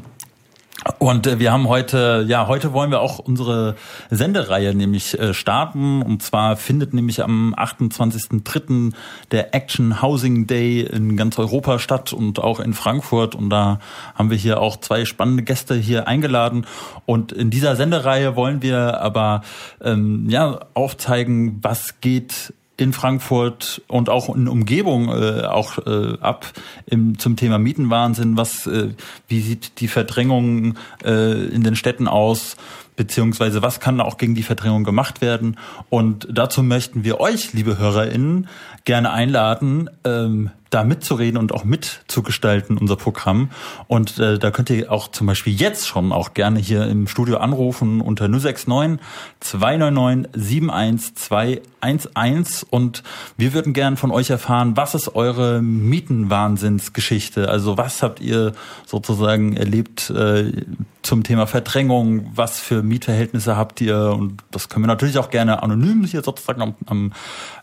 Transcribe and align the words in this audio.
Und 0.97 1.27
äh, 1.27 1.39
wir 1.39 1.51
haben 1.51 1.67
heute, 1.67 2.25
ja, 2.27 2.47
heute 2.47 2.73
wollen 2.73 2.89
wir 2.89 3.01
auch 3.01 3.19
unsere 3.19 3.75
Sendereihe 4.09 4.73
nämlich 4.73 5.17
äh, 5.19 5.33
starten. 5.33 6.01
Und 6.01 6.23
zwar 6.23 6.57
findet 6.57 6.93
nämlich 6.93 7.23
am 7.23 7.53
28.03. 7.53 8.93
der 9.29 9.53
Action 9.53 10.01
Housing 10.01 10.47
Day 10.47 10.81
in 10.81 11.17
ganz 11.17 11.37
Europa 11.37 11.77
statt 11.77 12.13
und 12.13 12.39
auch 12.39 12.59
in 12.59 12.73
Frankfurt. 12.73 13.35
Und 13.35 13.51
da 13.51 13.79
haben 14.15 14.31
wir 14.31 14.37
hier 14.37 14.59
auch 14.59 14.77
zwei 14.77 15.05
spannende 15.05 15.43
Gäste 15.43 15.75
hier 15.75 16.07
eingeladen. 16.07 16.65
Und 17.05 17.31
in 17.31 17.51
dieser 17.51 17.75
Sendereihe 17.75 18.35
wollen 18.35 18.63
wir 18.63 19.01
aber 19.01 19.41
ähm, 19.83 20.27
ja 20.29 20.61
aufzeigen, 20.73 21.59
was 21.61 22.01
geht 22.01 22.53
in 22.81 22.93
Frankfurt 22.93 23.81
und 23.87 24.09
auch 24.09 24.35
in 24.35 24.47
Umgebung 24.47 25.09
äh, 25.09 25.43
auch 25.43 25.77
äh, 25.85 26.17
ab 26.19 26.45
im, 26.87 27.17
zum 27.17 27.35
Thema 27.35 27.59
Mietenwahnsinn. 27.59 28.35
Was, 28.37 28.67
äh, 28.67 28.89
wie 29.27 29.41
sieht 29.41 29.79
die 29.79 29.87
Verdrängung 29.87 30.75
äh, 31.03 31.45
in 31.45 31.63
den 31.63 31.75
Städten 31.75 32.07
aus? 32.07 32.57
Beziehungsweise 32.95 33.61
was 33.61 33.79
kann 33.79 34.01
auch 34.01 34.17
gegen 34.17 34.35
die 34.35 34.43
Verdrängung 34.43 34.83
gemacht 34.83 35.21
werden? 35.21 35.57
Und 35.89 36.27
dazu 36.29 36.61
möchten 36.61 37.03
wir 37.03 37.19
euch, 37.19 37.53
liebe 37.53 37.77
HörerInnen, 37.77 38.47
gerne 38.85 39.11
einladen, 39.11 39.89
ähm, 40.03 40.51
da 40.71 40.83
mitzureden 40.85 41.37
und 41.37 41.53
auch 41.53 41.65
mitzugestalten, 41.65 42.77
unser 42.77 42.95
Programm. 42.95 43.49
Und 43.87 44.19
äh, 44.19 44.39
da 44.39 44.51
könnt 44.51 44.69
ihr 44.69 44.89
auch 44.89 45.09
zum 45.09 45.27
Beispiel 45.27 45.51
jetzt 45.53 45.85
schon 45.85 46.13
auch 46.13 46.33
gerne 46.33 46.59
hier 46.59 46.87
im 46.87 47.07
Studio 47.07 47.35
anrufen 47.37 47.99
unter 47.99 48.29
069 48.29 49.05
299 49.41 50.31
71211 50.33 52.65
und 52.69 53.03
wir 53.35 53.53
würden 53.53 53.73
gern 53.73 53.97
von 53.97 54.11
euch 54.11 54.29
erfahren, 54.29 54.77
was 54.77 54.95
ist 54.95 55.13
eure 55.13 55.61
Mietenwahnsinnsgeschichte? 55.61 57.49
Also 57.49 57.77
was 57.77 58.01
habt 58.01 58.21
ihr 58.21 58.53
sozusagen 58.85 59.57
erlebt 59.57 60.09
äh, 60.09 60.53
zum 61.01 61.23
Thema 61.23 61.47
Verdrängung? 61.47 62.31
Was 62.33 62.61
für 62.61 62.81
Mietverhältnisse 62.81 63.57
habt 63.57 63.81
ihr? 63.81 64.15
Und 64.17 64.41
das 64.51 64.69
können 64.69 64.83
wir 64.83 64.87
natürlich 64.87 65.17
auch 65.17 65.31
gerne 65.31 65.63
anonym 65.63 66.05
hier 66.05 66.23
sozusagen 66.23 66.61
am, 66.61 66.75
am 66.85 67.11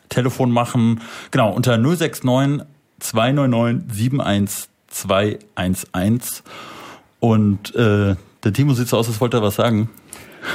Telefon 0.08 0.50
machen. 0.50 1.00
Genau, 1.30 1.52
unter 1.52 1.78
069 1.78 2.66
299 3.00 4.68
71211. 4.88 6.42
Und 7.20 7.74
äh, 7.74 8.14
der 8.44 8.52
Timo 8.52 8.74
sieht 8.74 8.86
so 8.88 8.96
aus, 8.96 9.08
als 9.08 9.20
wollte 9.20 9.38
er 9.38 9.42
was 9.42 9.56
sagen. 9.56 9.90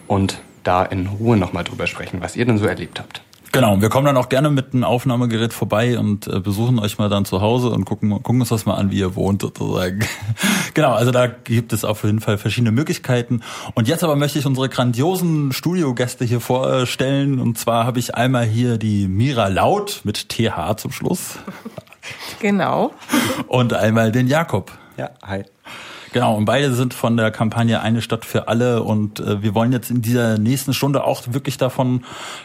und 0.06 0.38
da 0.62 0.84
in 0.84 1.06
Ruhe 1.06 1.36
nochmal 1.36 1.64
drüber 1.64 1.86
sprechen, 1.86 2.20
was 2.20 2.36
ihr 2.36 2.46
denn 2.46 2.58
so 2.58 2.66
erlebt 2.66 2.98
habt. 2.98 3.22
Genau, 3.54 3.80
wir 3.80 3.88
kommen 3.88 4.04
dann 4.04 4.16
auch 4.16 4.28
gerne 4.28 4.50
mit 4.50 4.74
einem 4.74 4.82
Aufnahmegerät 4.82 5.52
vorbei 5.52 5.96
und 5.96 6.26
äh, 6.26 6.40
besuchen 6.40 6.80
euch 6.80 6.98
mal 6.98 7.08
dann 7.08 7.24
zu 7.24 7.40
Hause 7.40 7.70
und 7.70 7.84
gucken, 7.84 8.10
gucken 8.10 8.40
uns 8.40 8.48
das 8.48 8.66
mal 8.66 8.74
an, 8.74 8.90
wie 8.90 8.98
ihr 8.98 9.14
wohnt 9.14 9.42
sozusagen. 9.42 10.00
genau, 10.74 10.92
also 10.92 11.12
da 11.12 11.28
gibt 11.28 11.72
es 11.72 11.84
auf 11.84 12.02
jeden 12.02 12.18
Fall 12.18 12.36
verschiedene 12.36 12.72
Möglichkeiten. 12.72 13.42
Und 13.74 13.86
jetzt 13.86 14.02
aber 14.02 14.16
möchte 14.16 14.40
ich 14.40 14.46
unsere 14.46 14.68
grandiosen 14.68 15.52
Studiogäste 15.52 16.24
hier 16.24 16.40
vorstellen. 16.40 17.38
Und 17.38 17.56
zwar 17.56 17.86
habe 17.86 18.00
ich 18.00 18.16
einmal 18.16 18.44
hier 18.44 18.76
die 18.76 19.06
Mira 19.06 19.46
Laut 19.46 20.00
mit 20.02 20.30
TH 20.30 20.76
zum 20.76 20.90
Schluss. 20.90 21.38
Genau. 22.40 22.92
Und 23.46 23.72
einmal 23.72 24.12
den 24.12 24.28
Jakob. 24.28 24.72
Ja, 24.98 25.12
hi. 25.22 25.44
Genau, 26.14 26.36
und 26.36 26.44
beide 26.44 26.72
sind 26.72 26.94
von 26.94 27.16
der 27.16 27.32
Kampagne 27.32 27.80
Eine 27.80 28.00
Stadt 28.00 28.24
für 28.24 28.46
alle 28.46 28.84
und 28.84 29.18
äh, 29.18 29.42
wir 29.42 29.52
wollen 29.56 29.72
jetzt 29.72 29.90
in 29.90 30.00
dieser 30.00 30.38
nächsten 30.38 30.72
Stunde 30.72 31.02
auch 31.02 31.22
wirklich 31.26 31.56
davon, 31.56 32.04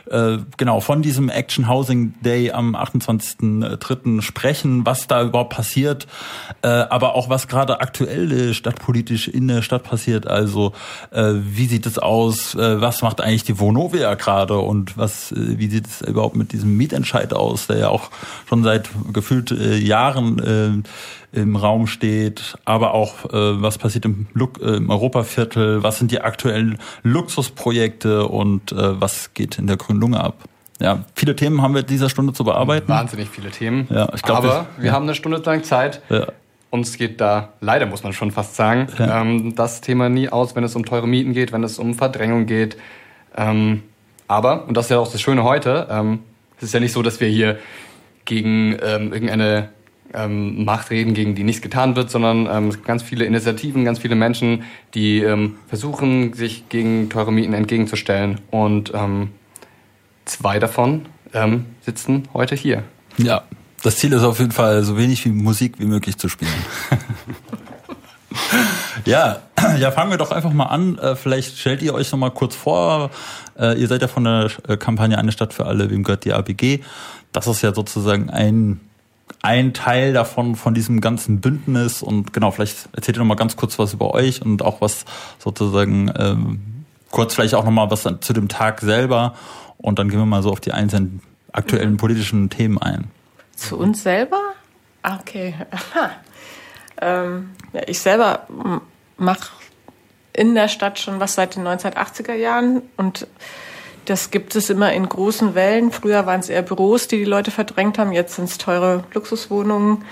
äh, 0.09 0.39
genau, 0.57 0.79
von 0.79 1.03
diesem 1.03 1.29
Action 1.29 1.69
Housing 1.69 2.15
Day 2.21 2.49
am 2.49 2.75
28.03. 2.75 4.23
sprechen, 4.23 4.87
was 4.87 5.05
da 5.05 5.21
überhaupt 5.21 5.53
passiert, 5.53 6.07
äh, 6.63 6.67
aber 6.67 7.13
auch 7.13 7.29
was 7.29 7.47
gerade 7.47 7.79
aktuell 7.79 8.31
äh, 8.31 8.53
stadtpolitisch 8.55 9.27
in 9.27 9.47
der 9.47 9.61
Stadt 9.61 9.83
passiert. 9.83 10.25
Also 10.25 10.73
äh, 11.11 11.33
wie 11.35 11.67
sieht 11.67 11.85
es 11.85 11.99
aus, 11.99 12.55
äh, 12.55 12.81
was 12.81 13.03
macht 13.03 13.21
eigentlich 13.21 13.43
die 13.43 13.59
Vonovia 13.59 14.15
gerade 14.15 14.57
und 14.57 14.97
was, 14.97 15.31
äh, 15.31 15.59
wie 15.59 15.69
sieht 15.69 15.85
es 15.85 16.01
überhaupt 16.01 16.35
mit 16.35 16.53
diesem 16.53 16.75
Mietentscheid 16.75 17.35
aus, 17.35 17.67
der 17.67 17.77
ja 17.77 17.89
auch 17.89 18.09
schon 18.47 18.63
seit 18.63 18.89
gefühlt 19.13 19.51
äh, 19.51 19.77
Jahren 19.77 20.39
äh, 20.39 21.28
im 21.31 21.55
Raum 21.55 21.87
steht, 21.87 22.57
aber 22.65 22.93
auch 22.93 23.25
äh, 23.25 23.61
was 23.61 23.77
passiert 23.77 24.05
im, 24.05 24.27
Look, 24.33 24.61
äh, 24.61 24.77
im 24.77 24.89
Europaviertel, 24.89 25.83
was 25.83 25.99
sind 25.99 26.11
die 26.11 26.21
aktuellen 26.21 26.79
Luxusprojekte 27.03 28.27
und 28.27 28.71
äh, 28.71 28.99
was 28.99 29.33
geht 29.33 29.59
in 29.59 29.67
der 29.67 29.77
Grünen 29.77 29.99
Lunge 29.99 30.19
ab. 30.19 30.35
Ja, 30.81 31.03
viele 31.13 31.35
Themen 31.35 31.61
haben 31.61 31.75
wir 31.75 31.83
dieser 31.83 32.09
Stunde 32.09 32.33
zu 32.33 32.43
bearbeiten. 32.43 32.87
Wahnsinnig 32.87 33.29
viele 33.29 33.51
Themen. 33.51 33.87
Ja, 33.91 34.09
ich 34.15 34.21
glaub, 34.21 34.37
aber 34.37 34.67
wir, 34.77 34.85
wir 34.85 34.91
haben 34.93 35.03
eine 35.03 35.13
Stunde 35.13 35.37
lang 35.37 35.63
Zeit. 35.63 36.01
Ja. 36.09 36.27
Uns 36.71 36.97
geht 36.97 37.19
da, 37.19 37.49
leider 37.61 37.85
muss 37.85 38.03
man 38.03 38.13
schon 38.13 38.31
fast 38.31 38.55
sagen, 38.55 38.87
ja. 38.97 39.21
ähm, 39.21 39.55
das 39.55 39.81
Thema 39.81 40.07
nie 40.07 40.29
aus, 40.29 40.55
wenn 40.55 40.63
es 40.63 40.75
um 40.75 40.85
teure 40.85 41.07
Mieten 41.07 41.33
geht, 41.33 41.51
wenn 41.51 41.63
es 41.63 41.79
um 41.79 41.95
Verdrängung 41.95 42.45
geht. 42.45 42.77
Ähm, 43.35 43.83
aber, 44.27 44.67
und 44.67 44.77
das 44.77 44.85
ist 44.85 44.91
ja 44.91 44.99
auch 44.99 45.11
das 45.11 45.21
Schöne 45.21 45.43
heute, 45.43 45.87
ähm, 45.89 46.19
es 46.57 46.65
ist 46.65 46.73
ja 46.73 46.79
nicht 46.79 46.91
so, 46.91 47.01
dass 47.01 47.19
wir 47.19 47.27
hier 47.27 47.57
gegen 48.25 48.77
ähm, 48.83 49.11
irgendeine 49.11 49.69
ähm, 50.13 50.65
Macht 50.65 50.89
reden, 50.89 51.13
gegen 51.13 51.35
die 51.35 51.43
nichts 51.43 51.61
getan 51.61 51.95
wird, 51.95 52.09
sondern 52.09 52.47
ähm, 52.51 52.83
ganz 52.83 53.03
viele 53.03 53.25
Initiativen, 53.25 53.85
ganz 53.85 53.99
viele 53.99 54.15
Menschen, 54.15 54.63
die 54.93 55.19
ähm, 55.19 55.55
versuchen, 55.67 56.33
sich 56.33 56.69
gegen 56.69 57.09
teure 57.09 57.31
Mieten 57.31 57.53
entgegenzustellen. 57.53 58.41
Und 58.51 58.91
ähm, 58.93 59.29
zwei 60.25 60.59
davon 60.59 61.05
ähm, 61.33 61.65
sitzen 61.81 62.27
heute 62.33 62.55
hier. 62.55 62.83
Ja, 63.17 63.43
das 63.83 63.97
Ziel 63.97 64.13
ist 64.13 64.23
auf 64.23 64.39
jeden 64.39 64.51
Fall, 64.51 64.83
so 64.83 64.97
wenig 64.97 65.23
wie 65.25 65.29
Musik 65.29 65.79
wie 65.79 65.85
möglich 65.85 66.17
zu 66.17 66.29
spielen. 66.29 66.51
ja, 69.05 69.39
ja, 69.77 69.91
fangen 69.91 70.11
wir 70.11 70.17
doch 70.17 70.31
einfach 70.31 70.51
mal 70.51 70.65
an. 70.65 70.97
Äh, 70.97 71.15
vielleicht 71.15 71.57
stellt 71.57 71.81
ihr 71.81 71.93
euch 71.93 72.11
noch 72.11 72.19
mal 72.19 72.31
kurz 72.31 72.55
vor. 72.55 73.11
Äh, 73.57 73.79
ihr 73.79 73.87
seid 73.87 74.01
ja 74.01 74.07
von 74.07 74.23
der 74.23 74.49
äh, 74.67 74.77
Kampagne 74.77 75.17
Eine 75.17 75.31
Stadt 75.31 75.53
für 75.53 75.65
alle, 75.65 75.89
wem 75.89 76.03
gehört 76.03 76.25
die 76.25 76.33
ABG? 76.33 76.79
Das 77.31 77.47
ist 77.47 77.61
ja 77.61 77.73
sozusagen 77.73 78.29
ein 78.29 78.79
ein 79.41 79.73
Teil 79.73 80.13
davon, 80.13 80.55
von 80.55 80.73
diesem 80.73 81.01
ganzen 81.01 81.41
Bündnis. 81.41 82.01
Und 82.01 82.33
genau, 82.33 82.51
vielleicht 82.51 82.89
erzählt 82.93 83.17
ihr 83.17 83.19
noch 83.19 83.27
mal 83.27 83.35
ganz 83.35 83.55
kurz 83.55 83.79
was 83.79 83.93
über 83.93 84.13
euch 84.13 84.41
und 84.41 84.61
auch 84.61 84.81
was 84.81 85.05
sozusagen, 85.37 86.11
ähm, 86.17 86.85
kurz 87.11 87.35
vielleicht 87.35 87.55
auch 87.55 87.63
noch 87.63 87.71
mal 87.71 87.89
was 87.89 88.03
zu 88.03 88.33
dem 88.33 88.47
Tag 88.47 88.81
selber. 88.81 89.35
Und 89.77 89.99
dann 89.99 90.09
gehen 90.09 90.19
wir 90.19 90.25
mal 90.25 90.43
so 90.43 90.51
auf 90.51 90.59
die 90.59 90.71
einzelnen 90.71 91.21
aktuellen 91.51 91.97
politischen 91.97 92.49
Themen 92.49 92.77
ein. 92.77 93.09
Zu 93.55 93.77
uns 93.77 94.03
selber? 94.03 94.39
Ah, 95.01 95.17
okay. 95.19 95.55
ähm, 97.01 97.51
ja, 97.73 97.81
ich 97.87 97.99
selber 97.99 98.47
mache 99.17 99.51
in 100.33 100.55
der 100.55 100.67
Stadt 100.67 100.99
schon 100.99 101.19
was 101.19 101.35
seit 101.35 101.55
den 101.55 101.67
1980er 101.67 102.33
Jahren 102.33 102.81
und 102.97 103.27
das 104.09 104.31
gibt 104.31 104.55
es 104.55 104.69
immer 104.69 104.91
in 104.91 105.07
großen 105.07 105.55
Wellen. 105.55 105.91
Früher 105.91 106.25
waren 106.25 106.39
es 106.39 106.49
eher 106.49 106.63
Büros, 106.63 107.07
die 107.07 107.17
die 107.17 107.25
Leute 107.25 107.51
verdrängt 107.51 107.97
haben. 107.99 108.11
Jetzt 108.11 108.35
sind 108.35 108.49
es 108.49 108.57
teure 108.57 109.03
Luxuswohnungen. 109.13 110.03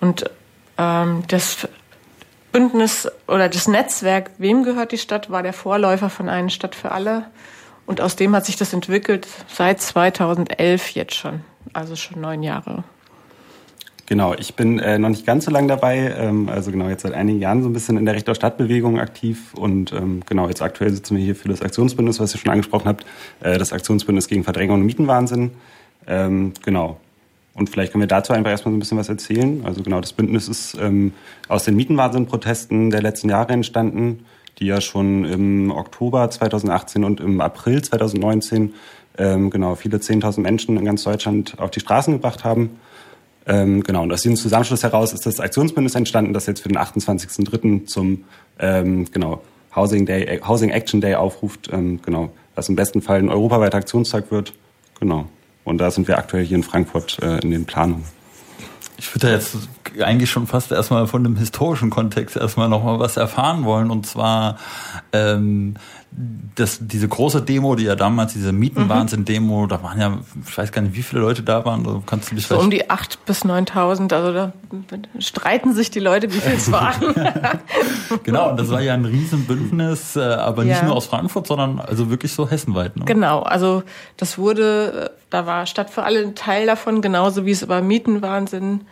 Und 0.00 0.30
ähm, 0.78 1.24
das 1.28 1.68
Bündnis 2.52 3.08
oder 3.26 3.48
das 3.48 3.68
Netzwerk 3.68 4.30
Wem 4.38 4.62
gehört 4.62 4.92
die 4.92 4.98
Stadt 4.98 5.30
war 5.30 5.42
der 5.42 5.52
Vorläufer 5.52 6.10
von 6.10 6.28
Eine 6.28 6.50
Stadt 6.50 6.74
für 6.74 6.92
alle. 6.92 7.24
Und 7.86 8.00
aus 8.00 8.14
dem 8.14 8.34
hat 8.36 8.46
sich 8.46 8.56
das 8.56 8.72
entwickelt 8.72 9.26
seit 9.48 9.80
2011 9.80 10.90
jetzt 10.90 11.14
schon. 11.14 11.40
Also 11.72 11.96
schon 11.96 12.20
neun 12.20 12.42
Jahre. 12.42 12.84
Genau, 14.10 14.34
ich 14.34 14.56
bin 14.56 14.80
äh, 14.80 14.98
noch 14.98 15.08
nicht 15.08 15.24
ganz 15.24 15.44
so 15.44 15.52
lange 15.52 15.68
dabei, 15.68 16.12
ähm, 16.18 16.48
also 16.48 16.72
genau 16.72 16.88
jetzt 16.88 17.02
seit 17.02 17.14
einigen 17.14 17.38
Jahren 17.38 17.62
so 17.62 17.68
ein 17.68 17.72
bisschen 17.72 17.96
in 17.96 18.06
der 18.06 18.16
Recht 18.16 18.28
Stadtbewegung 18.28 18.98
aktiv 18.98 19.54
und 19.54 19.92
ähm, 19.92 20.22
genau 20.26 20.48
jetzt 20.48 20.62
aktuell 20.62 20.90
sitzen 20.90 21.16
wir 21.16 21.22
hier 21.22 21.36
für 21.36 21.48
das 21.48 21.62
Aktionsbündnis, 21.62 22.18
was 22.18 22.34
ihr 22.34 22.40
schon 22.40 22.50
angesprochen 22.50 22.88
habt, 22.88 23.06
äh, 23.38 23.56
das 23.56 23.72
Aktionsbündnis 23.72 24.26
gegen 24.26 24.42
Verdrängung 24.42 24.80
und 24.80 24.86
Mietenwahnsinn. 24.86 25.52
Ähm, 26.08 26.54
genau. 26.64 26.98
Und 27.54 27.70
vielleicht 27.70 27.92
können 27.92 28.02
wir 28.02 28.08
dazu 28.08 28.32
einfach 28.32 28.50
erstmal 28.50 28.72
so 28.72 28.78
ein 28.78 28.80
bisschen 28.80 28.98
was 28.98 29.08
erzählen. 29.08 29.62
Also 29.64 29.84
genau, 29.84 30.00
das 30.00 30.12
Bündnis 30.12 30.48
ist 30.48 30.76
ähm, 30.80 31.12
aus 31.46 31.62
den 31.62 31.76
Mietenwahnsinn-Protesten 31.76 32.90
der 32.90 33.02
letzten 33.02 33.28
Jahre 33.28 33.52
entstanden, 33.52 34.26
die 34.58 34.66
ja 34.66 34.80
schon 34.80 35.24
im 35.24 35.70
Oktober 35.70 36.28
2018 36.28 37.04
und 37.04 37.20
im 37.20 37.40
April 37.40 37.80
2019 37.80 38.74
ähm, 39.18 39.50
genau 39.50 39.76
viele 39.76 39.98
10.000 39.98 40.40
Menschen 40.40 40.76
in 40.76 40.84
ganz 40.84 41.04
Deutschland 41.04 41.60
auf 41.60 41.70
die 41.70 41.78
Straßen 41.78 42.14
gebracht 42.14 42.42
haben. 42.42 42.70
Ähm, 43.46 43.82
genau, 43.82 44.02
und 44.02 44.12
aus 44.12 44.22
diesem 44.22 44.36
Zusammenschluss 44.36 44.82
heraus 44.82 45.12
ist 45.12 45.26
das 45.26 45.40
Aktionsbündnis 45.40 45.94
entstanden, 45.94 46.32
das 46.32 46.46
jetzt 46.46 46.60
für 46.60 46.68
den 46.68 46.78
28.03. 46.78 47.86
zum 47.86 48.24
ähm, 48.58 49.06
genau, 49.10 49.42
Housing, 49.74 50.06
Day, 50.06 50.24
äh, 50.24 50.40
Housing 50.42 50.70
Action 50.70 51.00
Day 51.00 51.14
aufruft, 51.14 51.70
ähm, 51.72 52.00
genau, 52.02 52.30
was 52.54 52.68
im 52.68 52.76
besten 52.76 53.02
Fall 53.02 53.18
ein 53.18 53.28
europaweiter 53.28 53.78
Aktionstag 53.78 54.30
wird. 54.30 54.52
Genau. 54.98 55.26
Und 55.64 55.78
da 55.78 55.90
sind 55.90 56.08
wir 56.08 56.18
aktuell 56.18 56.44
hier 56.44 56.56
in 56.56 56.62
Frankfurt 56.62 57.18
äh, 57.22 57.38
in 57.38 57.50
den 57.50 57.64
Planungen. 57.64 58.04
Ich 58.98 59.14
würde 59.14 59.28
da 59.28 59.32
jetzt 59.32 59.56
eigentlich 60.00 60.30
schon 60.30 60.46
fast 60.46 60.72
erstmal 60.72 61.06
von 61.06 61.24
dem 61.24 61.36
historischen 61.36 61.90
Kontext 61.90 62.36
erstmal 62.36 62.68
nochmal 62.68 62.98
was 62.98 63.16
erfahren 63.16 63.64
wollen. 63.64 63.90
Und 63.90 64.06
zwar 64.06 64.58
ähm, 65.12 65.74
das, 66.56 66.78
diese 66.80 67.06
große 67.06 67.42
Demo, 67.42 67.76
die 67.76 67.84
ja 67.84 67.94
damals, 67.94 68.32
diese 68.32 68.52
Mietenwahnsinn-Demo, 68.52 69.66
da 69.66 69.82
waren 69.82 70.00
ja, 70.00 70.18
ich 70.46 70.58
weiß 70.58 70.72
gar 70.72 70.82
nicht, 70.82 70.96
wie 70.96 71.02
viele 71.02 71.22
Leute 71.22 71.42
da 71.42 71.64
waren. 71.64 71.86
Also 71.86 72.02
kannst 72.04 72.30
du 72.30 72.34
dich 72.34 72.46
so 72.46 72.58
um 72.58 72.70
die 72.70 72.90
8.000 72.90 73.16
bis 73.26 73.44
9.000, 73.44 74.12
also 74.12 74.32
da 74.32 74.52
streiten 75.20 75.72
sich 75.72 75.90
die 75.90 76.00
Leute, 76.00 76.32
wie 76.32 76.38
viel 76.38 76.54
es 76.54 76.70
waren. 76.72 77.14
genau, 78.24 78.50
und 78.50 78.58
das 78.58 78.70
war 78.70 78.80
ja 78.80 78.94
ein 78.94 79.04
Riesenbündnis, 79.04 80.16
äh, 80.16 80.20
aber 80.20 80.64
nicht 80.64 80.80
ja. 80.80 80.84
nur 80.84 80.96
aus 80.96 81.06
Frankfurt, 81.06 81.46
sondern 81.46 81.78
also 81.78 82.10
wirklich 82.10 82.32
so 82.32 82.48
hessenweit. 82.50 82.96
Ne? 82.96 83.04
Genau, 83.04 83.42
also 83.42 83.84
das 84.16 84.36
wurde, 84.36 85.12
da 85.30 85.46
war 85.46 85.66
Stadt 85.66 85.90
für 85.90 86.02
alle 86.02 86.20
ein 86.20 86.34
Teil 86.34 86.66
davon, 86.66 87.02
genauso 87.02 87.46
wie 87.46 87.52
es 87.52 87.62
über 87.62 87.80
Mietenwahnsinn 87.82 88.82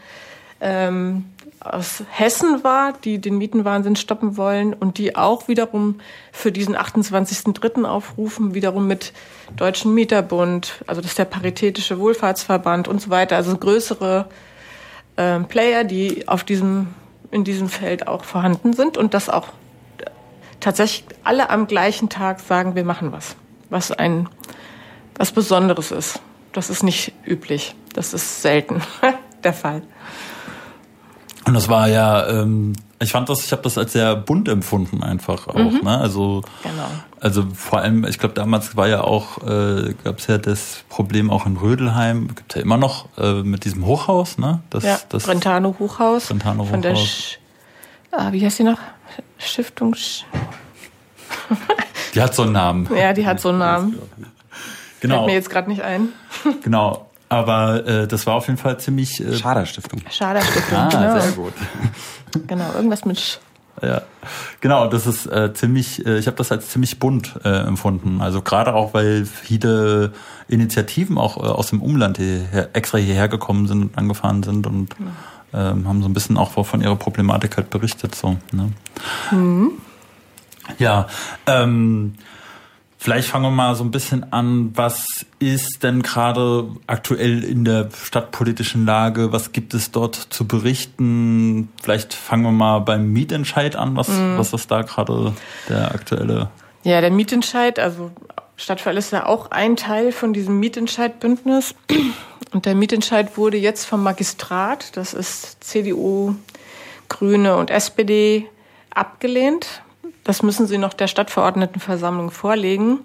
ähm, 0.60 1.24
aus 1.60 2.04
Hessen 2.10 2.62
war, 2.62 2.92
die 2.92 3.18
den 3.18 3.38
Mietenwahnsinn 3.38 3.96
stoppen 3.96 4.36
wollen 4.36 4.74
und 4.74 4.98
die 4.98 5.16
auch 5.16 5.48
wiederum 5.48 6.00
für 6.32 6.52
diesen 6.52 6.76
28.03. 6.76 7.84
aufrufen, 7.84 8.54
wiederum 8.54 8.86
mit 8.86 9.12
Deutschen 9.56 9.94
Mieterbund, 9.94 10.84
also 10.86 11.00
das 11.00 11.12
ist 11.12 11.18
der 11.18 11.24
Paritätische 11.24 11.98
Wohlfahrtsverband 11.98 12.86
und 12.86 13.00
so 13.00 13.10
weiter, 13.10 13.36
also 13.36 13.56
größere 13.56 14.28
äh, 15.16 15.40
Player, 15.40 15.84
die 15.84 16.28
auf 16.28 16.44
diesem, 16.44 16.88
in 17.30 17.44
diesem 17.44 17.68
Feld 17.68 18.06
auch 18.06 18.24
vorhanden 18.24 18.72
sind 18.72 18.96
und 18.96 19.14
das 19.14 19.28
auch 19.28 19.48
tatsächlich 20.60 21.04
alle 21.24 21.50
am 21.50 21.66
gleichen 21.66 22.08
Tag 22.08 22.40
sagen, 22.40 22.74
wir 22.74 22.84
machen 22.84 23.12
was, 23.12 23.36
was 23.68 23.90
ein, 23.90 24.28
was 25.16 25.32
Besonderes 25.32 25.90
ist. 25.90 26.20
Das 26.52 26.70
ist 26.70 26.82
nicht 26.82 27.12
üblich. 27.26 27.74
Das 27.94 28.14
ist 28.14 28.42
selten 28.42 28.80
der 29.48 29.54
Fall. 29.54 29.82
Und 31.44 31.54
das 31.54 31.68
war 31.68 31.88
ja, 31.88 32.28
ähm, 32.28 32.74
ich 33.00 33.12
fand 33.12 33.28
das, 33.28 33.44
ich 33.46 33.52
habe 33.52 33.62
das 33.62 33.78
als 33.78 33.94
sehr 33.94 34.14
bunt 34.16 34.48
empfunden 34.48 35.02
einfach 35.02 35.48
auch. 35.48 35.54
Mhm. 35.54 35.80
Ne? 35.82 35.98
Also, 35.98 36.42
genau. 36.62 36.88
also 37.20 37.46
vor 37.54 37.78
allem, 37.78 38.04
ich 38.04 38.18
glaube 38.18 38.34
damals 38.34 38.76
war 38.76 38.86
ja 38.86 39.00
auch, 39.00 39.38
äh, 39.38 39.94
gab 40.04 40.18
es 40.18 40.26
ja 40.26 40.36
das 40.36 40.84
Problem 40.90 41.30
auch 41.30 41.46
in 41.46 41.56
Rödelheim, 41.56 42.34
gibt 42.34 42.54
ja 42.54 42.60
immer 42.60 42.76
noch 42.76 43.06
äh, 43.16 43.42
mit 43.42 43.64
diesem 43.64 43.86
Hochhaus, 43.86 44.36
ne? 44.36 44.60
Das, 44.68 44.84
ja, 44.84 44.98
das 45.08 45.24
Brentano 45.24 45.74
Hochhaus. 45.78 46.26
Brentano 46.26 46.64
Hochhaus. 46.64 46.70
Von 46.70 46.82
der, 46.82 46.96
Sch 46.96 47.38
ah, 48.10 48.30
wie 48.32 48.44
heißt 48.44 48.58
die 48.58 48.64
noch? 48.64 48.78
Stiftung. 49.38 49.94
Sch 49.94 50.24
die 52.14 52.20
hat 52.20 52.34
so 52.34 52.42
einen 52.42 52.52
Namen. 52.52 52.88
Ja, 52.94 53.14
die 53.14 53.26
hat 53.26 53.40
so 53.40 53.48
einen 53.48 53.58
Namen. 53.58 53.98
Genau. 55.00 55.14
Fällt 55.14 55.26
mir 55.26 55.34
jetzt 55.34 55.50
gerade 55.50 55.70
nicht 55.70 55.82
ein. 55.82 56.08
genau. 56.62 57.07
Aber 57.28 57.86
äh, 57.86 58.06
das 58.08 58.26
war 58.26 58.34
auf 58.34 58.46
jeden 58.46 58.58
Fall 58.58 58.78
ziemlich. 58.78 59.20
Äh, 59.20 59.36
Schader 59.36 59.66
Stiftung. 59.66 60.00
Schader 60.10 60.40
Stiftung, 60.42 60.78
ah, 60.78 60.88
genau. 60.88 61.20
Sehr 61.20 61.32
gut. 61.32 61.52
genau, 62.46 62.72
irgendwas 62.74 63.04
mit. 63.04 63.20
Sch 63.20 63.38
ja, 63.82 64.02
genau, 64.60 64.88
das 64.88 65.06
ist 65.06 65.26
äh, 65.26 65.52
ziemlich, 65.54 66.04
äh, 66.04 66.18
ich 66.18 66.26
habe 66.26 66.36
das 66.36 66.50
als 66.50 66.68
ziemlich 66.68 66.98
bunt 66.98 67.38
äh, 67.44 67.48
empfunden. 67.48 68.20
Also 68.20 68.42
gerade 68.42 68.74
auch, 68.74 68.94
weil 68.94 69.24
viele 69.24 70.12
Initiativen 70.48 71.18
auch 71.18 71.36
äh, 71.36 71.46
aus 71.46 71.68
dem 71.68 71.82
Umland 71.82 72.16
hierher, 72.18 72.70
extra 72.72 72.98
hierher 72.98 73.28
gekommen 73.28 73.66
sind 73.68 73.82
und 73.82 73.98
angefahren 73.98 74.42
sind 74.42 74.66
und 74.66 74.96
ja. 75.52 75.70
ähm, 75.70 75.86
haben 75.86 76.02
so 76.02 76.08
ein 76.08 76.14
bisschen 76.14 76.36
auch 76.36 76.64
von 76.64 76.80
ihrer 76.80 76.96
Problematik 76.96 77.56
halt 77.56 77.70
berichtet. 77.70 78.14
So, 78.14 78.36
ne? 78.52 78.72
Mhm. 79.30 79.72
Ja, 80.78 81.06
ähm, 81.46 82.14
Vielleicht 83.00 83.28
fangen 83.28 83.44
wir 83.44 83.50
mal 83.52 83.76
so 83.76 83.84
ein 83.84 83.92
bisschen 83.92 84.32
an. 84.32 84.72
Was 84.74 85.24
ist 85.38 85.84
denn 85.84 86.02
gerade 86.02 86.68
aktuell 86.88 87.44
in 87.44 87.64
der 87.64 87.90
stadtpolitischen 87.92 88.84
Lage? 88.84 89.32
Was 89.32 89.52
gibt 89.52 89.72
es 89.72 89.92
dort 89.92 90.16
zu 90.16 90.48
berichten? 90.48 91.68
Vielleicht 91.80 92.12
fangen 92.12 92.42
wir 92.42 92.50
mal 92.50 92.80
beim 92.80 93.12
Mietentscheid 93.12 93.76
an. 93.76 93.96
Was, 93.96 94.08
mhm. 94.08 94.36
was 94.36 94.52
ist 94.52 94.68
da 94.72 94.82
gerade 94.82 95.32
der 95.68 95.94
aktuelle? 95.94 96.50
Ja, 96.82 97.00
der 97.00 97.12
Mietentscheid, 97.12 97.78
also 97.78 98.10
Stadtfall 98.56 98.96
ist 98.96 99.12
ja 99.12 99.26
auch 99.26 99.52
ein 99.52 99.76
Teil 99.76 100.10
von 100.10 100.32
diesem 100.32 100.58
Mietentscheidbündnis. 100.58 101.76
Und 102.52 102.66
der 102.66 102.74
Mietentscheid 102.74 103.36
wurde 103.36 103.58
jetzt 103.58 103.84
vom 103.84 104.02
Magistrat, 104.02 104.96
das 104.96 105.14
ist 105.14 105.62
CDU, 105.62 106.34
Grüne 107.08 107.56
und 107.56 107.70
SPD, 107.70 108.48
abgelehnt. 108.90 109.82
Das 110.28 110.42
müssen 110.42 110.66
Sie 110.66 110.76
noch 110.76 110.92
der 110.92 111.06
Stadtverordnetenversammlung 111.06 112.30
vorlegen. 112.30 112.98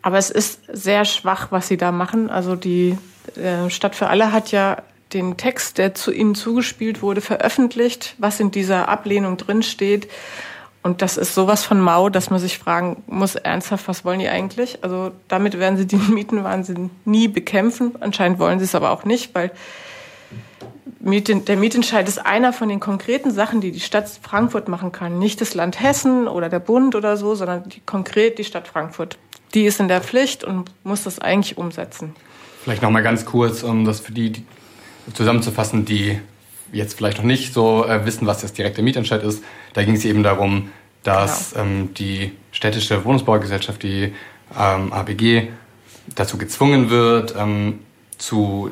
Aber 0.00 0.16
es 0.16 0.30
ist 0.30 0.62
sehr 0.72 1.04
schwach, 1.04 1.48
was 1.50 1.68
Sie 1.68 1.76
da 1.76 1.92
machen. 1.92 2.30
Also 2.30 2.56
die 2.56 2.96
äh, 3.36 3.68
Stadt 3.68 3.94
für 3.94 4.06
alle 4.06 4.32
hat 4.32 4.50
ja 4.50 4.78
den 5.12 5.36
Text, 5.36 5.76
der 5.76 5.94
zu 5.94 6.12
Ihnen 6.12 6.34
zugespielt 6.34 7.02
wurde, 7.02 7.20
veröffentlicht, 7.20 8.14
was 8.16 8.40
in 8.40 8.50
dieser 8.50 8.88
Ablehnung 8.88 9.36
drinsteht. 9.36 10.08
Und 10.82 11.02
das 11.02 11.18
ist 11.18 11.34
sowas 11.34 11.62
von 11.62 11.78
mau, 11.78 12.08
dass 12.08 12.30
man 12.30 12.40
sich 12.40 12.56
fragen 12.56 13.02
muss, 13.06 13.34
ernsthaft, 13.34 13.86
was 13.86 14.06
wollen 14.06 14.20
die 14.20 14.30
eigentlich? 14.30 14.82
Also 14.82 15.10
damit 15.28 15.58
werden 15.58 15.76
sie 15.76 15.86
den 15.86 16.08
Mietenwahnsinn 16.14 16.88
nie 17.04 17.28
bekämpfen. 17.28 17.96
Anscheinend 18.00 18.38
wollen 18.38 18.60
sie 18.60 18.64
es 18.64 18.74
aber 18.74 18.92
auch 18.92 19.04
nicht, 19.04 19.34
weil 19.34 19.50
der 21.04 21.56
Mietentscheid 21.56 22.08
ist 22.08 22.24
einer 22.24 22.52
von 22.54 22.70
den 22.70 22.80
konkreten 22.80 23.30
Sachen, 23.30 23.60
die 23.60 23.72
die 23.72 23.80
Stadt 23.80 24.08
Frankfurt 24.22 24.68
machen 24.68 24.90
kann. 24.90 25.18
Nicht 25.18 25.40
das 25.40 25.54
Land 25.54 25.80
Hessen 25.80 26.26
oder 26.26 26.48
der 26.48 26.60
Bund 26.60 26.94
oder 26.94 27.18
so, 27.18 27.34
sondern 27.34 27.68
die, 27.68 27.80
konkret 27.80 28.38
die 28.38 28.44
Stadt 28.44 28.66
Frankfurt. 28.66 29.18
Die 29.52 29.64
ist 29.64 29.80
in 29.80 29.88
der 29.88 30.00
Pflicht 30.00 30.44
und 30.44 30.70
muss 30.82 31.04
das 31.04 31.18
eigentlich 31.18 31.58
umsetzen. 31.58 32.14
Vielleicht 32.62 32.80
noch 32.80 32.90
mal 32.90 33.02
ganz 33.02 33.26
kurz, 33.26 33.62
um 33.62 33.84
das 33.84 34.00
für 34.00 34.12
die, 34.12 34.30
die 34.30 34.44
zusammenzufassen, 35.12 35.84
die 35.84 36.18
jetzt 36.72 36.96
vielleicht 36.96 37.18
noch 37.18 37.24
nicht 37.24 37.52
so 37.52 37.84
äh, 37.84 38.06
wissen, 38.06 38.26
was 38.26 38.40
das 38.40 38.54
direkte 38.54 38.82
Mietentscheid 38.82 39.22
ist. 39.22 39.44
Da 39.74 39.84
ging 39.84 39.96
es 39.96 40.04
eben 40.06 40.22
darum, 40.22 40.70
dass 41.02 41.52
genau. 41.52 41.64
ähm, 41.64 41.94
die 41.94 42.32
städtische 42.50 43.04
Wohnungsbaugesellschaft, 43.04 43.82
die 43.82 44.14
ähm, 44.58 44.92
ABG, 44.92 45.48
dazu 46.14 46.38
gezwungen 46.38 46.88
wird, 46.90 47.34
ähm, 47.38 47.80
zu 48.16 48.70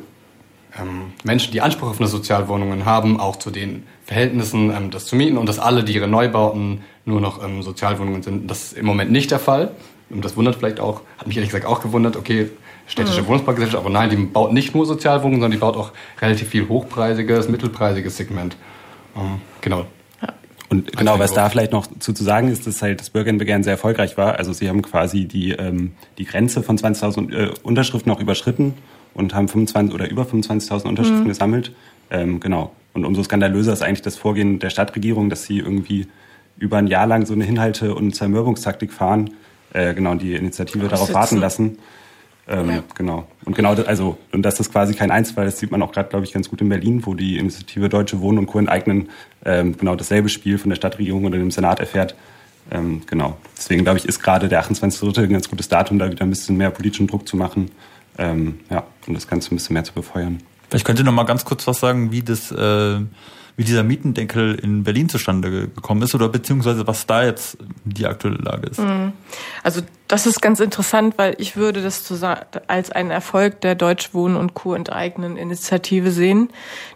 ähm, 0.81 1.13
Menschen, 1.25 1.53
die 1.53 1.61
Anspruch 1.61 1.91
auf 1.91 2.01
eine 2.01 2.09
Sozialwohnungen 2.09 2.85
haben, 2.85 3.21
auch 3.21 3.37
zu 3.37 3.51
den 3.51 3.85
Verhältnissen, 4.05 4.71
ähm, 4.71 4.91
das 4.91 5.07
zu 5.07 5.17
mieten 5.17 5.37
und 5.37 5.49
dass 5.49 5.59
alle, 5.59 5.85
die 5.85 5.95
ihre 5.95 6.09
Neubauten 6.09 6.83
nur 7.05 7.21
noch 7.21 7.45
ähm, 7.45 7.63
Sozialwohnungen 7.63 8.23
sind. 8.23 8.51
Das 8.51 8.65
ist 8.65 8.73
im 8.75 8.87
Moment 8.87 9.11
nicht 9.11 9.31
der 9.31 9.39
Fall. 9.39 9.73
Und 10.11 10.25
das 10.25 10.37
wundert 10.37 10.57
vielleicht 10.57 10.81
auch, 10.81 11.01
hat 11.19 11.27
mich 11.27 11.37
ehrlich 11.37 11.51
gesagt 11.51 11.67
auch 11.67 11.81
gewundert, 11.81 12.17
okay, 12.17 12.51
städtische 12.87 13.23
mhm. 13.23 13.29
Wohnungsbaugesellschaft, 13.29 13.83
aber 13.83 13.93
nein, 13.93 14.11
die 14.11 14.17
baut 14.17 14.53
nicht 14.53 14.75
nur 14.75 14.85
Sozialwohnungen, 14.85 15.41
sondern 15.41 15.53
die 15.53 15.59
baut 15.59 15.77
auch 15.77 15.93
relativ 16.21 16.49
viel 16.49 16.69
hochpreisiges, 16.69 17.49
mittelpreisiges 17.49 18.17
Segment. 18.17 18.57
Ähm, 19.17 19.41
genau. 19.61 19.87
Und 20.69 20.97
genau, 20.97 21.19
was 21.19 21.35
da 21.35 21.51
vielleicht 21.51 21.73
noch 21.73 21.87
zu, 21.99 22.15
zu 22.15 22.25
sagen 22.25 22.49
ist, 22.49 22.67
dass 22.67 22.81
halt 22.81 23.01
das 23.01 23.11
Bürgerinnenbegehren 23.11 23.63
sehr 23.63 23.73
erfolgreich 23.75 24.17
war. 24.17 24.37
Also 24.37 24.55
sie 24.55 24.71
haben 24.71 24.81
quasi 24.81 25.27
die, 25.27 25.51
ähm, 25.53 25.93
die 26.17 26.25
Grenze 26.25 26.63
von 26.63 26.79
20.000 26.79 27.33
äh, 27.33 27.51
Unterschriften 27.63 28.11
noch 28.11 28.21
überschritten 28.21 28.75
und 29.15 29.35
haben 29.35 29.49
25 29.49 29.95
oder 29.95 30.11
über 30.11 30.23
25.000 30.23 30.87
Unterschriften 30.87 31.25
mhm. 31.25 31.29
gesammelt. 31.29 31.73
Ähm, 32.11 32.41
genau. 32.41 32.73
Und 32.93 33.05
umso 33.05 33.23
skandalöser 33.23 33.73
ist 33.73 33.83
eigentlich 33.83 34.03
das 34.03 34.17
Vorgehen 34.17 34.59
der 34.59 34.71
Stadtregierung, 34.71 35.31
dass 35.31 35.45
sie 35.45 35.59
irgendwie 35.59 36.09
über 36.59 36.77
ein 36.77 36.87
Jahr 36.87 37.07
lang 37.07 37.27
so 37.27 37.33
eine 37.33 37.45
Hinhalte- 37.45 37.95
und 37.95 38.15
Zermürbungstaktik 38.15 38.93
fahren, 38.93 39.31
äh, 39.73 39.95
genau, 39.95 40.15
die 40.15 40.35
Initiative 40.35 40.89
darauf 40.89 41.13
warten 41.15 41.39
lassen. 41.39 41.79
Ähm, 42.49 42.71
ja. 42.71 42.83
Genau. 42.97 43.27
Und 43.45 43.57
genau, 43.57 43.73
also, 43.73 44.19
und 44.33 44.43
das 44.43 44.59
quasi 44.71 44.95
kein 44.95 45.11
Einzelfall 45.11 45.47
ist, 45.47 45.59
sieht 45.59 45.71
man 45.71 45.81
auch 45.81 45.93
gerade, 45.93 46.09
glaube 46.09 46.27
ich, 46.27 46.33
ganz 46.33 46.51
gut 46.51 46.61
in 46.61 46.69
Berlin, 46.69 47.07
wo 47.07 47.15
die 47.15 47.39
Initiative 47.39 47.89
Deutsche 47.89 48.21
Wohnen 48.21 48.39
und 48.39 48.47
Co. 48.47 48.59
enteignen 48.59 49.09
ähm, 49.45 49.77
genau 49.77 49.95
dasselbe 49.95 50.29
Spiel 50.29 50.59
von 50.59 50.69
der 50.69 50.77
Stadtregierung 50.77 51.25
oder 51.25 51.39
dem 51.39 51.51
Senat 51.51 51.81
erfährt. 51.81 52.15
Ähm, 52.71 53.03
genau. 53.07 53.37
Deswegen, 53.57 53.85
glaube 53.85 53.99
ich, 53.99 54.05
ist 54.05 54.21
gerade 54.21 54.49
der 54.49 54.63
28.3. 54.65 55.23
ein 55.23 55.33
ganz 55.33 55.49
gutes 55.49 55.69
Datum, 55.69 55.99
da 55.99 56.11
wieder 56.11 56.25
ein 56.25 56.31
bisschen 56.31 56.57
mehr 56.57 56.71
politischen 56.71 57.07
Druck 57.07 57.27
zu 57.27 57.37
machen 57.37 57.71
ähm, 58.19 58.61
ja, 58.71 58.85
um 59.07 59.15
das 59.15 59.27
Ganze 59.27 59.55
ein 59.55 59.57
bisschen 59.57 59.75
mehr 59.75 59.85
zu 59.85 59.93
befeuern. 59.93 60.43
Vielleicht 60.69 60.87
könnt 60.87 60.99
ihr 60.99 61.05
noch 61.05 61.13
mal 61.13 61.25
ganz 61.25 61.45
kurz 61.45 61.67
was 61.67 61.81
sagen, 61.81 62.13
wie 62.13 62.23
das, 62.23 62.51
äh, 62.51 63.01
wie 63.57 63.65
dieser 63.65 63.83
Mietendeckel 63.83 64.55
in 64.55 64.85
Berlin 64.85 65.11
zustande 65.11 65.69
gekommen 65.69 66.01
ist 66.01 66.15
oder 66.15 66.29
beziehungsweise 66.31 66.87
was 66.87 67.05
da 67.07 67.25
jetzt 67.25 67.59
die 67.85 68.07
aktuelle 68.07 68.39
Lage 68.39 68.69
ist. 68.69 68.79
Mhm. 68.79 69.13
Also 69.63 69.83
das 70.09 70.27
ist 70.27 70.41
ganz 70.41 70.61
interessant, 70.61 71.15
weil 71.19 71.35
ich 71.39 71.57
würde 71.57 71.83
das 71.83 72.11
als 72.69 72.91
einen 72.91 73.11
Erfolg 73.11 73.61
der 73.61 73.75
Deutsch 73.75 74.15
Wohnen 74.15 74.37
und 74.37 74.55
Co. 74.55 74.75
enteignen 74.75 75.37
Initiative 75.37 76.11
sehen, 76.11 76.49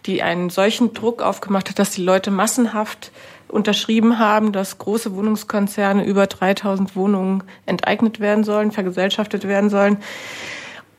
die 0.07 0.23
einen 0.23 0.49
solchen 0.49 0.93
Druck 0.93 1.21
aufgemacht 1.21 1.69
hat, 1.69 1.77
dass 1.77 1.91
die 1.91 2.03
Leute 2.03 2.31
massenhaft 2.31 3.11
unterschrieben 3.47 4.19
haben, 4.19 4.51
dass 4.51 4.77
große 4.77 5.15
Wohnungskonzerne 5.15 6.05
über 6.05 6.27
3000 6.27 6.95
Wohnungen 6.95 7.43
enteignet 7.65 8.19
werden 8.19 8.43
sollen, 8.43 8.71
vergesellschaftet 8.71 9.47
werden 9.47 9.69
sollen. 9.69 9.97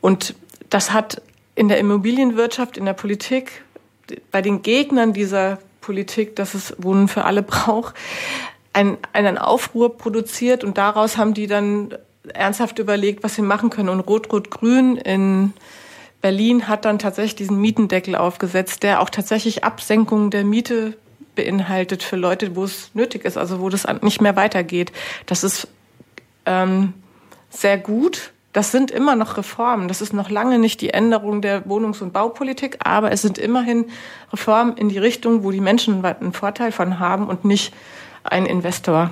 Und 0.01 0.35
das 0.69 0.91
hat 0.91 1.21
in 1.55 1.67
der 1.67 1.79
Immobilienwirtschaft, 1.79 2.77
in 2.77 2.85
der 2.85 2.93
Politik, 2.93 3.63
bei 4.31 4.41
den 4.41 4.61
Gegnern 4.61 5.13
dieser 5.13 5.59
Politik, 5.81 6.35
dass 6.35 6.53
es 6.53 6.75
Wohnen 6.77 7.07
für 7.07 7.25
alle 7.25 7.43
braucht, 7.43 7.95
ein, 8.73 8.97
einen 9.13 9.37
Aufruhr 9.37 9.97
produziert 9.97 10.63
und 10.63 10.77
daraus 10.77 11.17
haben 11.17 11.33
die 11.33 11.47
dann 11.47 11.95
ernsthaft 12.33 12.79
überlegt, 12.79 13.23
was 13.23 13.35
sie 13.35 13.41
machen 13.41 13.69
können. 13.69 13.89
Und 13.89 14.01
Rot-Rot-Grün 14.01 14.97
in 14.97 15.53
Berlin 16.21 16.67
hat 16.67 16.85
dann 16.85 16.99
tatsächlich 16.99 17.35
diesen 17.35 17.59
Mietendeckel 17.59 18.15
aufgesetzt, 18.15 18.83
der 18.83 19.01
auch 19.01 19.09
tatsächlich 19.09 19.63
Absenkungen 19.63 20.29
der 20.29 20.43
Miete 20.43 20.97
beinhaltet 21.35 22.03
für 22.03 22.17
Leute, 22.17 22.55
wo 22.55 22.65
es 22.65 22.91
nötig 22.93 23.25
ist, 23.25 23.37
also 23.37 23.59
wo 23.61 23.69
das 23.69 23.87
nicht 24.01 24.21
mehr 24.21 24.35
weitergeht. 24.35 24.91
Das 25.25 25.43
ist 25.43 25.67
ähm, 26.45 26.93
sehr 27.49 27.77
gut 27.77 28.31
das 28.53 28.71
sind 28.71 28.89
immer 28.89 29.15
noch 29.15 29.37
Reformen. 29.37 29.87
Das 29.87 30.01
ist 30.01 30.13
noch 30.13 30.29
lange 30.29 30.57
nicht 30.57 30.81
die 30.81 30.89
Änderung 30.89 31.41
der 31.41 31.67
Wohnungs- 31.67 32.01
und 32.01 32.13
Baupolitik, 32.13 32.79
aber 32.83 33.11
es 33.11 33.21
sind 33.21 33.37
immerhin 33.37 33.85
Reformen 34.31 34.75
in 34.75 34.89
die 34.89 34.97
Richtung, 34.97 35.43
wo 35.43 35.51
die 35.51 35.61
Menschen 35.61 36.03
einen 36.03 36.33
Vorteil 36.33 36.71
von 36.71 36.99
haben 36.99 37.27
und 37.27 37.45
nicht 37.45 37.73
ein 38.23 38.45
Investor. 38.45 39.11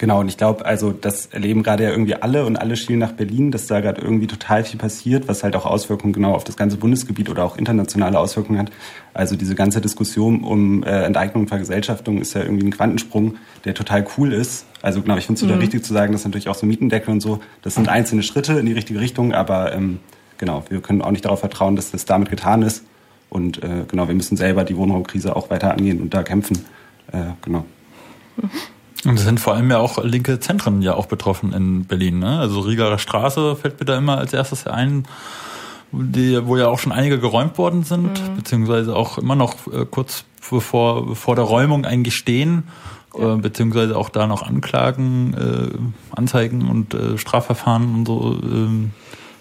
Genau, 0.00 0.20
und 0.20 0.28
ich 0.28 0.38
glaube, 0.38 0.64
also 0.64 0.92
das 0.92 1.26
erleben 1.26 1.62
gerade 1.62 1.84
ja 1.84 1.90
irgendwie 1.90 2.14
alle 2.14 2.46
und 2.46 2.56
alle 2.56 2.74
schielen 2.74 3.00
nach 3.00 3.12
Berlin, 3.12 3.50
dass 3.50 3.66
da 3.66 3.80
gerade 3.80 4.00
irgendwie 4.00 4.26
total 4.26 4.64
viel 4.64 4.78
passiert, 4.78 5.28
was 5.28 5.42
halt 5.42 5.54
auch 5.54 5.66
Auswirkungen 5.66 6.14
genau 6.14 6.32
auf 6.32 6.42
das 6.42 6.56
ganze 6.56 6.78
Bundesgebiet 6.78 7.28
oder 7.28 7.44
auch 7.44 7.58
internationale 7.58 8.18
Auswirkungen 8.18 8.58
hat. 8.58 8.72
Also 9.12 9.36
diese 9.36 9.54
ganze 9.54 9.82
Diskussion 9.82 10.42
um 10.42 10.84
äh, 10.84 11.04
Enteignung 11.04 11.42
und 11.42 11.48
Vergesellschaftung 11.48 12.18
ist 12.18 12.32
ja 12.32 12.40
irgendwie 12.40 12.64
ein 12.64 12.70
Quantensprung, 12.70 13.36
der 13.66 13.74
total 13.74 14.06
cool 14.16 14.32
ist. 14.32 14.64
Also 14.80 15.02
genau, 15.02 15.18
ich 15.18 15.26
finde 15.26 15.44
es 15.44 15.46
mhm. 15.46 15.58
richtig 15.58 15.84
zu 15.84 15.92
sagen, 15.92 16.14
dass 16.14 16.24
natürlich 16.24 16.48
auch 16.48 16.54
so 16.54 16.64
Mietendeckel 16.64 17.12
und 17.12 17.20
so, 17.20 17.40
das 17.60 17.74
sind 17.74 17.90
einzelne 17.90 18.22
Schritte 18.22 18.54
in 18.54 18.64
die 18.64 18.72
richtige 18.72 19.00
Richtung, 19.00 19.34
aber 19.34 19.74
ähm, 19.74 19.98
genau, 20.38 20.64
wir 20.70 20.80
können 20.80 21.02
auch 21.02 21.10
nicht 21.10 21.26
darauf 21.26 21.40
vertrauen, 21.40 21.76
dass 21.76 21.90
das 21.90 22.06
damit 22.06 22.30
getan 22.30 22.62
ist. 22.62 22.86
Und 23.28 23.62
äh, 23.62 23.84
genau, 23.86 24.08
wir 24.08 24.14
müssen 24.14 24.38
selber 24.38 24.64
die 24.64 24.78
Wohnraumkrise 24.78 25.36
auch 25.36 25.50
weiter 25.50 25.72
angehen 25.72 26.00
und 26.00 26.14
da 26.14 26.22
kämpfen. 26.22 26.64
Äh, 27.12 27.34
genau. 27.42 27.66
Mhm. 28.38 28.50
Und 29.04 29.18
es 29.18 29.24
sind 29.24 29.40
vor 29.40 29.54
allem 29.54 29.70
ja 29.70 29.78
auch 29.78 30.02
linke 30.04 30.40
Zentren 30.40 30.82
ja 30.82 30.94
auch 30.94 31.06
betroffen 31.06 31.52
in 31.52 31.84
Berlin. 31.86 32.18
Ne? 32.18 32.38
Also 32.38 32.60
Riegerer 32.60 32.98
Straße 32.98 33.56
fällt 33.56 33.80
mir 33.80 33.86
da 33.86 33.96
immer 33.96 34.18
als 34.18 34.32
erstes 34.32 34.66
ein, 34.66 35.06
die, 35.92 36.46
wo 36.46 36.56
ja 36.56 36.68
auch 36.68 36.78
schon 36.78 36.92
einige 36.92 37.18
geräumt 37.18 37.58
worden 37.58 37.82
sind, 37.82 38.22
mhm. 38.22 38.36
beziehungsweise 38.36 38.94
auch 38.94 39.18
immer 39.18 39.34
noch 39.36 39.66
äh, 39.72 39.86
kurz 39.90 40.24
bevor 40.48 41.14
vor 41.16 41.36
der 41.36 41.44
Räumung 41.44 41.84
eigentlich 41.84 42.14
stehen, 42.14 42.64
ja. 43.18 43.34
äh, 43.34 43.36
beziehungsweise 43.36 43.96
auch 43.96 44.08
da 44.08 44.26
noch 44.26 44.42
Anklagen, 44.42 45.34
äh, 45.34 46.16
Anzeigen 46.16 46.68
und 46.68 46.94
äh, 46.94 47.18
Strafverfahren 47.18 47.94
und 47.94 48.06
so 48.06 48.34
äh, 48.34 48.88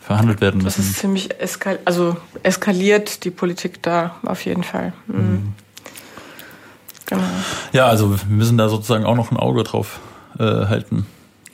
verhandelt 0.01 0.42
werden 0.42 0.62
müssen. 0.62 0.82
Das 0.82 0.89
ist 0.89 1.00
ziemlich 1.00 1.39
eskal 1.39 1.80
also 1.86 2.18
eskaliert 2.44 3.24
die 3.25 3.32
Politik 3.32 3.84
da 3.84 4.16
auf 4.24 4.44
jeden 4.46 4.63
Fall. 4.63 4.94
Mhm. 5.08 5.16
Mhm. 5.16 5.54
Genau. 7.10 7.24
Ja, 7.74 7.88
also 7.88 8.12
wir 8.12 8.20
müssen 8.28 8.58
da 8.58 8.70
sozusagen 8.70 9.06
auch 9.06 9.16
noch 9.16 9.32
ein 9.32 9.38
Auge 9.38 9.63
drauf 9.63 10.00
äh, 10.38 10.44
halten. 10.44 11.06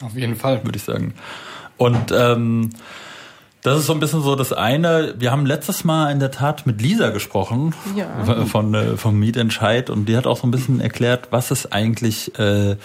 Auf 0.02 0.16
jeden 0.16 0.36
Fall. 0.36 0.64
Würde 0.64 0.78
ich 0.78 0.84
sagen. 0.84 1.14
Und 1.78 2.12
ähm, 2.12 2.72
das 3.62 3.80
ist 3.80 3.86
so 3.88 3.94
ein 3.94 4.00
bisschen 4.00 4.22
so 4.22 4.36
das 4.36 4.54
eine. 4.54 5.16
Wir 5.18 5.32
haben 5.32 5.46
letztes 5.46 5.84
Mal 5.84 6.12
in 6.12 6.20
der 6.20 6.30
Tat 6.30 6.68
mit 6.68 6.82
Lisa 6.82 7.10
gesprochen 7.10 7.74
ja. 7.96 8.08
von 8.46 8.74
äh, 8.76 8.98
vom 8.98 9.18
Mietentscheid 9.18 9.90
und 9.90 10.06
die 10.06 10.16
hat 10.16 10.28
auch 10.28 10.38
so 10.38 10.46
ein 10.46 10.52
bisschen 10.52 10.80
erklärt, 10.80 11.30
was 11.32 11.50
ist 11.50 11.74
eigentlich 11.74 12.38
äh, 12.38 12.76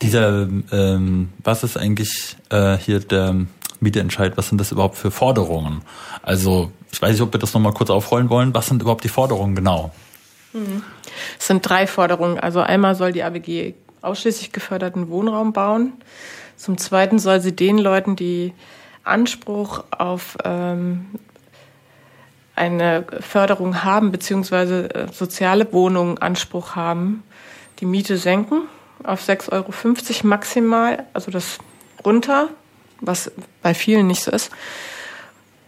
dieser, 0.00 0.48
ähm, 0.72 1.30
was 1.44 1.64
ist 1.64 1.76
eigentlich 1.76 2.36
äh, 2.50 2.78
hier 2.78 3.00
der 3.00 3.34
Mietentscheid? 3.80 4.36
Was 4.36 4.48
sind 4.48 4.58
das 4.58 4.72
überhaupt 4.72 4.96
für 4.96 5.10
Forderungen? 5.10 5.82
Also 6.22 6.70
ich 6.92 7.02
weiß 7.02 7.12
nicht, 7.12 7.20
ob 7.20 7.34
wir 7.34 7.40
das 7.40 7.52
nochmal 7.52 7.72
kurz 7.72 7.90
aufrollen 7.90 8.30
wollen. 8.30 8.54
Was 8.54 8.68
sind 8.68 8.80
überhaupt 8.80 9.04
die 9.04 9.08
Forderungen 9.08 9.54
genau? 9.54 9.92
Es 11.38 11.46
sind 11.46 11.68
drei 11.68 11.86
Forderungen. 11.86 12.38
Also 12.38 12.60
einmal 12.60 12.94
soll 12.94 13.12
die 13.12 13.22
AWG 13.22 13.74
ausschließlich 14.02 14.52
geförderten 14.52 15.08
Wohnraum 15.08 15.52
bauen. 15.52 15.92
Zum 16.56 16.78
Zweiten 16.78 17.18
soll 17.18 17.40
sie 17.40 17.54
den 17.54 17.78
Leuten, 17.78 18.16
die 18.16 18.52
Anspruch 19.04 19.84
auf 19.90 20.36
ähm, 20.44 21.06
eine 22.54 23.04
Förderung 23.20 23.84
haben, 23.84 24.10
beziehungsweise 24.10 24.92
äh, 24.94 25.12
soziale 25.12 25.72
Wohnungen 25.72 26.18
Anspruch 26.18 26.74
haben, 26.74 27.22
die 27.80 27.86
Miete 27.86 28.16
senken 28.16 28.62
auf 29.04 29.22
6,50 29.22 29.52
Euro 29.52 30.26
maximal, 30.26 31.04
also 31.12 31.30
das 31.30 31.58
runter, 32.04 32.48
was 33.00 33.30
bei 33.62 33.74
vielen 33.74 34.06
nicht 34.06 34.22
so 34.22 34.30
ist. 34.30 34.50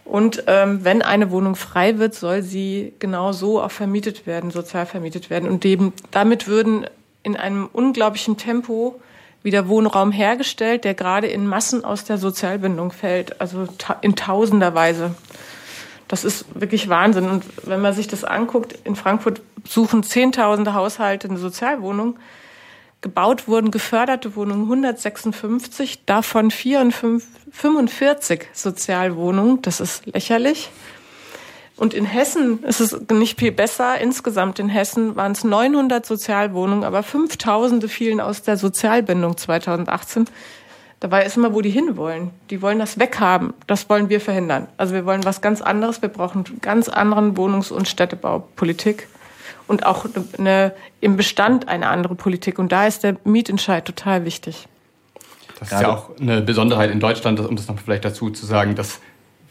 Und 0.09 0.45
ähm, 0.47 0.83
wenn 0.83 1.03
eine 1.03 1.29
Wohnung 1.29 1.55
frei 1.55 1.99
wird, 1.99 2.15
soll 2.15 2.41
sie 2.41 2.93
genau 2.97 3.31
so 3.31 3.61
auch 3.61 3.69
vermietet 3.69 4.25
werden, 4.25 4.49
sozial 4.49 4.87
vermietet 4.87 5.29
werden. 5.29 5.47
Und 5.47 5.63
dem, 5.63 5.93
damit 6.09 6.47
würden 6.47 6.87
in 7.21 7.37
einem 7.37 7.69
unglaublichen 7.71 8.35
Tempo 8.35 8.99
wieder 9.43 9.67
Wohnraum 9.67 10.11
hergestellt, 10.11 10.83
der 10.83 10.95
gerade 10.95 11.27
in 11.27 11.45
Massen 11.45 11.85
aus 11.85 12.05
der 12.05 12.17
Sozialbindung 12.17 12.91
fällt, 12.91 13.39
also 13.39 13.67
in 14.01 14.15
tausender 14.15 14.73
Weise. 14.73 15.13
Das 16.07 16.23
ist 16.23 16.45
wirklich 16.59 16.89
Wahnsinn. 16.89 17.29
Und 17.29 17.43
wenn 17.67 17.79
man 17.79 17.93
sich 17.93 18.07
das 18.07 18.23
anguckt, 18.23 18.73
in 18.85 18.95
Frankfurt 18.95 19.41
suchen 19.63 20.01
Zehntausende 20.01 20.73
Haushalte 20.73 21.29
eine 21.29 21.37
Sozialwohnung 21.37 22.17
gebaut 23.01 23.47
wurden 23.47 23.71
geförderte 23.71 24.35
Wohnungen 24.35 24.63
156, 24.63 26.05
davon 26.05 26.51
45 26.51 28.47
Sozialwohnungen. 28.53 29.61
Das 29.61 29.79
ist 29.79 30.05
lächerlich. 30.05 30.69
Und 31.77 31.93
in 31.93 32.03
Hessen 32.03 32.61
ist 32.63 32.81
es 32.81 32.99
nicht 33.09 33.39
viel 33.39 33.53
besser. 33.53 33.97
Insgesamt 33.99 34.59
in 34.59 34.67
Hessen 34.67 35.15
waren 35.15 35.31
es 35.31 35.45
900 35.45 36.05
Sozialwohnungen, 36.05 36.83
aber 36.83 37.03
5000 37.03 37.89
fielen 37.89 38.19
aus 38.19 38.41
der 38.41 38.57
Sozialbindung 38.57 39.37
2018. 39.37 40.25
Dabei 40.99 41.23
ist 41.25 41.37
immer, 41.37 41.53
wo 41.53 41.61
die 41.61 41.69
hinwollen. 41.69 42.31
Die 42.49 42.61
wollen 42.61 42.79
das 42.79 42.99
weghaben. 42.99 43.53
Das 43.67 43.89
wollen 43.89 44.09
wir 44.09 44.19
verhindern. 44.19 44.67
Also 44.75 44.93
wir 44.93 45.05
wollen 45.05 45.23
was 45.23 45.39
ganz 45.39 45.61
anderes. 45.61 46.01
Wir 46.01 46.09
brauchen 46.09 46.43
ganz 46.59 46.89
anderen 46.89 47.37
Wohnungs- 47.37 47.71
und 47.71 47.87
Städtebaupolitik 47.87 49.07
und 49.69 49.85
auch 49.85 50.05
eine, 50.37 50.73
im 50.99 51.15
Bestand 51.15 51.67
eine 51.67 51.87
andere 51.87 52.15
Politik. 52.15 52.57
Und 52.57 52.71
da 52.71 52.87
ist 52.87 53.03
der 53.03 53.17
Mietentscheid 53.23 53.85
total 53.85 54.25
wichtig. 54.25 54.67
Das 55.59 55.71
ist 55.71 55.81
ja 55.81 55.93
auch 55.93 56.09
eine 56.19 56.41
Besonderheit 56.41 56.89
in 56.89 56.99
Deutschland, 56.99 57.39
um 57.39 57.55
das 57.55 57.67
noch 57.67 57.77
vielleicht 57.77 58.03
dazu 58.03 58.31
zu 58.31 58.45
sagen, 58.45 58.75
dass 58.75 58.99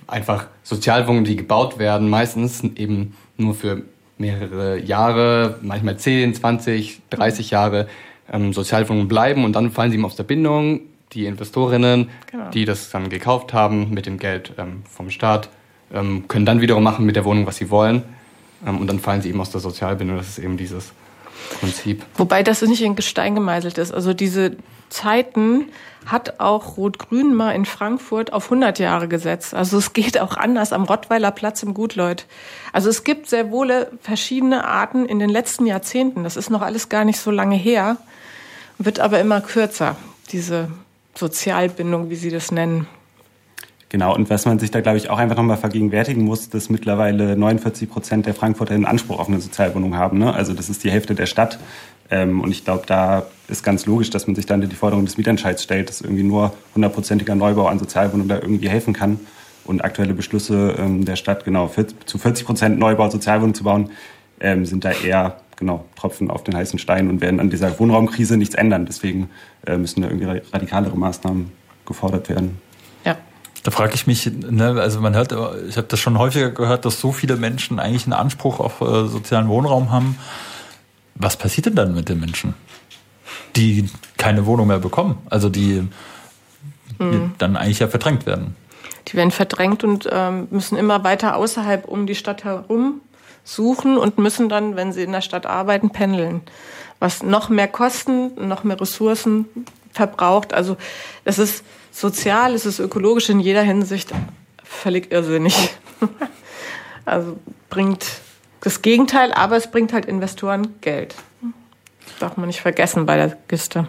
einfach 0.06 0.46
Sozialwohnungen, 0.64 1.25
die 1.25 1.37
gebaut 1.37 1.78
werden, 1.78 2.10
meistens 2.10 2.64
eben 2.64 3.16
nur 3.37 3.54
für 3.54 3.82
mehrere 4.16 4.78
Jahre, 4.80 5.58
manchmal 5.62 5.98
10, 5.98 6.34
20, 6.34 7.02
30 7.10 7.50
Jahre 7.50 7.87
ähm, 8.32 8.52
Sozialwohnungen 8.52 9.06
bleiben 9.06 9.44
und 9.44 9.52
dann 9.52 9.70
fallen 9.70 9.92
sie 9.92 9.98
ihm 9.98 10.04
aus 10.04 10.16
der 10.16 10.25
Bindung. 10.25 10.80
Die 11.12 11.26
Investorinnen, 11.26 12.10
genau. 12.30 12.50
die 12.50 12.64
das 12.64 12.90
dann 12.90 13.08
gekauft 13.08 13.52
haben 13.52 13.90
mit 13.94 14.06
dem 14.06 14.18
Geld 14.18 14.52
ähm, 14.58 14.82
vom 14.90 15.10
Staat, 15.10 15.48
ähm, 15.94 16.26
können 16.26 16.44
dann 16.44 16.60
wiederum 16.60 16.82
machen 16.82 17.06
mit 17.06 17.16
der 17.16 17.25
Wohnung, 17.25 17.46
was 17.46 17.56
sie 17.56 17.70
wollen. 17.70 18.02
Ähm, 18.67 18.79
und 18.81 18.87
dann 18.87 19.00
fallen 19.00 19.23
sie 19.23 19.29
eben 19.29 19.41
aus 19.41 19.50
der 19.50 19.61
Sozialbindung. 19.61 20.17
Das 20.17 20.29
ist 20.29 20.38
eben 20.38 20.57
dieses 20.57 20.93
Prinzip. 21.61 22.05
Wobei 22.17 22.43
das 22.43 22.62
nicht 22.62 22.83
in 22.83 22.97
Gestein 22.97 23.35
gemeißelt 23.35 23.79
ist. 23.79 23.93
Also 23.93 24.15
diese 24.15 24.57
Zeiten 24.88 25.67
hat 26.07 26.41
auch 26.41 26.77
Rot-Grün 26.77 27.35
mal 27.35 27.53
in 27.53 27.65
Frankfurt 27.65 28.33
auf 28.33 28.45
100 28.45 28.79
Jahre 28.79 29.09
gesetzt. 29.09 29.55
Also 29.55 29.79
es 29.79 29.93
geht 29.93 30.19
auch 30.19 30.37
anders 30.37 30.73
am 30.73 30.85
Rottweiler 30.85 31.31
Platz 31.31 31.62
im 31.62 31.75
Gutleut. 31.75 32.27
Also 32.73 32.88
es 32.88 33.05
gibt 33.05 33.29
sehr 33.29 33.50
wohl 33.50 33.88
verschiedene 34.00 34.65
Arten 34.65 35.07
in 35.07 35.19
den 35.19 35.31
letzten 35.31 35.67
Jahrzehnten. 35.67 36.25
Das 36.25 36.37
ist 36.37 36.50
noch 36.50 36.62
alles 36.62 36.88
gar 36.88 37.05
nicht 37.05 37.21
so 37.21 37.31
lange 37.31 37.57
her, 37.57 37.99
wird 38.79 39.00
aber 39.00 39.21
immer 39.21 39.41
kürzer, 39.41 39.97
diese 40.33 40.71
Sozialbindung, 41.15 42.11
wie 42.11 42.17
Sie 42.17 42.31
das 42.31 42.50
nennen. 42.53 42.87
Genau, 43.90 44.14
und 44.14 44.28
was 44.28 44.45
man 44.45 44.59
sich 44.59 44.71
da, 44.71 44.83
glaube 44.83 44.99
ich, 44.99 45.09
auch 45.09 45.18
einfach 45.18 45.37
nochmal 45.37 45.57
vergegenwärtigen 45.57 46.23
muss, 46.23 46.50
dass 46.50 46.68
mittlerweile 46.68 47.37
49 47.37 47.88
Prozent 47.88 48.26
der 48.26 48.35
Frankfurter 48.35 48.75
einen 48.75 48.85
Anspruch 48.85 49.18
auf 49.18 49.28
eine 49.28 49.40
Sozialwohnung 49.40 49.97
haben. 49.97 50.18
Ne? 50.18 50.33
Also 50.33 50.52
das 50.52 50.68
ist 50.68 50.85
die 50.85 50.90
Hälfte 50.90 51.14
der 51.14 51.25
Stadt. 51.25 51.59
Ähm, 52.11 52.42
und 52.42 52.50
ich 52.50 52.64
glaube, 52.64 52.85
da 52.87 53.25
ist 53.49 53.62
ganz 53.62 53.87
logisch, 53.87 54.11
dass 54.11 54.26
man 54.26 54.37
sich 54.37 54.45
dann 54.45 54.61
die 54.61 54.76
Forderung 54.76 55.07
des 55.07 55.16
Mietentscheids 55.16 55.62
stellt, 55.62 55.88
dass 55.88 56.02
irgendwie 56.02 56.23
nur 56.23 56.52
hundertprozentiger 56.75 57.35
Neubau 57.35 57.66
an 57.66 57.78
Sozialwohnungen 57.78 58.28
da 58.28 58.37
irgendwie 58.37 58.68
helfen 58.68 58.92
kann. 58.92 59.21
und 59.64 59.85
aktuelle 59.85 60.14
Beschlüsse 60.14 60.76
ähm, 60.78 61.04
der 61.04 61.16
Stadt, 61.16 61.45
genau, 61.45 61.68
für, 61.68 61.87
zu 62.07 62.16
40 62.16 62.47
Prozent 62.47 62.78
Neubau, 62.78 63.11
Sozialwohnungen 63.11 63.54
zu 63.54 63.64
bauen, 63.64 63.90
ähm, 64.40 64.64
sind 64.64 64.85
da 64.85 64.92
eher 64.92 65.40
genau 65.57 65.85
Tropfen 65.97 66.30
auf 66.30 66.45
den 66.45 66.57
heißen 66.57 66.78
Stein 66.78 67.09
und 67.11 67.21
werden 67.21 67.40
an 67.40 67.50
dieser 67.50 67.78
Wohnraumkrise 67.78 68.37
nichts 68.37 68.54
ändern. 68.54 68.87
Deswegen 68.87 69.28
äh, 69.66 69.76
müssen 69.76 70.02
da 70.02 70.09
irgendwie 70.09 70.40
radikalere 70.52 70.97
Maßnahmen 70.97 71.52
gefordert 71.85 72.28
werden. 72.28 72.59
Da 73.62 73.71
frage 73.71 73.95
ich 73.95 74.07
mich, 74.07 74.27
ne, 74.27 74.81
also 74.81 75.00
man 75.00 75.15
hört, 75.15 75.33
ich 75.69 75.77
habe 75.77 75.88
das 75.88 75.99
schon 75.99 76.19
häufiger 76.19 76.50
gehört, 76.50 76.85
dass 76.85 77.00
so 77.00 77.12
viele 77.12 77.37
Menschen 77.37 77.79
eigentlich 77.79 78.05
einen 78.05 78.12
Anspruch 78.12 78.61
auf 78.61 78.81
äh, 78.81 79.07
sozialen 79.09 79.49
Wohnraum 79.49 79.91
haben. 79.91 80.19
Was 81.15 81.37
passiert 81.37 81.67
denn 81.67 81.75
dann 81.75 81.95
mit 81.95 82.09
den 82.09 82.21
Menschen, 82.21 82.55
die 83.57 83.91
keine 84.17 84.47
Wohnung 84.47 84.69
mehr 84.69 84.79
bekommen? 84.79 85.19
Also 85.29 85.49
die, 85.49 85.88
die 86.99 87.05
mhm. 87.05 87.35
dann 87.38 87.57
eigentlich 87.57 87.81
ja 87.81 87.88
verdrängt 87.88 88.27
werden. 88.27 88.55
Die 89.09 89.15
werden 89.15 89.31
verdrängt 89.31 89.85
und 89.85 90.09
ähm, 90.12 90.49
müssen 90.50 90.77
immer 90.77 91.03
weiter 91.03 91.37
außerhalb 91.37 91.88
um 91.88 92.07
die 92.07 92.15
Stadt 92.15 92.45
herum 92.45 93.00
suchen 93.43 93.97
und 93.97 94.19
müssen 94.19 94.49
dann, 94.49 94.77
wenn 94.77 94.93
sie 94.93 95.03
in 95.03 95.12
der 95.12 95.23
Stadt 95.23 95.47
arbeiten, 95.47 95.91
pendeln. 95.91 96.43
Was 97.00 97.23
noch 97.23 97.49
mehr 97.49 97.69
Kosten, 97.69 98.49
noch 98.49 98.65
mehr 98.65 98.81
Ressourcen 98.81 99.47
verbraucht. 99.93 100.53
Also 100.53 100.77
es 101.25 101.38
ist 101.38 101.65
sozial, 102.00 102.55
es 102.55 102.67
ist 102.67 102.78
ökologisch 102.78 103.28
in 103.28 103.40
jeder 103.40 103.62
Hinsicht 103.62 104.12
völlig 104.62 105.11
irrsinnig. 105.11 105.71
also 107.05 107.38
bringt 107.71 108.07
das 108.61 108.83
Gegenteil, 108.83 109.33
aber 109.33 109.57
es 109.57 109.71
bringt 109.71 109.93
halt 109.93 110.07
Investoren 110.07 110.75
Geld. 110.81 111.14
darf 112.21 112.37
man 112.37 112.47
nicht 112.47 112.61
vergessen 112.61 113.07
bei 113.07 113.17
der 113.17 113.37
Kiste. 113.49 113.88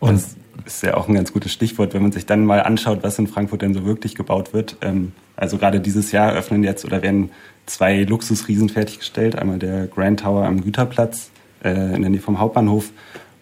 Und 0.00 0.14
das 0.14 0.36
ist 0.66 0.82
ja 0.82 0.96
auch 0.96 1.08
ein 1.08 1.14
ganz 1.14 1.32
gutes 1.32 1.52
Stichwort, 1.52 1.94
wenn 1.94 2.02
man 2.02 2.12
sich 2.12 2.26
dann 2.26 2.44
mal 2.44 2.62
anschaut, 2.62 3.02
was 3.02 3.18
in 3.18 3.26
Frankfurt 3.26 3.62
denn 3.62 3.74
so 3.74 3.84
wirklich 3.84 4.14
gebaut 4.14 4.52
wird. 4.52 4.76
Ähm, 4.80 5.12
also 5.36 5.58
gerade 5.58 5.80
dieses 5.80 6.12
Jahr 6.12 6.32
öffnen 6.32 6.64
jetzt 6.64 6.84
oder 6.84 7.02
werden 7.02 7.30
zwei 7.66 8.02
Luxusriesen 8.02 8.68
fertiggestellt. 8.68 9.36
Einmal 9.36 9.58
der 9.58 9.86
Grand 9.86 10.20
Tower 10.20 10.44
am 10.44 10.62
Güterplatz 10.62 11.30
äh, 11.62 11.94
in 11.94 12.02
der 12.02 12.10
Nähe 12.10 12.20
vom 12.20 12.38
Hauptbahnhof 12.38 12.90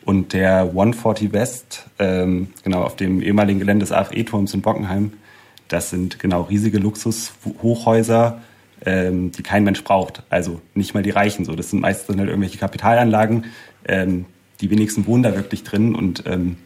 und 0.06 0.32
der 0.32 0.62
140 0.62 1.32
West, 1.32 1.84
ähm, 1.98 2.48
genau 2.62 2.84
auf 2.84 2.94
dem 2.94 3.20
ehemaligen 3.20 3.58
Gelände 3.58 3.84
des 3.84 3.92
AFE-Turms 3.92 4.54
in 4.54 4.62
Bockenheim. 4.62 5.12
Das 5.66 5.90
sind 5.90 6.20
genau 6.20 6.42
riesige 6.42 6.78
Luxushochhäuser, 6.78 8.40
ähm, 8.84 9.32
die 9.32 9.42
kein 9.42 9.64
Mensch 9.64 9.82
braucht. 9.82 10.22
Also 10.30 10.62
nicht 10.74 10.94
mal 10.94 11.02
die 11.02 11.10
Reichen 11.10 11.44
so. 11.44 11.56
Das 11.56 11.70
sind 11.70 11.80
meistens 11.80 12.16
halt 12.16 12.28
irgendwelche 12.28 12.56
Kapitalanlagen. 12.56 13.46
Ähm, 13.84 14.26
die 14.60 14.70
wenigsten 14.70 15.06
wohnen 15.06 15.24
da 15.24 15.34
wirklich 15.34 15.64
drin 15.64 15.96
und 15.96 16.22
ähm, 16.26 16.56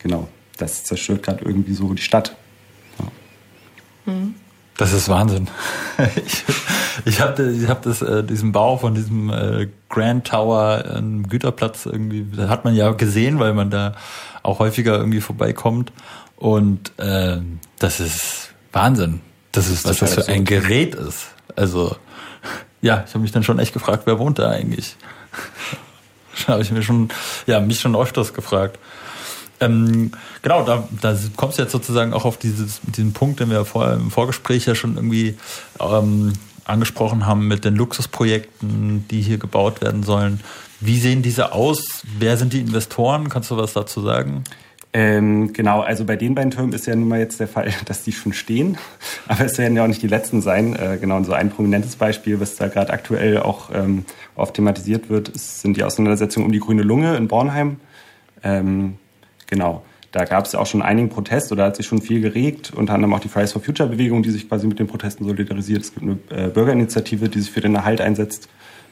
genau, 0.00 0.26
das 0.56 0.82
zerstört 0.82 1.22
gerade 1.22 1.44
irgendwie 1.44 1.74
so 1.74 1.94
die 1.94 2.02
Stadt. 2.02 2.36
Ja. 2.98 4.12
Mhm. 4.12 4.34
Das 4.78 4.92
ist 4.92 5.08
Wahnsinn. 5.08 5.48
ich 6.24 6.44
ich 7.04 7.20
habe 7.20 7.50
ich 7.50 7.68
hab 7.68 7.82
das, 7.82 8.00
äh, 8.00 8.22
diesen 8.22 8.52
Bau 8.52 8.76
von 8.76 8.94
diesem 8.94 9.28
äh, 9.30 9.68
Grand 9.88 10.26
Tower 10.26 10.84
am 10.94 11.28
Güterplatz 11.28 11.86
irgendwie, 11.86 12.26
das 12.34 12.48
hat 12.48 12.64
man 12.64 12.74
ja 12.74 12.92
gesehen, 12.92 13.38
weil 13.38 13.54
man 13.54 13.70
da 13.70 13.94
auch 14.42 14.60
häufiger 14.60 14.96
irgendwie 14.96 15.20
vorbeikommt. 15.20 15.92
Und 16.36 16.96
äh, 16.98 17.38
das 17.78 18.00
ist 18.00 18.50
Wahnsinn. 18.72 19.20
Das 19.52 19.68
ist, 19.68 19.84
was 19.84 19.98
das 19.98 20.14
für 20.14 20.28
ein 20.28 20.44
Gerät 20.44 20.94
ist. 20.94 21.26
Also, 21.56 21.96
ja, 22.80 23.04
ich 23.04 23.14
habe 23.14 23.20
mich 23.20 23.32
dann 23.32 23.42
schon 23.42 23.58
echt 23.58 23.72
gefragt, 23.72 24.02
wer 24.04 24.18
wohnt 24.20 24.38
da 24.38 24.50
eigentlich? 24.50 24.96
da 26.46 26.52
habe 26.52 26.62
ich 26.62 26.70
mir 26.70 26.82
schon, 26.82 27.08
ja, 27.46 27.58
mich 27.58 27.80
schon 27.80 27.96
öfters 27.96 28.32
gefragt. 28.32 28.78
Ähm, 29.60 30.12
genau, 30.42 30.64
da, 30.64 30.88
da 31.00 31.16
kommst 31.36 31.58
du 31.58 31.62
jetzt 31.62 31.72
sozusagen 31.72 32.12
auch 32.12 32.24
auf 32.24 32.36
dieses, 32.38 32.80
diesen 32.82 33.12
Punkt, 33.12 33.40
den 33.40 33.50
wir 33.50 33.64
vorher 33.64 33.94
im 33.94 34.10
Vorgespräch 34.10 34.66
ja 34.66 34.74
schon 34.74 34.96
irgendwie 34.96 35.36
ähm, 35.80 36.32
angesprochen 36.64 37.26
haben 37.26 37.48
mit 37.48 37.64
den 37.64 37.74
Luxusprojekten, 37.74 39.06
die 39.08 39.20
hier 39.20 39.38
gebaut 39.38 39.80
werden 39.80 40.02
sollen. 40.02 40.40
Wie 40.80 40.98
sehen 40.98 41.22
diese 41.22 41.52
aus? 41.52 42.02
Wer 42.18 42.36
sind 42.36 42.52
die 42.52 42.60
Investoren? 42.60 43.28
Kannst 43.28 43.50
du 43.50 43.56
was 43.56 43.72
dazu 43.72 44.00
sagen? 44.00 44.44
Ähm, 44.94 45.52
genau, 45.52 45.80
also 45.80 46.04
bei 46.04 46.16
den 46.16 46.34
beiden 46.34 46.50
Türmen 46.50 46.72
ist 46.72 46.86
ja 46.86 46.96
nun 46.96 47.08
mal 47.08 47.18
jetzt 47.18 47.40
der 47.40 47.48
Fall, 47.48 47.72
dass 47.84 48.04
die 48.04 48.12
schon 48.12 48.32
stehen. 48.32 48.78
Aber 49.26 49.44
es 49.44 49.58
werden 49.58 49.76
ja 49.76 49.82
auch 49.82 49.88
nicht 49.88 50.02
die 50.02 50.08
letzten 50.08 50.40
sein. 50.40 50.76
Äh, 50.76 50.98
genau, 51.00 51.16
und 51.16 51.24
so 51.24 51.32
ein 51.32 51.50
prominentes 51.50 51.96
Beispiel, 51.96 52.40
was 52.40 52.56
da 52.56 52.68
gerade 52.68 52.92
aktuell 52.92 53.38
auch 53.38 53.70
ähm, 53.74 54.04
oft 54.34 54.54
thematisiert 54.54 55.10
wird, 55.10 55.28
ist, 55.28 55.60
sind 55.62 55.76
die 55.76 55.84
Auseinandersetzungen 55.84 56.46
um 56.46 56.52
die 56.52 56.60
grüne 56.60 56.82
Lunge 56.82 57.16
in 57.16 57.28
Bornheim. 57.28 57.80
Ähm, 58.42 58.96
Genau. 59.48 59.82
Da 60.10 60.24
gab 60.24 60.46
es 60.46 60.54
auch 60.54 60.66
schon 60.66 60.80
einigen 60.80 61.10
Protest 61.10 61.52
oder 61.52 61.64
hat 61.64 61.76
sich 61.76 61.86
schon 61.86 62.00
viel 62.00 62.22
geregt, 62.22 62.72
unter 62.74 62.94
anderem 62.94 63.12
auch 63.12 63.20
die 63.20 63.28
Fridays 63.28 63.52
for 63.52 63.60
Future 63.60 63.88
Bewegung, 63.88 64.22
die 64.22 64.30
sich 64.30 64.48
quasi 64.48 64.66
mit 64.66 64.78
den 64.78 64.86
Protesten 64.86 65.24
solidarisiert. 65.24 65.82
Es 65.82 65.94
gibt 65.94 66.06
eine 66.06 66.44
äh, 66.44 66.48
Bürgerinitiative, 66.48 67.28
die 67.28 67.40
sich 67.40 67.50
für 67.50 67.60
den 67.60 67.74
Erhalt 67.74 68.00
einsetzt. 68.00 68.48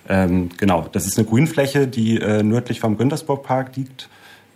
Ähm, 0.09 0.51
genau, 0.59 0.87
das 0.93 1.07
ist 1.07 1.19
eine 1.19 1.27
Grünfläche, 1.27 1.87
die 1.87 2.21
äh, 2.21 2.43
nördlich 2.43 2.81
vom 2.81 2.99
Güntersburg 2.99 3.43
Park 3.45 3.77
liegt. 3.77 4.11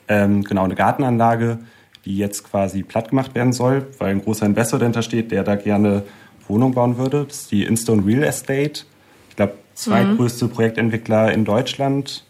Ähm, 0.06 0.44
genau, 0.44 0.64
eine 0.64 0.74
Gartenanlage, 0.74 1.60
die 2.04 2.18
jetzt 2.18 2.44
quasi 2.44 2.82
platt 2.82 3.08
gemacht 3.08 3.34
werden 3.34 3.52
soll, 3.52 3.86
weil 3.98 4.10
ein 4.10 4.22
großer 4.22 4.44
Investor 4.44 4.78
dahinter 4.78 5.02
steht, 5.02 5.30
der 5.32 5.44
da 5.44 5.56
gerne 5.56 6.02
Wohnung 6.46 6.74
bauen 6.74 6.98
würde. 6.98 7.24
Das 7.26 7.42
ist 7.42 7.52
die 7.52 7.64
Instone 7.64 8.04
Real 8.04 8.22
Estate. 8.22 8.84
Ich 9.30 9.36
glaube, 9.36 9.54
zweitgrößte 9.74 10.44
mhm. 10.44 10.50
Projektentwickler 10.50 11.32
in 11.32 11.44
Deutschland 11.44 12.24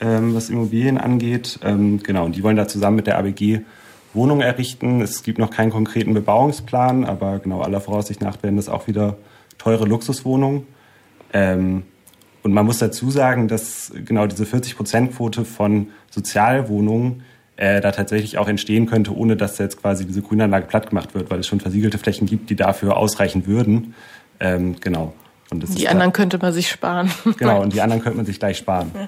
ähm, 0.00 0.34
was 0.34 0.50
Immobilien 0.50 0.98
angeht. 0.98 1.60
Ähm, 1.62 2.02
genau, 2.02 2.24
und 2.24 2.36
die 2.36 2.42
wollen 2.42 2.56
da 2.56 2.66
zusammen 2.66 2.96
mit 2.96 3.06
der 3.06 3.18
ABG 3.18 3.60
Wohnungen 4.12 4.42
errichten. 4.42 5.00
Es 5.00 5.22
gibt 5.22 5.38
noch 5.38 5.50
keinen 5.50 5.70
konkreten 5.70 6.14
Bebauungsplan, 6.14 7.04
aber 7.04 7.38
genau 7.38 7.60
aller 7.60 7.80
Voraussicht 7.80 8.20
nach 8.20 8.42
werden 8.42 8.56
das 8.56 8.68
auch 8.68 8.86
wieder 8.86 9.16
teure 9.58 9.84
Luxuswohnungen. 9.84 10.66
Ähm, 11.32 11.84
und 12.42 12.52
man 12.52 12.64
muss 12.64 12.78
dazu 12.78 13.10
sagen, 13.10 13.48
dass 13.48 13.92
genau 14.04 14.26
diese 14.26 14.44
40-Prozent-Quote 14.44 15.44
von 15.44 15.88
Sozialwohnungen 16.10 17.22
äh, 17.56 17.80
da 17.80 17.92
tatsächlich 17.92 18.38
auch 18.38 18.48
entstehen 18.48 18.86
könnte, 18.86 19.14
ohne 19.14 19.36
dass 19.36 19.58
jetzt 19.58 19.80
quasi 19.80 20.06
diese 20.06 20.22
Grünanlage 20.22 20.66
platt 20.66 20.88
gemacht 20.88 21.14
wird, 21.14 21.30
weil 21.30 21.40
es 21.40 21.46
schon 21.46 21.60
versiegelte 21.60 21.98
Flächen 21.98 22.26
gibt, 22.26 22.48
die 22.48 22.56
dafür 22.56 22.96
ausreichen 22.96 23.46
würden. 23.46 23.94
Ähm, 24.40 24.76
genau 24.80 25.12
die 25.52 25.88
anderen 25.88 26.10
da, 26.10 26.16
könnte 26.16 26.38
man 26.38 26.52
sich 26.52 26.68
sparen. 26.68 27.10
Genau, 27.38 27.62
und 27.62 27.72
die 27.72 27.80
anderen 27.80 28.02
könnte 28.02 28.16
man 28.16 28.26
sich 28.26 28.38
gleich 28.38 28.58
sparen. 28.58 28.90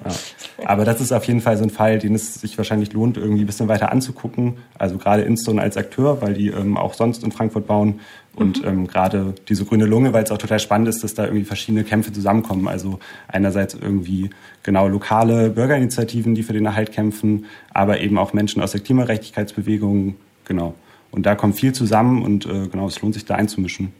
Ja. 0.58 0.68
Aber 0.68 0.84
das 0.84 1.00
ist 1.00 1.12
auf 1.12 1.24
jeden 1.24 1.40
Fall 1.40 1.56
so 1.56 1.64
ein 1.64 1.70
Fall, 1.70 1.98
den 1.98 2.14
es 2.14 2.34
sich 2.34 2.56
wahrscheinlich 2.56 2.92
lohnt, 2.92 3.16
irgendwie 3.16 3.42
ein 3.42 3.46
bisschen 3.46 3.68
weiter 3.68 3.90
anzugucken. 3.90 4.58
Also 4.78 4.98
gerade 4.98 5.22
Instone 5.22 5.60
als 5.60 5.76
Akteur, 5.76 6.20
weil 6.22 6.34
die 6.34 6.48
ähm, 6.48 6.76
auch 6.76 6.94
sonst 6.94 7.24
in 7.24 7.32
Frankfurt 7.32 7.66
bauen. 7.66 8.00
Und 8.34 8.62
mhm. 8.62 8.68
ähm, 8.68 8.86
gerade 8.86 9.34
diese 9.48 9.64
grüne 9.64 9.86
Lunge, 9.86 10.12
weil 10.12 10.24
es 10.24 10.30
auch 10.30 10.38
total 10.38 10.60
spannend 10.60 10.88
ist, 10.88 11.02
dass 11.04 11.14
da 11.14 11.24
irgendwie 11.24 11.44
verschiedene 11.44 11.84
Kämpfe 11.84 12.12
zusammenkommen. 12.12 12.68
Also 12.68 12.98
einerseits 13.28 13.74
irgendwie 13.74 14.30
genau 14.62 14.88
lokale 14.88 15.50
Bürgerinitiativen, 15.50 16.34
die 16.34 16.42
für 16.42 16.52
den 16.52 16.66
Erhalt 16.66 16.92
kämpfen, 16.92 17.46
aber 17.72 18.00
eben 18.00 18.18
auch 18.18 18.32
Menschen 18.32 18.62
aus 18.62 18.72
der 18.72 18.80
Klimarechtigkeitsbewegung. 18.80 20.16
Genau. 20.44 20.74
Und 21.10 21.26
da 21.26 21.34
kommt 21.34 21.56
viel 21.56 21.72
zusammen 21.72 22.22
und 22.22 22.46
äh, 22.46 22.68
genau, 22.68 22.86
es 22.86 23.00
lohnt 23.02 23.14
sich 23.14 23.24
da 23.24 23.34
einzumischen. 23.34 23.92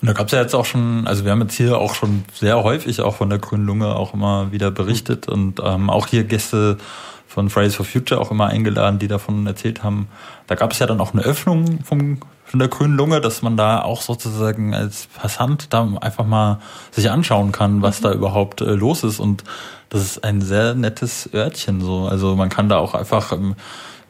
Und 0.00 0.06
da 0.06 0.12
gab 0.12 0.26
es 0.26 0.32
ja 0.32 0.40
jetzt 0.40 0.54
auch 0.54 0.64
schon, 0.64 1.06
also 1.06 1.24
wir 1.24 1.32
haben 1.32 1.40
jetzt 1.42 1.56
hier 1.56 1.78
auch 1.78 1.94
schon 1.94 2.24
sehr 2.32 2.62
häufig 2.62 3.00
auch 3.00 3.16
von 3.16 3.30
der 3.30 3.38
Grünen 3.38 3.66
Lunge 3.66 3.96
auch 3.96 4.14
immer 4.14 4.52
wieder 4.52 4.70
berichtet 4.70 5.28
und 5.28 5.60
ähm, 5.64 5.90
auch 5.90 6.06
hier 6.06 6.24
Gäste 6.24 6.78
von 7.26 7.50
Fridays 7.50 7.74
for 7.74 7.84
Future 7.84 8.20
auch 8.20 8.30
immer 8.30 8.46
eingeladen, 8.46 8.98
die 8.98 9.08
davon 9.08 9.46
erzählt 9.46 9.82
haben. 9.82 10.08
Da 10.46 10.54
gab 10.54 10.72
es 10.72 10.78
ja 10.78 10.86
dann 10.86 11.00
auch 11.00 11.12
eine 11.12 11.22
Öffnung 11.22 11.80
vom, 11.84 12.18
von 12.44 12.58
der 12.58 12.68
Grünen 12.68 12.96
Lunge, 12.96 13.20
dass 13.20 13.42
man 13.42 13.56
da 13.56 13.82
auch 13.82 14.00
sozusagen 14.00 14.74
als 14.74 15.08
Passant 15.08 15.72
da 15.72 15.86
einfach 16.00 16.24
mal 16.24 16.60
sich 16.90 17.10
anschauen 17.10 17.52
kann, 17.52 17.82
was 17.82 18.00
mhm. 18.00 18.04
da 18.04 18.12
überhaupt 18.12 18.60
äh, 18.60 18.72
los 18.72 19.04
ist. 19.04 19.20
Und 19.20 19.44
das 19.90 20.02
ist 20.02 20.24
ein 20.24 20.40
sehr 20.40 20.74
nettes 20.74 21.28
Örtchen 21.34 21.80
so. 21.80 22.06
Also 22.06 22.34
man 22.34 22.48
kann 22.48 22.68
da 22.68 22.78
auch 22.78 22.94
einfach 22.94 23.32
ähm, 23.32 23.56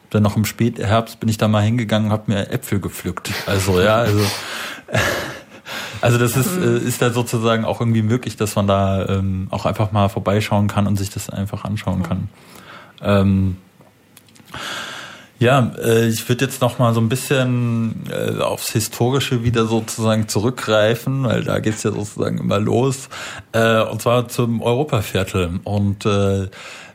dann 0.09 0.23
noch 0.23 0.35
im 0.35 0.45
Spätherbst 0.45 1.19
bin 1.19 1.29
ich 1.29 1.37
da 1.37 1.47
mal 1.47 1.61
hingegangen, 1.61 2.11
habe 2.11 2.31
mir 2.31 2.51
Äpfel 2.51 2.79
gepflückt. 2.79 3.31
Also 3.45 3.79
ja, 3.79 3.97
also 3.97 4.21
Also 6.01 6.17
das 6.17 6.35
ist, 6.35 6.57
mhm. 6.57 6.63
äh, 6.63 6.77
ist 6.79 7.01
da 7.01 7.11
sozusagen 7.11 7.65
auch 7.65 7.79
irgendwie 7.79 8.01
möglich, 8.01 8.37
dass 8.37 8.55
man 8.55 8.67
da 8.67 9.05
ähm, 9.07 9.47
auch 9.51 9.65
einfach 9.65 9.91
mal 9.91 10.09
vorbeischauen 10.09 10.67
kann 10.67 10.87
und 10.87 10.97
sich 10.97 11.09
das 11.09 11.29
einfach 11.29 11.65
anschauen 11.65 12.03
kann. 12.03 12.29
Ähm, 13.01 13.57
ja, 15.39 15.71
äh, 15.81 16.09
ich 16.09 16.27
würde 16.27 16.43
jetzt 16.45 16.59
noch 16.61 16.79
mal 16.79 16.93
so 16.93 16.99
ein 16.99 17.07
bisschen 17.07 18.03
äh, 18.11 18.41
aufs 18.41 18.73
Historische 18.73 19.41
wieder 19.43 19.65
sozusagen 19.65 20.27
zurückgreifen, 20.27 21.23
weil 21.23 21.45
da 21.45 21.59
geht's 21.59 21.83
ja 21.83 21.91
sozusagen 21.91 22.39
immer 22.39 22.59
los. 22.59 23.07
Äh, 23.53 23.81
und 23.83 24.01
zwar 24.01 24.27
zum 24.27 24.61
Europaviertel. 24.61 25.61
Und 25.63 26.05
äh, 26.05 26.49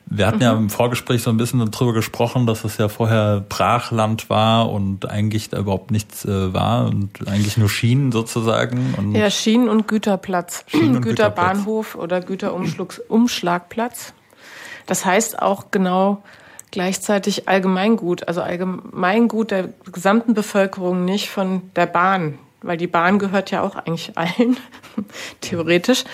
wir 0.06 0.26
hatten 0.26 0.36
mhm. 0.36 0.42
ja 0.42 0.52
im 0.52 0.70
Vorgespräch 0.70 1.22
so 1.22 1.30
ein 1.30 1.36
bisschen 1.36 1.70
darüber 1.70 1.92
gesprochen, 1.92 2.46
dass 2.46 2.64
es 2.64 2.76
ja 2.78 2.88
vorher 2.88 3.44
Brachland 3.48 4.30
war 4.30 4.70
und 4.70 5.08
eigentlich 5.08 5.48
da 5.50 5.58
überhaupt 5.58 5.90
nichts 5.90 6.24
äh, 6.24 6.52
war 6.52 6.86
und 6.86 7.26
eigentlich 7.26 7.56
nur 7.56 7.68
Schienen 7.68 8.12
sozusagen. 8.12 8.94
Und 8.96 9.14
ja, 9.14 9.30
Schienen 9.30 9.68
und 9.68 9.88
Güterplatz. 9.88 10.64
Schienen 10.66 10.96
und 10.96 11.02
Güterbahnhof 11.02 11.94
Güterplatz. 11.94 12.04
oder 12.04 12.20
Güterumschlagplatz. 12.20 14.12
Das 14.86 15.04
heißt 15.04 15.40
auch 15.40 15.70
genau 15.70 16.22
gleichzeitig 16.70 17.48
Allgemeingut, 17.48 18.26
also 18.28 18.42
Allgemeingut 18.42 19.52
der 19.52 19.68
gesamten 19.90 20.34
Bevölkerung, 20.34 21.04
nicht 21.04 21.30
von 21.30 21.62
der 21.76 21.86
Bahn, 21.86 22.38
weil 22.62 22.76
die 22.76 22.88
Bahn 22.88 23.18
gehört 23.18 23.50
ja 23.52 23.62
auch 23.62 23.76
eigentlich 23.76 24.18
allen, 24.18 24.56
theoretisch. 25.40 26.04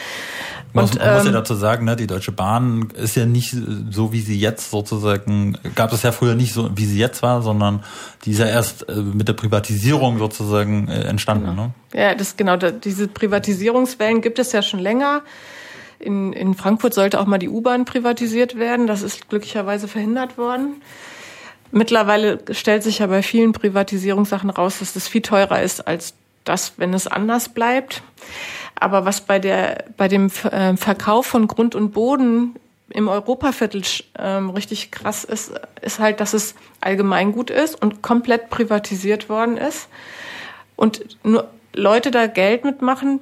Man, 0.73 0.85
muss, 0.85 0.95
man 0.95 1.07
ähm, 1.07 1.15
muss 1.15 1.25
ja 1.25 1.29
ähm, 1.29 1.35
dazu 1.35 1.55
sagen, 1.55 1.85
ne, 1.85 1.97
die 1.97 2.07
Deutsche 2.07 2.33
Bahn 2.33 2.91
ist 2.97 3.17
ja 3.17 3.27
nicht 3.27 3.57
so, 3.91 4.13
wie 4.13 4.21
sie 4.21 4.39
jetzt 4.39 4.71
sozusagen, 4.71 5.59
gab 5.75 5.93
es 5.93 6.03
ja 6.03 6.13
früher 6.13 6.35
nicht 6.35 6.53
so, 6.53 6.71
wie 6.77 6.85
sie 6.85 6.99
jetzt 6.99 7.23
war, 7.23 7.43
sondern 7.43 7.83
die 8.25 8.33
ist 8.33 8.39
ja 8.39 8.47
erst 8.47 8.89
äh, 8.89 8.95
mit 8.95 9.29
der 9.29 9.33
Privatisierung 9.33 10.19
sozusagen 10.19 10.89
äh, 10.89 11.03
entstanden. 11.03 11.51
Genau. 11.51 11.67
Ne? 11.67 11.73
Ja, 11.93 12.15
das 12.15 12.37
genau, 12.37 12.57
diese 12.57 13.09
Privatisierungswellen 13.09 14.21
gibt 14.21 14.39
es 14.39 14.53
ja 14.53 14.63
schon 14.63 14.81
länger. 14.81 15.23
In, 15.99 16.33
in 16.33 16.55
Frankfurt 16.55 16.95
sollte 16.95 17.21
auch 17.21 17.27
mal 17.27 17.39
die 17.39 17.49
U-Bahn 17.49 17.85
privatisiert 17.85 18.59
werden. 18.59 18.87
Das 18.87 19.03
ist 19.03 19.29
glücklicherweise 19.29 19.87
verhindert 19.87 20.39
worden. 20.39 20.81
Mittlerweile 21.73 22.41
stellt 22.53 22.83
sich 22.83 23.01
ja 23.01 23.07
bei 23.07 23.23
vielen 23.23 23.53
Privatisierungssachen 23.53 24.51
raus, 24.51 24.79
dass 24.81 24.95
das 24.95 25.09
viel 25.09 25.23
teurer 25.23 25.63
ist 25.63 25.87
als 25.87 26.15
das, 26.45 26.75
wenn 26.79 26.95
es 26.95 27.07
anders 27.07 27.51
bleibt. 27.51 28.03
Aber 28.81 29.05
was 29.05 29.21
bei 29.21 29.39
der, 29.39 29.85
bei 29.97 30.09
dem 30.09 30.27
äh, 30.51 30.77
Verkauf 30.77 31.27
von 31.27 31.47
Grund 31.47 31.75
und 31.75 31.93
Boden 31.93 32.57
im 32.89 33.09
Europaviertel 33.09 33.83
ähm, 34.19 34.51
richtig 34.51 34.91
krass 34.91 35.23
ist, 35.23 35.53
ist 35.81 36.01
halt, 36.01 36.19
dass 36.21 36.33
es 36.33 36.55
allgemeingut 36.81 37.51
ist 37.51 37.81
und 37.81 38.03
komplett 38.03 38.51
privatisiert 38.51 39.29
worden 39.29 39.57
ist. 39.57 39.89
Und 40.77 41.05
nur 41.23 41.49
Leute 41.73 42.11
da 42.11 42.27
Geld 42.27 42.65
mitmachen, 42.65 43.21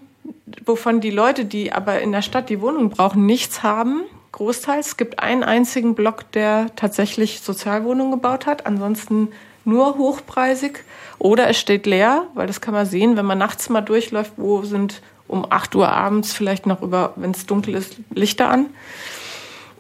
wovon 0.64 1.00
die 1.00 1.10
Leute, 1.10 1.44
die 1.44 1.72
aber 1.72 2.00
in 2.00 2.12
der 2.12 2.22
Stadt 2.22 2.48
die 2.48 2.60
Wohnung 2.60 2.88
brauchen, 2.88 3.26
nichts 3.26 3.62
haben. 3.62 4.02
Großteils. 4.32 4.88
Es 4.88 4.96
gibt 4.96 5.18
einen 5.18 5.42
einzigen 5.42 5.94
Block, 5.94 6.30
der 6.32 6.74
tatsächlich 6.76 7.40
Sozialwohnungen 7.40 8.12
gebaut 8.12 8.46
hat. 8.46 8.64
Ansonsten 8.66 9.28
nur 9.64 9.98
hochpreisig. 9.98 10.84
Oder 11.18 11.48
es 11.48 11.58
steht 11.58 11.84
leer, 11.84 12.28
weil 12.34 12.46
das 12.46 12.60
kann 12.60 12.74
man 12.74 12.86
sehen, 12.86 13.16
wenn 13.16 13.26
man 13.26 13.38
nachts 13.38 13.68
mal 13.68 13.80
durchläuft, 13.80 14.32
wo 14.36 14.62
sind 14.62 15.02
um 15.28 15.46
8 15.48 15.74
Uhr 15.76 15.88
abends 15.88 16.32
vielleicht 16.32 16.66
noch 16.66 16.82
über, 16.82 17.12
wenn 17.16 17.30
es 17.30 17.46
dunkel 17.46 17.74
ist, 17.74 17.96
Lichter 18.12 18.48
an. 18.48 18.66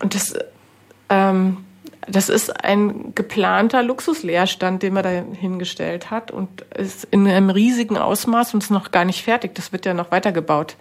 Und 0.00 0.14
das, 0.14 0.34
ähm, 1.08 1.64
das 2.06 2.28
ist 2.28 2.64
ein 2.64 3.14
geplanter 3.14 3.82
Luxusleerstand, 3.82 4.82
den 4.82 4.94
man 4.94 5.02
da 5.02 5.10
hingestellt 5.10 6.10
hat 6.10 6.30
und 6.30 6.62
ist 6.76 7.06
in 7.10 7.26
einem 7.26 7.50
riesigen 7.50 7.96
Ausmaß 7.96 8.54
und 8.54 8.62
ist 8.62 8.70
noch 8.70 8.92
gar 8.92 9.04
nicht 9.04 9.24
fertig. 9.24 9.54
Das 9.54 9.72
wird 9.72 9.86
ja 9.86 9.94
noch 9.94 10.10
weitergebaut. 10.10 10.76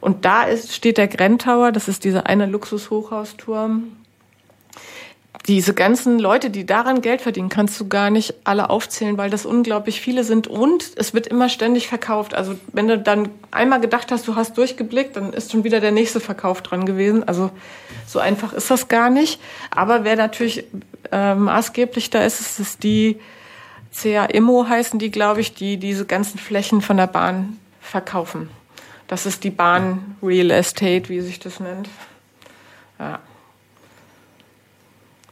Und 0.00 0.24
da 0.24 0.44
ist, 0.44 0.74
steht 0.74 0.96
der 0.96 1.08
Grentower, 1.08 1.72
das 1.72 1.88
ist 1.88 2.04
dieser 2.04 2.26
eine 2.26 2.46
Luxushochhausturm, 2.46 3.96
diese 5.46 5.74
ganzen 5.74 6.18
Leute, 6.18 6.50
die 6.50 6.66
daran 6.66 7.00
Geld 7.02 7.22
verdienen, 7.22 7.48
kannst 7.48 7.80
du 7.80 7.88
gar 7.88 8.10
nicht 8.10 8.34
alle 8.44 8.68
aufzählen, 8.68 9.16
weil 9.16 9.30
das 9.30 9.46
unglaublich 9.46 10.00
viele 10.00 10.24
sind 10.24 10.48
und 10.48 10.84
es 10.96 11.14
wird 11.14 11.28
immer 11.28 11.48
ständig 11.48 11.88
verkauft. 11.88 12.34
Also 12.34 12.56
wenn 12.72 12.88
du 12.88 12.98
dann 12.98 13.30
einmal 13.50 13.80
gedacht 13.80 14.12
hast, 14.12 14.26
du 14.28 14.36
hast 14.36 14.58
durchgeblickt, 14.58 15.16
dann 15.16 15.32
ist 15.32 15.52
schon 15.52 15.64
wieder 15.64 15.80
der 15.80 15.92
nächste 15.92 16.20
Verkauf 16.20 16.62
dran 16.62 16.84
gewesen. 16.84 17.26
Also 17.26 17.50
so 18.06 18.18
einfach 18.18 18.52
ist 18.52 18.70
das 18.70 18.88
gar 18.88 19.08
nicht. 19.08 19.40
Aber 19.70 20.04
wer 20.04 20.16
natürlich 20.16 20.64
äh, 21.12 21.34
maßgeblich 21.34 22.10
da 22.10 22.22
ist, 22.24 22.40
ist, 22.40 22.58
ist 22.58 22.82
die 22.82 23.18
CA 23.96 24.26
Immo 24.26 24.68
heißen 24.68 24.98
die, 24.98 25.10
glaube 25.10 25.40
ich, 25.40 25.54
die 25.54 25.78
diese 25.78 26.06
ganzen 26.06 26.38
Flächen 26.38 26.80
von 26.80 26.96
der 26.96 27.06
Bahn 27.06 27.58
verkaufen. 27.80 28.50
Das 29.08 29.26
ist 29.26 29.42
die 29.42 29.50
Bahn 29.50 30.16
Real 30.22 30.50
Estate, 30.50 31.08
wie 31.08 31.20
sich 31.20 31.40
das 31.40 31.60
nennt. 31.60 31.88
Ja. 32.98 33.20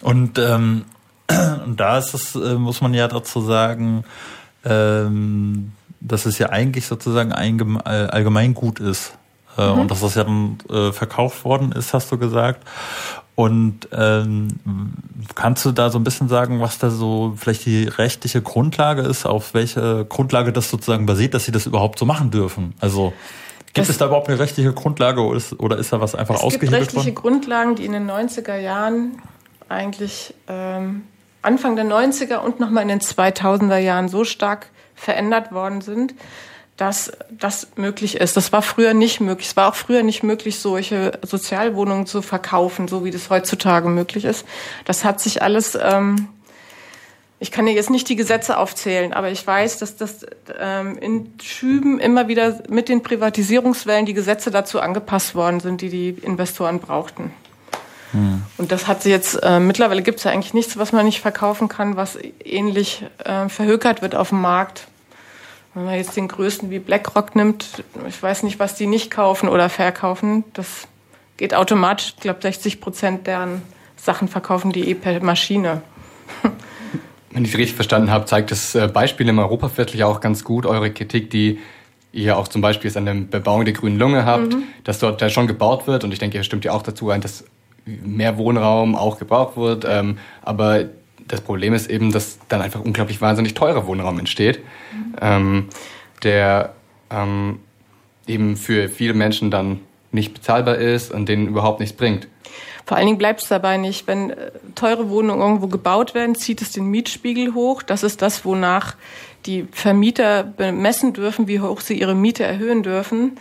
Und, 0.02 0.38
ähm, 0.38 0.84
und 1.64 1.78
da 1.78 1.98
ist 1.98 2.14
es, 2.14 2.34
äh, 2.34 2.54
muss 2.54 2.80
man 2.80 2.94
ja 2.94 3.08
dazu 3.08 3.40
sagen, 3.40 4.04
ähm, 4.64 5.72
dass 6.00 6.26
es 6.26 6.38
ja 6.38 6.50
eigentlich 6.50 6.87
sozusagen 6.87 7.32
ein 7.32 7.58
äh, 7.84 7.88
Allgemeingut 7.88 8.80
ist. 8.80 9.12
Äh, 9.56 9.72
mhm. 9.72 9.80
Und 9.80 9.90
dass 9.90 10.00
das 10.00 10.14
ja 10.14 10.24
dann 10.24 10.58
äh, 10.70 10.92
verkauft 10.92 11.44
worden 11.44 11.72
ist, 11.72 11.92
hast 11.92 12.11
du 12.12 12.18
gesagt. 12.18 12.64
Und 13.34 13.88
ähm, 13.92 14.48
kannst 15.37 15.64
du 15.64 15.70
da 15.70 15.90
so 15.90 15.98
ein 15.98 16.02
bisschen 16.02 16.28
sagen, 16.28 16.61
was 16.61 16.78
da 16.78 16.90
so 16.90 17.34
vielleicht 17.37 17.66
die 17.66 17.84
rechtliche 17.84 18.42
Grundlage 18.42 19.02
ist, 19.02 19.26
auf 19.26 19.54
welche 19.54 20.04
Grundlage 20.06 20.52
das 20.52 20.70
sozusagen 20.70 21.06
basiert, 21.06 21.34
dass 21.34 21.44
sie 21.44 21.52
das 21.52 21.66
überhaupt 21.66 22.00
so 22.00 22.04
machen 22.04 22.32
dürfen? 22.32 22.74
Also 22.80 23.12
gibt 23.66 23.78
das, 23.78 23.90
es 23.90 23.98
da 23.98 24.06
überhaupt 24.06 24.28
eine 24.28 24.40
rechtliche 24.40 24.72
Grundlage 24.72 25.20
oder 25.20 25.37
ist, 25.37 25.52
oder 25.61 25.78
ist 25.78 25.92
da 25.92 26.00
was 26.00 26.16
einfach 26.16 26.34
ausgehebelt 26.34 26.72
worden? 26.72 26.82
Es 26.82 26.88
gibt 26.88 26.96
rechtliche 26.96 27.14
Grundlagen, 27.14 27.76
die 27.76 27.84
in 27.84 27.92
den 27.92 28.11
90er 28.11 28.56
Jahren 28.56 29.22
eigentlich 29.68 30.35
ähm, 30.48 31.04
Anfang 31.42 31.76
der 31.76 31.85
90er 31.85 32.38
und 32.38 32.61
nochmal 32.61 32.83
in 32.83 32.88
den 32.88 33.00
2000er 33.00 33.78
Jahren 33.78 34.09
so 34.09 34.24
stark 34.24 34.70
verändert 34.94 35.52
worden 35.52 35.81
sind, 35.81 36.14
dass 36.76 37.12
das 37.31 37.68
möglich 37.76 38.16
ist. 38.16 38.37
Das 38.37 38.52
war 38.52 38.62
früher 38.62 38.94
nicht 38.94 39.20
möglich. 39.20 39.48
Es 39.48 39.57
war 39.57 39.68
auch 39.68 39.74
früher 39.74 40.02
nicht 40.02 40.22
möglich, 40.22 40.61
solche 40.61 41.18
Sozialwohnungen 41.22 42.07
zu 42.07 42.22
verkaufen, 42.22 42.88
so 42.88 43.04
wie 43.04 43.11
das 43.11 43.31
heutzutage 43.31 43.88
möglich 43.88 44.24
ist. 44.24 44.46
Das 44.85 45.04
hat 45.04 45.20
sich 45.20 45.42
alles, 45.42 45.76
ähm, 45.81 46.28
ich 47.40 47.50
kann 47.50 47.66
dir 47.66 47.72
jetzt 47.72 47.90
nicht 47.90 48.09
die 48.09 48.16
Gesetze 48.16 48.59
aufzählen, 48.59 49.12
aber 49.12 49.31
ich 49.31 49.44
weiß, 49.44 49.78
dass 49.78 49.96
das 49.96 50.24
ähm, 50.59 50.98
in 50.98 51.33
Schüben 51.42 51.98
immer 51.98 52.28
wieder 52.28 52.62
mit 52.68 52.88
den 52.88 53.02
Privatisierungswellen 53.02 54.07
die 54.07 54.14
Gesetze 54.14 54.52
dazu 54.52 54.81
angepasst 54.81 55.35
worden 55.35 55.59
sind, 55.59 55.81
die 55.81 55.90
die 55.90 56.11
Investoren 56.11 56.78
brauchten. 56.78 57.33
Und 58.12 58.73
das 58.73 58.87
hat 58.87 59.03
sie 59.03 59.11
jetzt, 59.11 59.35
äh, 59.42 59.61
mittlerweile 59.61 60.03
gibt 60.03 60.18
es 60.18 60.25
ja 60.25 60.31
eigentlich 60.31 60.55
nichts, 60.55 60.79
was 60.79 60.92
man 60.92 61.05
nicht 61.05 61.21
verkaufen 61.21 61.68
kann, 61.68 61.97
was 61.97 62.18
ähnlich 62.44 63.05
äh, 63.25 63.49
verhökert 63.49 64.03
wird 64.03 64.14
auf 64.14 64.31
dem 64.31 64.40
Markt. 64.40 64.87
Wenn 65.75 65.85
man 65.85 65.94
jetzt 65.94 66.16
den 66.16 66.29
größten 66.29 66.71
wie 66.71 66.79
BlackRock 66.79 67.37
nimmt, 67.37 67.85
ich 68.09 68.23
weiß 68.23 68.42
nicht, 68.42 68.59
was 68.59 68.75
die 68.75 68.87
nicht 68.87 69.11
kaufen 69.11 69.49
oder 69.49 69.68
verkaufen. 69.68 70.44
Das 70.55 70.88
geht 71.37 71.55
automatisch. 71.55 72.14
Ich 72.16 72.23
glaube, 72.23 72.40
60 72.42 72.81
Prozent 72.81 73.27
deren 73.27 73.62
Sachen 73.97 74.29
verkaufen 74.29 74.73
die 74.73 74.88
eh 74.88 74.94
per 74.94 75.23
Maschine. 75.23 75.83
Wenn 77.31 77.44
ich 77.44 77.53
es 77.53 77.59
richtig 77.59 77.77
verstanden 77.77 78.11
habe, 78.11 78.25
zeigt 78.25 78.51
das 78.51 78.75
äh, 78.75 78.88
Beispiel 78.88 79.29
im 79.29 79.38
Europaviertel 79.38 79.99
ja 79.99 80.07
auch 80.07 80.21
ganz 80.21 80.44
gut 80.44 80.64
eure 80.64 80.90
Kritik, 80.90 81.31
die 81.31 81.59
ihr 82.11 82.38
auch 82.38 82.49
zum 82.49 82.62
Beispiel 82.62 82.88
jetzt 82.88 82.97
an 82.97 83.05
der 83.05 83.14
Bebauung 83.14 83.64
der 83.64 83.75
grünen 83.75 83.99
Lunge 83.99 84.25
habt, 84.25 84.55
mhm. 84.55 84.62
dass 84.85 84.99
dort 84.99 85.21
da 85.21 85.29
schon 85.29 85.47
gebaut 85.47 85.87
wird. 85.87 86.05
Und 86.05 86.12
ich 86.12 86.18
denke, 86.18 86.38
ihr 86.38 86.42
stimmt 86.42 86.64
ja 86.64 86.73
auch 86.73 86.83
dazu 86.83 87.11
ein, 87.11 87.21
dass 87.21 87.44
mehr 88.05 88.37
Wohnraum 88.38 88.94
auch 88.94 89.18
gebraucht 89.18 89.57
wird. 89.57 89.87
Ähm, 89.88 90.18
aber 90.42 90.87
das 91.27 91.40
Problem 91.40 91.74
ist 91.74 91.90
eben, 91.90 92.12
dass 92.12 92.38
dann 92.48 92.62
einfach 92.62 92.81
unglaublich 92.81 93.20
wahnsinnig 93.20 93.55
teurer 93.55 93.87
Wohnraum 93.87 94.18
entsteht, 94.18 94.61
mhm. 94.92 95.14
ähm, 95.20 95.68
der 96.22 96.74
ähm, 97.11 97.61
eben 98.27 98.57
für 98.57 98.88
viele 98.88 99.14
Menschen 99.14 99.51
dann 99.51 99.81
nicht 100.11 100.35
bezahlbar 100.35 100.77
ist 100.77 101.12
und 101.12 101.29
denen 101.29 101.48
überhaupt 101.48 101.81
nichts 101.81 101.96
bringt. 101.96 102.29
Vor 102.87 102.96
allen 102.96 103.07
Dingen 103.07 103.18
bleibt 103.18 103.42
es 103.42 103.48
dabei 103.48 103.77
nicht. 103.77 104.07
Wenn 104.07 104.31
äh, 104.31 104.51
teure 104.74 105.11
Wohnungen 105.11 105.42
irgendwo 105.42 105.66
gebaut 105.66 106.14
werden, 106.14 106.35
zieht 106.35 106.62
es 106.62 106.72
den 106.72 106.87
Mietspiegel 106.87 107.53
hoch. 107.53 107.83
Das 107.83 108.03
ist 108.03 108.22
das, 108.22 108.46
wonach 108.46 108.96
die 109.44 109.66
Vermieter 109.70 110.42
bemessen 110.42 111.12
dürfen, 111.12 111.48
wie 111.48 111.61
hoch 111.61 111.81
sie 111.81 112.01
ihre 112.01 112.14
Miete 112.14 112.44
erhöhen 112.44 112.83
dürfen. 112.83 113.38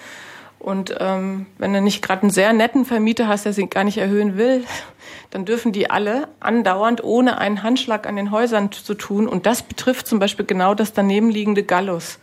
Und 0.59 0.95
ähm, 0.99 1.45
wenn 1.57 1.73
du 1.73 1.81
nicht 1.81 2.01
gerade 2.01 2.23
einen 2.23 2.31
sehr 2.31 2.51
netten 2.51 2.85
Vermieter 2.85 3.27
hast, 3.27 3.45
der 3.45 3.53
sie 3.53 3.67
gar 3.67 3.83
nicht 3.83 3.97
erhöhen 3.97 4.37
will, 4.37 4.65
dann 5.29 5.45
dürfen 5.45 5.71
die 5.71 5.89
alle 5.89 6.27
andauernd 6.39 7.03
ohne 7.03 7.37
einen 7.37 7.63
Handschlag 7.63 8.07
an 8.07 8.15
den 8.15 8.31
Häusern 8.31 8.71
zu 8.71 8.93
tun. 8.93 9.27
Und 9.27 9.45
das 9.45 9.61
betrifft 9.61 10.07
zum 10.07 10.19
Beispiel 10.19 10.45
genau 10.45 10.73
das 10.73 10.93
daneben 10.93 11.29
liegende 11.29 11.63
Gallus, 11.63 12.19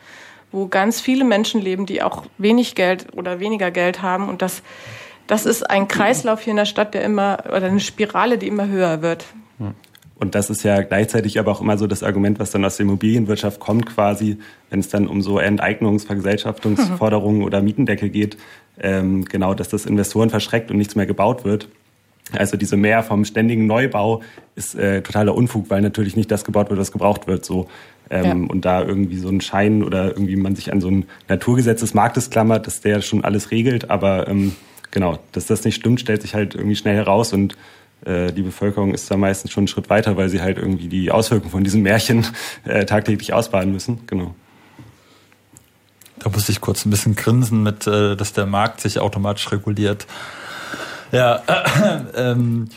wo 0.53 0.67
ganz 0.67 1.01
viele 1.01 1.25
Menschen 1.25 1.61
leben, 1.61 1.87
die 1.87 2.03
auch 2.03 2.25
wenig 2.39 2.75
Geld 2.75 3.07
oder 3.15 3.41
weniger 3.41 3.71
Geld 3.71 4.03
haben. 4.03 4.29
Und 4.29 4.43
das, 4.43 4.63
das 5.27 5.47
ist 5.47 5.69
ein 5.71 5.87
Kreislauf 5.87 6.41
hier 6.41 6.53
in 6.53 6.57
der 6.57 6.65
Stadt, 6.65 6.95
der 6.95 7.03
immer, 7.03 7.45
oder 7.47 7.67
eine 7.67 7.81
Spirale, 7.81 8.37
die 8.37 8.49
immer 8.49 8.67
höher 8.67 9.01
wird. 9.01 9.27
Und 10.25 10.35
das 10.35 10.49
ist 10.49 10.63
ja 10.63 10.81
gleichzeitig 10.81 11.39
aber 11.39 11.53
auch 11.53 11.61
immer 11.61 11.77
so 11.77 11.87
das 11.87 12.03
Argument, 12.03 12.39
was 12.39 12.51
dann 12.51 12.65
aus 12.65 12.79
der 12.79 12.87
Immobilienwirtschaft 12.87 13.61
kommt, 13.61 13.85
quasi, 13.85 14.39
wenn 14.71 14.81
es 14.81 14.89
dann 14.89 15.07
um 15.07 15.21
so 15.21 15.39
Enteignungsvergesellschaftungsforderungen 15.39 17.43
oder 17.43 17.61
Mietendeckel 17.61 18.09
geht, 18.09 18.39
ähm, 18.81 19.27
genau, 19.27 19.53
dass 19.53 19.69
das 19.69 19.85
Investoren 19.85 20.31
verschreckt 20.31 20.71
und 20.71 20.79
nichts 20.79 20.97
mehr 20.97 21.05
gebaut 21.05 21.45
wird. 21.45 21.69
Also 22.33 22.57
diese 22.57 22.79
Mehr 22.79 23.03
vom 23.03 23.27
ständigen 23.27 23.67
Neubau 23.67 24.23
ist 24.57 24.75
äh, 24.77 25.03
totaler 25.03 25.35
Unfug, 25.35 25.69
weil 25.69 25.83
natürlich 25.83 26.17
nicht 26.17 26.31
das 26.31 26.47
gebaut 26.47 26.71
wird, 26.71 26.81
was 26.81 26.91
gebraucht 26.91 27.27
wird. 27.27 27.45
So 27.45 27.69
ähm, 28.09 28.25
ja. 28.25 28.33
und 28.49 28.65
da 28.65 28.83
irgendwie 28.83 29.19
so 29.19 29.29
ein 29.29 29.43
Schein 29.43 29.83
oder 29.83 30.07
irgendwie 30.07 30.37
man 30.37 30.57
sich 30.57 30.73
an 30.73 30.81
so 30.81 30.91
ein 30.91 31.05
Naturgesetz 31.29 31.81
des 31.81 31.93
Marktes 31.93 32.31
klammert, 32.31 32.67
dass 32.67 32.81
der 32.81 33.03
schon 33.03 33.25
alles 33.25 33.51
regelt. 33.51 33.91
Aber 33.91 34.27
ähm, 34.27 34.57
genau, 34.91 35.19
dass 35.33 35.45
das 35.45 35.67
nicht 35.67 35.75
stimmt, 35.75 36.01
stellt 36.01 36.23
sich 36.23 36.35
halt 36.35 36.55
irgendwie 36.55 36.77
schnell 36.77 36.97
heraus 36.97 37.35
und 37.35 37.59
äh, 38.05 38.33
die 38.33 38.43
Bevölkerung 38.43 38.95
ist 38.95 39.11
da 39.11 39.17
meistens 39.17 39.51
schon 39.51 39.63
einen 39.63 39.69
Schritt 39.69 39.91
weiter, 39.91 40.17
weil 40.17 40.29
sie 40.29 40.41
halt 40.41 40.59
irgendwie 40.59 40.89
die 40.89 41.11
Auswirkungen 41.11 41.51
von 41.51 41.65
diesem 41.65 41.83
Märchen 41.83 42.27
äh, 42.65 42.85
tagtäglich 42.85 43.33
ausbaden 43.33 43.73
müssen. 43.73 44.07
Genau. 44.07 44.35
Da 46.19 46.31
musste 46.31 46.53
ich 46.53 46.61
kurz 46.61 46.87
ein 46.87 46.91
bisschen 46.91 47.17
grinsen 47.17 47.63
mit, 47.63 47.87
äh, 47.87 48.17
dass 48.17 48.33
der 48.33 48.47
Markt 48.47 48.81
sich 48.81 48.99
automatisch 48.99 49.51
reguliert. 49.53 50.07
Ja, 51.13 51.43
äh, 51.47 52.31
ähm, 52.33 52.69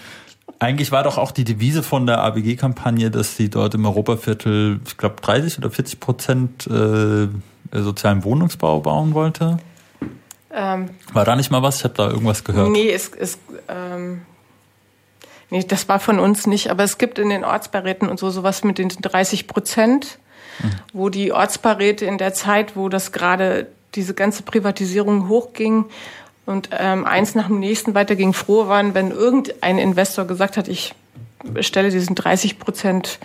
Eigentlich 0.60 0.92
war 0.92 1.04
doch 1.04 1.18
auch 1.20 1.32
die 1.32 1.44
Devise 1.44 1.84
von 1.84 2.08
der 2.08 2.20
ABG-Kampagne, 2.20 3.12
dass 3.12 3.38
sie 3.38 3.50
dort 3.50 3.76
im 3.76 3.86
Europaviertel, 3.86 4.80
ich 4.88 4.98
glaube, 4.98 5.16
30 5.22 5.60
oder 5.60 5.70
40 5.70 6.00
Prozent 6.00 6.68
äh, 6.68 7.28
sozialen 7.72 8.24
Wohnungsbau 8.24 8.80
bauen 8.80 9.14
wollte. 9.14 9.60
Ähm, 10.52 10.90
war 11.14 11.26
da 11.26 11.36
nicht 11.36 11.52
mal 11.52 11.62
was? 11.62 11.78
Ich 11.78 11.84
habe 11.84 11.94
da 11.94 12.10
irgendwas 12.10 12.44
gehört. 12.44 12.72
Nee, 12.72 12.90
es, 12.90 13.10
es 13.10 13.38
ähm, 13.68 14.22
nee, 15.50 15.64
das 15.64 15.90
war 15.90 16.00
von 16.00 16.20
uns 16.20 16.48
nicht. 16.48 16.70
Aber 16.72 16.84
es 16.84 16.98
gibt 16.98 17.20
in 17.20 17.30
den 17.30 17.44
Ortsbeiräten 17.44 18.10
und 18.10 18.20
so 18.20 18.30
sowas 18.30 18.64
mit 18.64 18.78
den 18.78 18.90
30 18.90 19.48
Prozent, 19.48 20.20
mhm. 20.60 20.72
wo 20.94 21.10
die 21.10 21.32
Ortsbeiräte 21.32 22.06
in 22.06 22.18
der 22.18 22.34
Zeit, 22.34 22.76
wo 22.76 22.90
das 22.90 23.12
gerade 23.12 23.68
diese 23.96 24.14
ganze 24.14 24.44
Privatisierung 24.44 25.30
hochging 25.30 25.86
und 26.46 26.70
ähm, 26.72 27.06
eins 27.06 27.36
nach 27.36 27.48
dem 27.48 27.60
nächsten 27.60 27.94
weiterging, 27.94 28.34
froh 28.34 28.68
waren, 28.68 28.94
wenn 28.94 29.12
irgendein 29.12 29.78
Investor 29.78 30.26
gesagt 30.26 30.56
hat, 30.56 30.68
ich 30.68 30.96
stelle 31.60 31.90
diesen 31.90 32.16
30 32.16 32.58
Prozent 32.58 33.20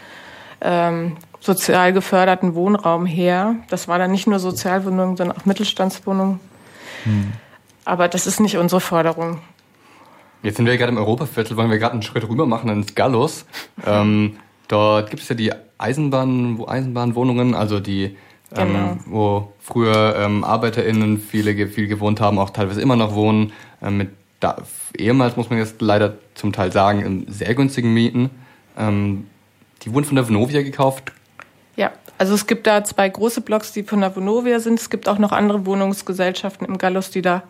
ähm, 0.60 1.16
sozial 1.40 1.92
geförderten 1.92 2.54
Wohnraum 2.54 3.06
her. 3.06 3.56
Das 3.68 3.88
war 3.88 3.98
dann 3.98 4.10
nicht 4.10 4.26
nur 4.26 4.38
Sozialwohnungen, 4.38 5.16
sondern 5.16 5.36
auch 5.36 5.44
Mittelstandswohnungen. 5.44 6.40
Hm. 7.04 7.32
Aber 7.84 8.08
das 8.08 8.26
ist 8.26 8.40
nicht 8.40 8.56
unsere 8.56 8.80
Forderung. 8.80 9.40
Jetzt 10.42 10.56
sind 10.56 10.66
wir 10.66 10.76
gerade 10.76 10.90
im 10.90 10.98
Europaviertel, 10.98 11.56
wollen 11.56 11.70
wir 11.70 11.78
gerade 11.78 11.92
einen 11.92 12.02
Schritt 12.02 12.28
rüber 12.28 12.46
machen 12.46 12.68
ins 12.70 12.94
Gallus. 12.94 13.44
ähm, 13.86 14.36
dort 14.68 15.10
gibt 15.10 15.22
es 15.22 15.28
ja 15.28 15.34
die 15.36 15.52
Eisenbahn, 15.78 16.58
wo 16.58 16.66
Eisenbahnwohnungen, 16.66 17.54
also 17.54 17.78
die, 17.78 18.16
ähm, 18.56 18.68
genau. 18.68 18.78
ähm, 18.78 19.00
wo 19.06 19.52
früher 19.60 20.16
ähm, 20.16 20.42
ArbeiterInnen 20.42 21.18
viele 21.18 21.68
viel 21.68 21.86
gewohnt 21.86 22.20
haben, 22.20 22.38
auch 22.38 22.50
teilweise 22.50 22.80
immer 22.80 22.96
noch 22.96 23.14
wohnen, 23.14 23.52
ähm, 23.80 23.98
mit 23.98 24.10
da, 24.40 24.56
ehemals 24.98 25.36
muss 25.36 25.50
man 25.50 25.60
jetzt 25.60 25.80
leider 25.80 26.14
zum 26.34 26.52
Teil 26.52 26.72
sagen, 26.72 27.02
in 27.02 27.32
sehr 27.32 27.54
günstigen 27.54 27.94
Mieten. 27.94 28.30
Ähm, 28.76 29.28
die 29.82 29.94
wurden 29.94 30.04
von 30.04 30.16
der 30.16 30.28
Vonovia 30.28 30.62
gekauft. 30.62 31.12
Ja, 31.76 31.92
also 32.18 32.34
es 32.34 32.48
gibt 32.48 32.66
da 32.66 32.82
zwei 32.82 33.08
große 33.08 33.42
Blocks, 33.42 33.72
die 33.72 33.84
von 33.84 34.00
der 34.00 34.16
Vonovia 34.16 34.58
sind. 34.58 34.80
Es 34.80 34.90
gibt 34.90 35.08
auch 35.08 35.18
noch 35.18 35.30
andere 35.30 35.64
Wohnungsgesellschaften 35.64 36.66
im 36.66 36.78
Gallus, 36.78 37.10
die 37.10 37.22
da 37.22 37.44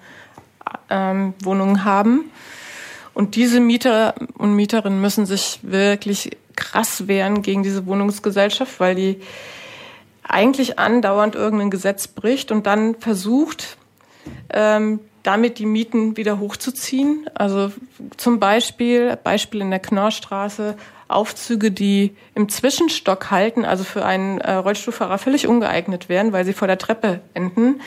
Wohnungen 0.88 1.84
haben. 1.84 2.30
Und 3.14 3.36
diese 3.36 3.60
Mieter 3.60 4.14
und 4.38 4.54
Mieterinnen 4.54 5.00
müssen 5.00 5.26
sich 5.26 5.60
wirklich 5.62 6.36
krass 6.56 7.08
wehren 7.08 7.42
gegen 7.42 7.62
diese 7.62 7.86
Wohnungsgesellschaft, 7.86 8.80
weil 8.80 8.94
die 8.94 9.20
eigentlich 10.22 10.78
andauernd 10.78 11.34
irgendein 11.34 11.70
Gesetz 11.70 12.08
bricht 12.08 12.52
und 12.52 12.66
dann 12.66 12.94
versucht, 12.96 13.76
ähm, 14.52 15.00
damit 15.22 15.58
die 15.58 15.66
Mieten 15.66 16.16
wieder 16.16 16.38
hochzuziehen. 16.38 17.28
Also 17.34 17.72
zum 18.16 18.40
Beispiel, 18.40 19.16
Beispiel 19.22 19.60
in 19.60 19.70
der 19.70 19.80
Knorrstraße, 19.80 20.76
Aufzüge, 21.08 21.70
die 21.70 22.16
im 22.34 22.48
Zwischenstock 22.48 23.30
halten, 23.30 23.64
also 23.64 23.84
für 23.84 24.04
einen 24.04 24.40
äh, 24.40 24.52
Rollstuhlfahrer 24.52 25.18
völlig 25.18 25.46
ungeeignet 25.46 26.08
wären, 26.08 26.32
weil 26.32 26.44
sie 26.44 26.54
vor 26.54 26.68
der 26.68 26.78
Treppe 26.78 27.20
enden. 27.34 27.80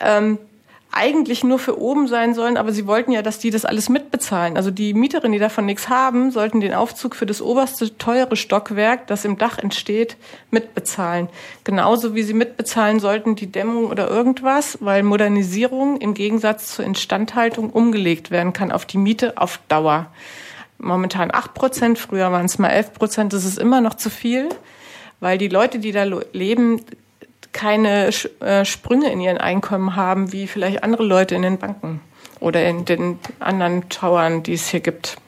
Ähm, 0.00 0.38
eigentlich 0.92 1.44
nur 1.44 1.58
für 1.58 1.80
oben 1.80 2.08
sein 2.08 2.34
sollen, 2.34 2.56
aber 2.56 2.72
sie 2.72 2.86
wollten 2.86 3.12
ja, 3.12 3.22
dass 3.22 3.38
die 3.38 3.50
das 3.50 3.64
alles 3.64 3.88
mitbezahlen. 3.88 4.56
Also 4.56 4.70
die 4.70 4.92
Mieterinnen, 4.92 5.32
die 5.32 5.38
davon 5.38 5.66
nichts 5.66 5.88
haben, 5.88 6.32
sollten 6.32 6.60
den 6.60 6.74
Aufzug 6.74 7.14
für 7.14 7.26
das 7.26 7.40
oberste 7.40 7.96
teure 7.96 8.34
Stockwerk, 8.36 9.06
das 9.06 9.24
im 9.24 9.38
Dach 9.38 9.58
entsteht, 9.58 10.16
mitbezahlen. 10.50 11.28
Genauso 11.62 12.14
wie 12.14 12.22
sie 12.24 12.34
mitbezahlen 12.34 12.98
sollten 12.98 13.36
die 13.36 13.52
Dämmung 13.52 13.86
oder 13.86 14.08
irgendwas, 14.08 14.78
weil 14.80 15.02
Modernisierung 15.04 15.98
im 15.98 16.14
Gegensatz 16.14 16.74
zur 16.74 16.84
Instandhaltung 16.84 17.70
umgelegt 17.70 18.30
werden 18.30 18.52
kann 18.52 18.72
auf 18.72 18.84
die 18.84 18.98
Miete 18.98 19.38
auf 19.38 19.60
Dauer. 19.68 20.06
Momentan 20.78 21.30
acht 21.32 21.54
Prozent, 21.54 21.98
früher 21.98 22.32
waren 22.32 22.46
es 22.46 22.58
mal 22.58 22.70
elf 22.70 22.92
Prozent, 22.94 23.32
das 23.32 23.44
ist 23.44 23.58
immer 23.58 23.80
noch 23.80 23.94
zu 23.94 24.10
viel, 24.10 24.48
weil 25.20 25.38
die 25.38 25.48
Leute, 25.48 25.78
die 25.78 25.92
da 25.92 26.04
leben, 26.32 26.80
keine 27.52 28.10
äh, 28.40 28.64
Sprünge 28.64 29.10
in 29.10 29.20
ihren 29.20 29.38
Einkommen 29.38 29.96
haben, 29.96 30.32
wie 30.32 30.46
vielleicht 30.46 30.82
andere 30.84 31.04
Leute 31.04 31.34
in 31.34 31.42
den 31.42 31.58
Banken 31.58 32.00
oder 32.38 32.64
in 32.66 32.84
den 32.84 33.18
anderen 33.38 33.88
Towern, 33.88 34.42
die 34.42 34.54
es 34.54 34.68
hier 34.68 34.80
gibt. 34.80 35.18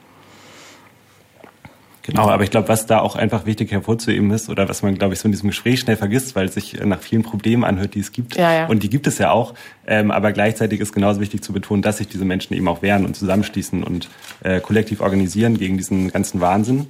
Genau, 2.05 2.27
aber 2.27 2.43
ich 2.43 2.51
glaube, 2.51 2.67
was 2.67 2.85
da 2.85 2.99
auch 2.99 3.15
einfach 3.15 3.45
wichtig 3.45 3.71
hervorzuheben 3.71 4.29
ist 4.31 4.49
oder 4.49 4.67
was 4.67 4.83
man, 4.83 4.95
glaube 4.95 5.13
ich, 5.13 5.21
so 5.21 5.25
in 5.25 5.31
diesem 5.31 5.49
Gespräch 5.49 5.79
schnell 5.79 5.95
vergisst, 5.95 6.35
weil 6.35 6.47
es 6.47 6.53
sich 6.53 6.77
nach 6.83 6.99
vielen 6.99 7.23
Problemen 7.23 7.63
anhört, 7.63 7.95
die 7.95 8.01
es 8.01 8.11
gibt. 8.11 8.35
Ja, 8.35 8.53
ja. 8.53 8.65
Und 8.67 8.83
die 8.83 8.89
gibt 8.89 9.07
es 9.07 9.19
ja 9.19 9.31
auch. 9.31 9.53
Ähm, 9.87 10.11
aber 10.11 10.33
gleichzeitig 10.33 10.81
ist 10.81 10.91
genauso 10.91 11.21
wichtig 11.21 11.43
zu 11.43 11.53
betonen, 11.53 11.81
dass 11.81 11.99
sich 11.99 12.09
diese 12.09 12.25
Menschen 12.25 12.55
eben 12.55 12.67
auch 12.67 12.81
wehren 12.81 13.05
und 13.05 13.15
zusammenschließen 13.15 13.83
und 13.83 14.09
äh, 14.43 14.59
kollektiv 14.59 14.99
organisieren 14.99 15.57
gegen 15.57 15.77
diesen 15.77 16.11
ganzen 16.11 16.41
Wahnsinn. 16.41 16.89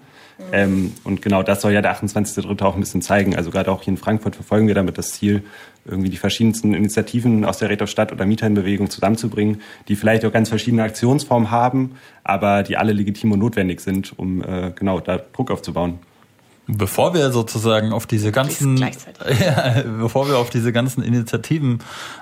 Ähm, 0.51 0.93
und 1.03 1.21
genau 1.21 1.43
das 1.43 1.61
soll 1.61 1.73
ja 1.73 1.81
der 1.81 1.95
28.3. 1.95 2.61
auch 2.63 2.75
ein 2.75 2.79
bisschen 2.79 3.01
zeigen. 3.01 3.35
Also 3.35 3.51
gerade 3.51 3.71
auch 3.71 3.83
hier 3.83 3.93
in 3.93 3.97
Frankfurt 3.97 4.35
verfolgen 4.35 4.67
wir 4.67 4.75
damit 4.75 4.97
das 4.97 5.11
Ziel, 5.11 5.43
irgendwie 5.85 6.09
die 6.09 6.17
verschiedensten 6.17 6.73
Initiativen 6.73 7.43
aus 7.45 7.57
der 7.57 7.69
Räte 7.69 7.87
Stadt- 7.87 8.11
oder 8.11 8.25
Mieterinnenbewegung 8.25 8.89
zusammenzubringen, 8.89 9.61
die 9.87 9.95
vielleicht 9.95 10.23
auch 10.25 10.31
ganz 10.31 10.49
verschiedene 10.49 10.83
Aktionsformen 10.83 11.51
haben, 11.51 11.95
aber 12.23 12.63
die 12.63 12.77
alle 12.77 12.93
legitim 12.93 13.31
und 13.33 13.39
notwendig 13.39 13.81
sind, 13.81 14.17
um 14.17 14.41
äh, 14.41 14.71
genau 14.75 14.99
da 14.99 15.17
Druck 15.17 15.51
aufzubauen. 15.51 15.99
Bevor 16.67 17.13
wir 17.13 17.31
sozusagen 17.31 17.91
auf 17.91 18.07
diese 18.07 18.31
ganzen, 18.31 18.77
ja, 19.41 19.83
bevor 19.99 20.29
wir 20.29 20.37
auf 20.37 20.49
diese 20.49 20.71
ganzen 20.71 21.03
Initiativen 21.03 21.79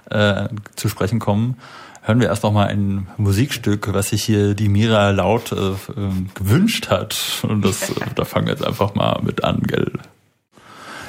äh, 0.09 0.47
zu 0.75 0.89
sprechen 0.89 1.19
kommen, 1.19 1.57
hören 2.01 2.19
wir 2.19 2.27
erst 2.27 2.43
noch 2.43 2.51
mal 2.51 2.67
ein 2.67 3.07
Musikstück, 3.17 3.93
was 3.93 4.09
sich 4.09 4.23
hier 4.23 4.53
die 4.53 4.69
Mira 4.69 5.11
laut 5.11 5.51
äh, 5.51 5.55
ähm, 5.95 6.29
gewünscht 6.33 6.89
hat. 6.89 7.15
Und 7.43 7.63
das, 7.63 7.89
äh, 7.89 7.95
da 8.15 8.25
fangen 8.25 8.47
wir 8.47 8.53
jetzt 8.53 8.65
einfach 8.65 8.95
mal 8.95 9.19
mit 9.23 9.43
an, 9.43 9.61
gell? 9.61 9.91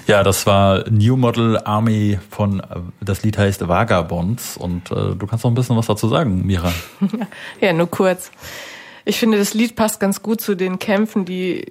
Ja, 0.06 0.24
das 0.24 0.46
war 0.46 0.84
New 0.90 1.16
Model 1.16 1.58
Army 1.58 2.18
von, 2.30 2.60
äh, 2.60 2.64
das 3.00 3.22
Lied 3.22 3.38
heißt 3.38 3.66
Vagabonds 3.68 4.56
und 4.56 4.90
äh, 4.90 5.14
du 5.16 5.26
kannst 5.26 5.44
noch 5.44 5.50
ein 5.50 5.54
bisschen 5.54 5.76
was 5.76 5.86
dazu 5.86 6.08
sagen, 6.08 6.44
Mira. 6.44 6.72
ja, 7.60 7.72
nur 7.72 7.90
kurz. 7.90 8.30
Ich 9.04 9.18
finde, 9.18 9.38
das 9.38 9.54
Lied 9.54 9.74
passt 9.74 10.00
ganz 10.00 10.22
gut 10.22 10.40
zu 10.40 10.54
den 10.54 10.78
Kämpfen, 10.78 11.24
die, 11.24 11.66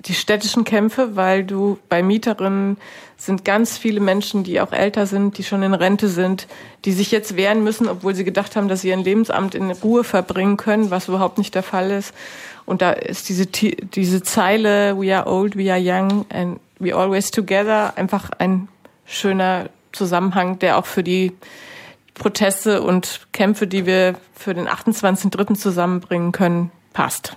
die 0.00 0.14
städtischen 0.14 0.64
Kämpfe, 0.64 1.14
weil 1.14 1.44
du 1.44 1.78
bei 1.88 2.02
Mieterinnen 2.02 2.76
sind 3.24 3.44
ganz 3.44 3.78
viele 3.78 4.00
Menschen, 4.00 4.42
die 4.42 4.60
auch 4.60 4.72
älter 4.72 5.06
sind, 5.06 5.38
die 5.38 5.44
schon 5.44 5.62
in 5.62 5.74
Rente 5.74 6.08
sind, 6.08 6.48
die 6.84 6.90
sich 6.90 7.12
jetzt 7.12 7.36
wehren 7.36 7.62
müssen, 7.62 7.88
obwohl 7.88 8.16
sie 8.16 8.24
gedacht 8.24 8.56
haben, 8.56 8.66
dass 8.66 8.80
sie 8.80 8.88
ihren 8.88 9.04
Lebensamt 9.04 9.54
in 9.54 9.70
Ruhe 9.70 10.02
verbringen 10.02 10.56
können, 10.56 10.90
was 10.90 11.06
überhaupt 11.06 11.38
nicht 11.38 11.54
der 11.54 11.62
Fall 11.62 11.92
ist. 11.92 12.12
Und 12.66 12.82
da 12.82 12.90
ist 12.90 13.28
diese, 13.28 13.46
diese 13.46 14.22
Zeile, 14.22 15.00
we 15.00 15.16
are 15.16 15.30
old, 15.30 15.56
we 15.56 15.72
are 15.72 15.80
young 15.80 16.26
and 16.30 16.58
we 16.80 16.94
always 16.94 17.30
together, 17.30 17.92
einfach 17.96 18.30
ein 18.38 18.66
schöner 19.06 19.68
Zusammenhang, 19.92 20.58
der 20.58 20.76
auch 20.78 20.86
für 20.86 21.04
die 21.04 21.32
Proteste 22.14 22.82
und 22.82 23.28
Kämpfe, 23.32 23.68
die 23.68 23.86
wir 23.86 24.16
für 24.34 24.52
den 24.52 24.68
28.3. 24.68 25.54
zusammenbringen 25.54 26.32
können, 26.32 26.72
passt. 26.92 27.36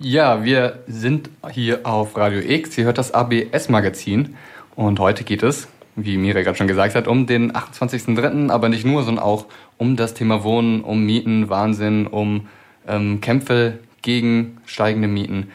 Ja, 0.00 0.44
wir 0.44 0.80
sind 0.86 1.30
hier 1.50 1.80
auf 1.84 2.16
Radio 2.16 2.40
X. 2.40 2.76
Ihr 2.78 2.84
hört 2.84 2.98
das 2.98 3.12
ABS-Magazin. 3.12 4.36
Und 4.76 5.00
heute 5.00 5.24
geht 5.24 5.42
es, 5.42 5.68
wie 5.96 6.16
Mira 6.16 6.42
gerade 6.42 6.56
schon 6.56 6.68
gesagt 6.68 6.94
hat, 6.94 7.08
um 7.08 7.26
den 7.26 7.52
28.3., 7.52 8.50
aber 8.50 8.68
nicht 8.68 8.84
nur, 8.84 9.02
sondern 9.02 9.24
auch 9.24 9.46
um 9.76 9.96
das 9.96 10.14
Thema 10.14 10.44
Wohnen, 10.44 10.82
um 10.82 11.04
Mieten, 11.04 11.48
Wahnsinn, 11.48 12.06
um 12.06 12.48
ähm, 12.86 13.20
Kämpfe 13.20 13.78
gegen 14.02 14.58
steigende 14.66 15.08
Mieten. 15.08 15.50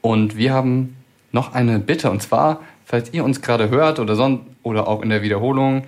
Und 0.00 0.36
wir 0.36 0.52
haben 0.52 0.96
noch 1.32 1.54
eine 1.54 1.78
Bitte, 1.78 2.10
und 2.10 2.22
zwar, 2.22 2.62
falls 2.84 3.12
ihr 3.12 3.24
uns 3.24 3.42
gerade 3.42 3.68
hört 3.68 3.98
oder, 3.98 4.16
son 4.16 4.40
oder 4.62 4.88
auch 4.88 5.02
in 5.02 5.10
der 5.10 5.22
Wiederholung, 5.22 5.84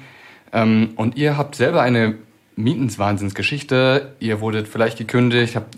ähm, 0.53 0.91
und 0.97 1.17
ihr 1.17 1.37
habt 1.37 1.55
selber 1.55 1.83
eine 1.83 2.15
Mietenswahnsinnsgeschichte. 2.57 4.15
Ihr 4.19 4.41
wurdet 4.41 4.67
vielleicht 4.67 4.99
gekündigt, 4.99 5.57
habt 5.57 5.77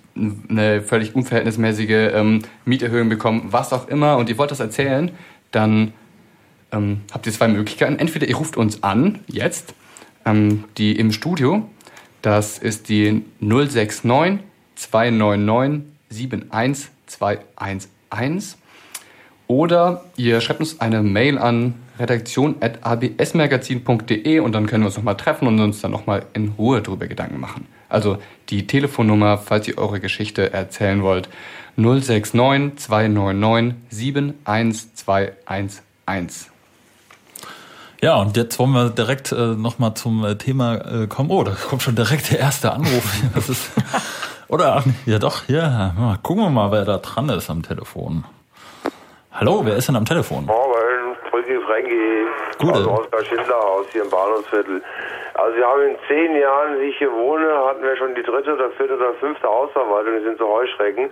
eine 0.49 0.81
völlig 0.81 1.15
unverhältnismäßige 1.15 2.13
ähm, 2.15 2.43
Mieterhöhung 2.65 3.09
bekommen, 3.09 3.49
was 3.51 3.73
auch 3.73 3.89
immer, 3.89 4.17
und 4.17 4.29
ihr 4.29 4.39
wollt 4.39 4.53
das 4.53 4.61
erzählen, 4.61 5.11
dann 5.51 5.93
ähm, 6.73 7.03
habt 7.13 7.27
ihr 7.27 7.33
zwei 7.33 7.49
Möglichkeiten. 7.49 7.99
Entweder 7.99 8.29
ihr 8.29 8.37
ruft 8.37 8.57
uns 8.57 8.83
an, 8.83 9.21
jetzt, 9.27 9.75
ähm, 10.25 10.65
die 10.77 10.97
im 10.97 11.13
Studio. 11.13 11.69
Das 12.23 12.59
ist 12.59 12.89
die 12.89 13.25
069 13.41 14.41
299 14.77 15.83
71211. 16.11 18.57
Oder 19.47 20.05
ihr 20.17 20.41
schreibt 20.41 20.61
uns 20.61 20.81
eine 20.81 21.03
Mail 21.03 21.39
an 21.39 21.75
redaktion.absmagazin.de 21.99 24.41
und 24.41 24.53
dann 24.53 24.67
können 24.67 24.83
wir 24.83 24.87
uns 24.87 24.97
nochmal 24.97 25.17
treffen 25.17 25.49
und 25.49 25.59
uns 25.61 25.81
dann 25.81 25.91
nochmal 25.91 26.27
in 26.33 26.55
Ruhe 26.59 26.81
darüber 26.83 27.07
Gedanken 27.07 27.41
machen. 27.41 27.67
Also 27.89 28.19
die 28.51 28.67
Telefonnummer, 28.67 29.39
falls 29.39 29.67
ihr 29.69 29.79
eure 29.79 30.01
Geschichte 30.01 30.53
erzählen 30.53 31.03
wollt, 31.03 31.31
069 31.77 32.77
299 32.77 33.75
71211. 33.91 36.51
Ja, 38.01 38.15
und 38.17 38.37
jetzt 38.37 38.57
wollen 38.59 38.73
wir 38.73 38.91
direkt 38.91 39.33
äh, 39.33 39.55
nochmal 39.55 39.95
zum 39.95 40.25
äh, 40.25 40.37
Thema 40.37 40.77
äh, 40.77 41.07
kommen. 41.09 41.31
Oh, 41.31 41.43
da 41.43 41.53
kommt 41.53 41.83
schon 41.83 41.97
direkt 41.97 42.31
der 42.31 42.39
erste 42.39 42.73
Anruf. 42.73 43.23
Das 43.35 43.49
ist 43.49 43.71
Oder, 44.49 44.85
ja 45.05 45.19
doch, 45.19 45.43
hier, 45.47 46.19
gucken 46.23 46.45
wir 46.45 46.51
mal, 46.51 46.73
wer 46.73 46.87
da 46.87 46.97
dran 46.99 47.29
ist 47.29 47.51
am 47.51 47.63
Telefon. 47.63 48.25
Hallo, 49.31 49.61
wer 49.65 49.77
ist 49.77 49.89
denn 49.89 49.97
am 49.97 50.07
Telefon? 50.07 50.47
Brücke 50.47 50.78
Frankie. 51.69 52.27
Gute. 52.59 52.75
Also 52.75 52.91
Oskar 52.91 53.25
Schindlerhaus 53.25 53.87
hier 53.93 54.03
im 54.03 54.11
Bahnhofsviertel. 54.11 54.83
Also 55.35 55.57
wir 55.57 55.67
haben 55.67 55.83
in 55.83 55.97
zehn 56.09 56.35
Jahren, 56.35 56.81
wie 56.81 56.87
ich 56.87 56.99
hier 56.99 57.13
wohne, 57.13 57.47
hatten 57.67 57.83
wir 57.83 57.97
schon 57.97 58.15
die 58.15 58.23
dritte 58.23 58.55
oder 58.55 58.71
vierte 58.71 58.97
oder 58.97 59.13
fünfte 59.15 59.47
Hausverwaltung, 59.47 60.17
die 60.19 60.25
sind 60.25 60.39
so 60.39 60.49
Heuschrecken. 60.49 61.11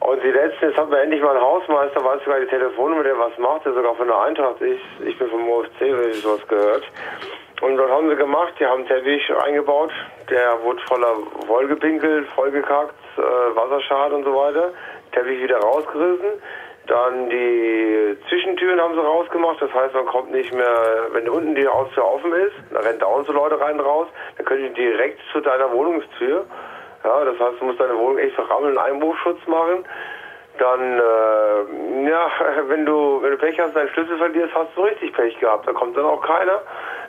Und 0.00 0.22
die 0.22 0.30
letzten, 0.30 0.66
jetzt 0.66 0.76
haben 0.76 0.90
wir 0.90 1.00
endlich 1.00 1.22
mal 1.22 1.30
einen 1.30 1.40
Hausmeister, 1.40 2.04
weiß 2.04 2.22
sogar 2.22 2.38
die 2.40 2.46
Telefonnummer, 2.46 3.02
der 3.02 3.18
was 3.18 3.36
macht, 3.38 3.64
der 3.64 3.72
sogar 3.72 3.94
von 3.94 4.06
der 4.06 4.18
Eintracht 4.20 4.60
ist. 4.60 4.82
Ich 5.04 5.18
bin 5.18 5.28
vom 5.28 5.48
OFC, 5.48 5.80
wenn 5.80 6.10
ich 6.10 6.20
sowas 6.20 6.46
gehört. 6.46 6.84
Und 7.62 7.78
was 7.78 7.90
haben 7.90 8.10
sie 8.10 8.16
gemacht? 8.16 8.52
Die 8.60 8.66
haben 8.66 8.80
einen 8.80 8.88
Teppich 8.88 9.34
eingebaut, 9.42 9.90
der 10.28 10.62
wurde 10.62 10.82
voller 10.86 11.16
Woll 11.46 11.66
gepinkelt, 11.68 12.28
vollgekackt, 12.34 12.94
äh, 13.16 13.56
Wasserschaden 13.56 14.18
und 14.18 14.24
so 14.24 14.34
weiter. 14.36 14.72
Teppich 15.12 15.42
wieder 15.42 15.58
rausgerissen. 15.58 16.42
Dann 16.86 17.28
die 17.30 18.16
Zwischentüren 18.28 18.80
haben 18.80 18.94
sie 18.94 19.00
rausgemacht, 19.00 19.60
das 19.60 19.72
heißt, 19.72 19.94
man 19.94 20.06
kommt 20.06 20.30
nicht 20.30 20.52
mehr, 20.54 21.06
wenn 21.12 21.28
unten 21.28 21.54
die 21.54 21.66
Haustür 21.66 22.04
offen 22.04 22.32
ist, 22.32 22.54
dann 22.72 22.82
rennen 22.82 22.98
da 22.98 23.06
so 23.24 23.32
Leute 23.32 23.60
rein 23.60 23.80
und 23.80 23.84
raus, 23.84 24.06
dann 24.36 24.46
können 24.46 24.74
die 24.74 24.74
direkt 24.74 25.20
zu 25.32 25.40
deiner 25.40 25.72
Wohnungstür. 25.72 26.44
Ja, 27.04 27.24
das 27.24 27.38
heißt, 27.38 27.60
du 27.60 27.64
musst 27.64 27.80
deine 27.80 27.96
Wohnung 27.96 28.18
echt 28.18 28.34
verrammeln, 28.34 28.78
Einbruchschutz 28.78 29.44
machen. 29.46 29.84
Dann, 30.58 30.98
äh, 30.98 32.10
ja, 32.10 32.30
wenn 32.68 32.86
du, 32.86 33.20
wenn 33.22 33.32
du 33.32 33.38
Pech 33.38 33.58
hast, 33.60 33.76
deinen 33.76 33.88
Schlüssel 33.90 34.16
verlierst, 34.18 34.54
hast 34.54 34.76
du 34.76 34.82
richtig 34.82 35.12
Pech 35.12 35.38
gehabt. 35.38 35.66
Da 35.66 35.72
kommt 35.72 35.96
dann 35.96 36.04
auch 36.04 36.22
keiner. 36.22 36.62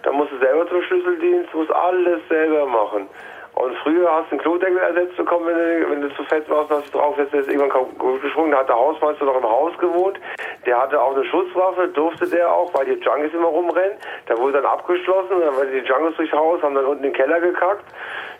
Dann 0.04 0.16
musst 0.16 0.32
du 0.32 0.38
selber 0.38 0.68
zum 0.68 0.82
Schlüsseldienst, 0.84 1.54
musst 1.54 1.72
alles 1.72 2.20
selber 2.30 2.66
machen. 2.66 3.10
Und 3.58 3.76
früher 3.78 4.08
hast 4.14 4.28
du 4.30 4.36
einen 4.36 4.42
Klodeckel 4.42 4.78
ersetzt 4.78 5.18
bekommen, 5.18 5.48
wenn 5.48 5.56
du, 5.56 5.90
wenn 5.90 6.02
du 6.02 6.16
zu 6.16 6.24
fett 6.26 6.48
warst, 6.48 6.70
hast 6.70 6.94
du 6.94 7.00
drauf 7.00 7.18
jetzt 7.18 7.34
ist 7.34 7.48
irgendwann 7.48 7.72
kaputt 7.72 8.22
gesprungen. 8.22 8.52
Da 8.52 8.60
hat 8.60 8.70
der 8.70 8.76
Hausmeister 8.76 9.26
noch 9.26 9.36
im 9.36 9.44
Haus 9.44 9.76
gewohnt. 9.80 10.20
Der 10.68 10.80
hatte 10.80 11.02
auch 11.02 11.16
eine 11.16 11.26
Schusswaffe, 11.26 11.88
durfte 11.88 12.28
der 12.30 12.52
auch, 12.52 12.72
weil 12.76 12.86
die 12.86 13.04
Junkies 13.04 13.34
immer 13.34 13.48
rumrennen. 13.48 13.98
Da 14.28 14.38
wurde 14.38 14.62
dann 14.62 14.66
abgeschlossen, 14.66 15.42
dann 15.42 15.58
waren 15.58 15.72
die 15.72 15.80
Junkies 15.80 16.18
durchs 16.18 16.34
Haus, 16.34 16.62
haben 16.62 16.76
dann 16.76 16.86
unten 16.86 17.02
den 17.02 17.14
Keller 17.14 17.40
gekackt. 17.40 17.86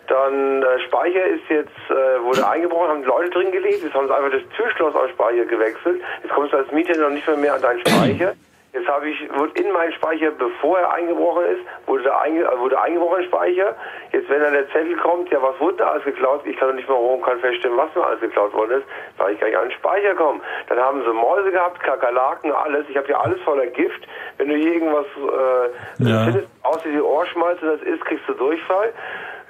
Dann 0.06 0.62
äh, 0.62 0.78
Speicher 0.86 1.24
ist 1.24 1.48
jetzt, 1.48 1.90
äh, 1.90 2.22
wurde 2.22 2.46
eingebrochen, 2.46 2.88
haben 2.88 3.04
Leute 3.04 3.30
drin 3.30 3.50
gelegt, 3.50 3.82
jetzt 3.82 3.94
haben 3.94 4.06
sie 4.06 4.14
einfach 4.14 4.30
das 4.30 4.42
Türschloss 4.56 4.94
am 4.94 5.08
Speicher 5.08 5.46
gewechselt. 5.46 6.00
Jetzt 6.22 6.32
kommst 6.32 6.52
du 6.52 6.58
als 6.58 6.70
Mieter 6.70 6.96
noch 6.96 7.10
nicht 7.10 7.26
mehr, 7.26 7.36
mehr 7.36 7.54
an 7.54 7.62
deinen 7.62 7.80
Speicher. 7.80 8.34
Jetzt 8.72 8.86
habe 8.86 9.08
ich, 9.08 9.18
wurde 9.32 9.58
in 9.62 9.72
meinen 9.72 9.92
Speicher, 9.94 10.30
bevor 10.30 10.78
er 10.78 10.92
eingebrochen 10.92 11.44
ist, 11.46 11.62
wurde, 11.86 12.04
da 12.04 12.18
einge, 12.18 12.42
äh, 12.44 12.58
wurde 12.58 12.78
eingebrochen 12.78 13.24
Speicher. 13.24 13.74
Jetzt, 14.12 14.28
wenn 14.28 14.40
dann 14.40 14.52
der 14.52 14.68
Zettel 14.70 14.94
kommt, 14.96 15.30
ja, 15.30 15.40
was 15.40 15.58
wurde 15.58 15.78
da 15.78 15.92
alles 15.92 16.04
geklaut? 16.04 16.42
Ich 16.44 16.56
kann 16.58 16.68
doch 16.68 16.74
nicht 16.74 16.88
mal 16.88 16.94
rum, 16.94 17.22
kann 17.22 17.40
feststellen, 17.40 17.78
was 17.78 17.94
mir 17.94 18.06
alles 18.06 18.20
geklaut 18.20 18.52
worden 18.52 18.82
ist, 18.82 18.86
weil 19.16 19.32
ich 19.32 19.40
gar 19.40 19.46
nicht 19.46 19.58
an 19.58 19.68
den 19.68 19.72
Speicher 19.72 20.14
komme. 20.14 20.40
Dann 20.68 20.78
haben 20.78 21.02
sie 21.02 21.12
Mäuse 21.14 21.50
gehabt, 21.50 21.80
Kakerlaken, 21.82 22.52
alles. 22.52 22.84
Ich 22.90 22.96
habe 22.96 23.06
hier 23.06 23.18
alles 23.18 23.40
voller 23.40 23.66
Gift. 23.66 24.06
Wenn 24.36 24.48
du 24.48 24.56
hier 24.56 24.74
irgendwas 24.74 25.06
äh, 25.16 26.04
ja. 26.04 26.24
findest, 26.24 26.48
außer 26.62 26.90
die 26.90 27.00
Ohrschmalze, 27.00 27.64
das 27.64 27.80
ist, 27.82 28.04
kriegst 28.04 28.28
du 28.28 28.34
Durchfall. 28.34 28.92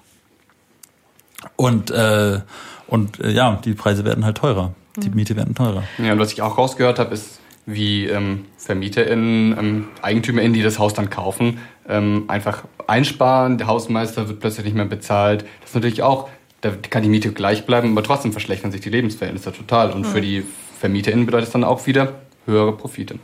und 1.56 1.90
äh, 1.90 2.40
und 2.86 3.18
äh, 3.20 3.30
ja 3.30 3.58
die 3.64 3.72
Preise 3.72 4.04
werden 4.04 4.26
halt 4.26 4.36
teurer 4.36 4.74
die 4.96 5.08
mhm. 5.08 5.14
Miete 5.14 5.36
werden 5.36 5.54
teurer 5.54 5.84
ja 5.96 6.12
und 6.12 6.18
was 6.18 6.34
ich 6.34 6.42
auch 6.42 6.58
rausgehört 6.58 6.98
habe 6.98 7.14
ist 7.14 7.40
wie 7.70 8.06
ähm, 8.06 8.46
VermieterInnen, 8.56 9.58
ähm, 9.58 9.88
EigentümerInnen, 10.00 10.54
die 10.54 10.62
das 10.62 10.78
Haus 10.78 10.94
dann 10.94 11.10
kaufen, 11.10 11.58
ähm, 11.88 12.24
einfach 12.28 12.64
einsparen. 12.86 13.58
Der 13.58 13.66
Hausmeister 13.66 14.28
wird 14.28 14.40
plötzlich 14.40 14.64
nicht 14.64 14.76
mehr 14.76 14.84
bezahlt. 14.84 15.42
Das 15.60 15.70
ist 15.70 15.74
natürlich 15.74 16.02
auch, 16.02 16.28
da 16.60 16.70
kann 16.70 17.02
die 17.02 17.08
Miete 17.08 17.32
gleich 17.32 17.66
bleiben, 17.66 17.92
aber 17.92 18.02
trotzdem 18.02 18.32
verschlechtern 18.32 18.72
sich 18.72 18.80
die 18.80 18.90
Lebensverhältnisse 18.90 19.52
total. 19.52 19.90
Und 19.92 20.02
mhm. 20.02 20.06
für 20.06 20.20
die 20.20 20.44
VermieterInnen 20.80 21.26
bedeutet 21.26 21.48
es 21.48 21.52
dann 21.52 21.64
auch 21.64 21.86
wieder 21.86 22.14
höhere 22.46 22.72
Profite. 22.72 23.18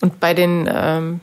Und 0.00 0.20
bei 0.20 0.34
den 0.34 0.68
ähm, 0.72 1.20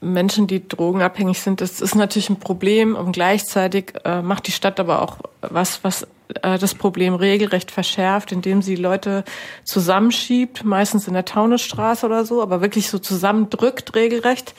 Menschen, 0.00 0.46
die 0.46 0.66
drogenabhängig 0.68 1.40
sind, 1.40 1.60
das 1.60 1.80
ist 1.80 1.94
natürlich 1.94 2.28
ein 2.28 2.38
Problem 2.38 2.94
und 2.94 3.12
gleichzeitig 3.12 3.94
äh, 4.04 4.20
macht 4.20 4.46
die 4.46 4.52
Stadt 4.52 4.78
aber 4.78 5.00
auch 5.00 5.18
was, 5.40 5.82
was 5.82 6.06
äh, 6.42 6.58
das 6.58 6.74
Problem 6.74 7.14
regelrecht 7.14 7.70
verschärft, 7.70 8.32
indem 8.32 8.60
sie 8.60 8.76
Leute 8.76 9.24
zusammenschiebt, 9.64 10.64
meistens 10.64 11.08
in 11.08 11.14
der 11.14 11.24
Taunusstraße 11.24 12.04
oder 12.04 12.24
so, 12.26 12.42
aber 12.42 12.60
wirklich 12.60 12.90
so 12.90 12.98
zusammendrückt 12.98 13.94
regelrecht 13.94 14.54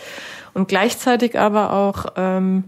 und 0.54 0.68
gleichzeitig 0.68 1.38
aber 1.38 1.74
auch 1.74 2.06
ähm, 2.16 2.66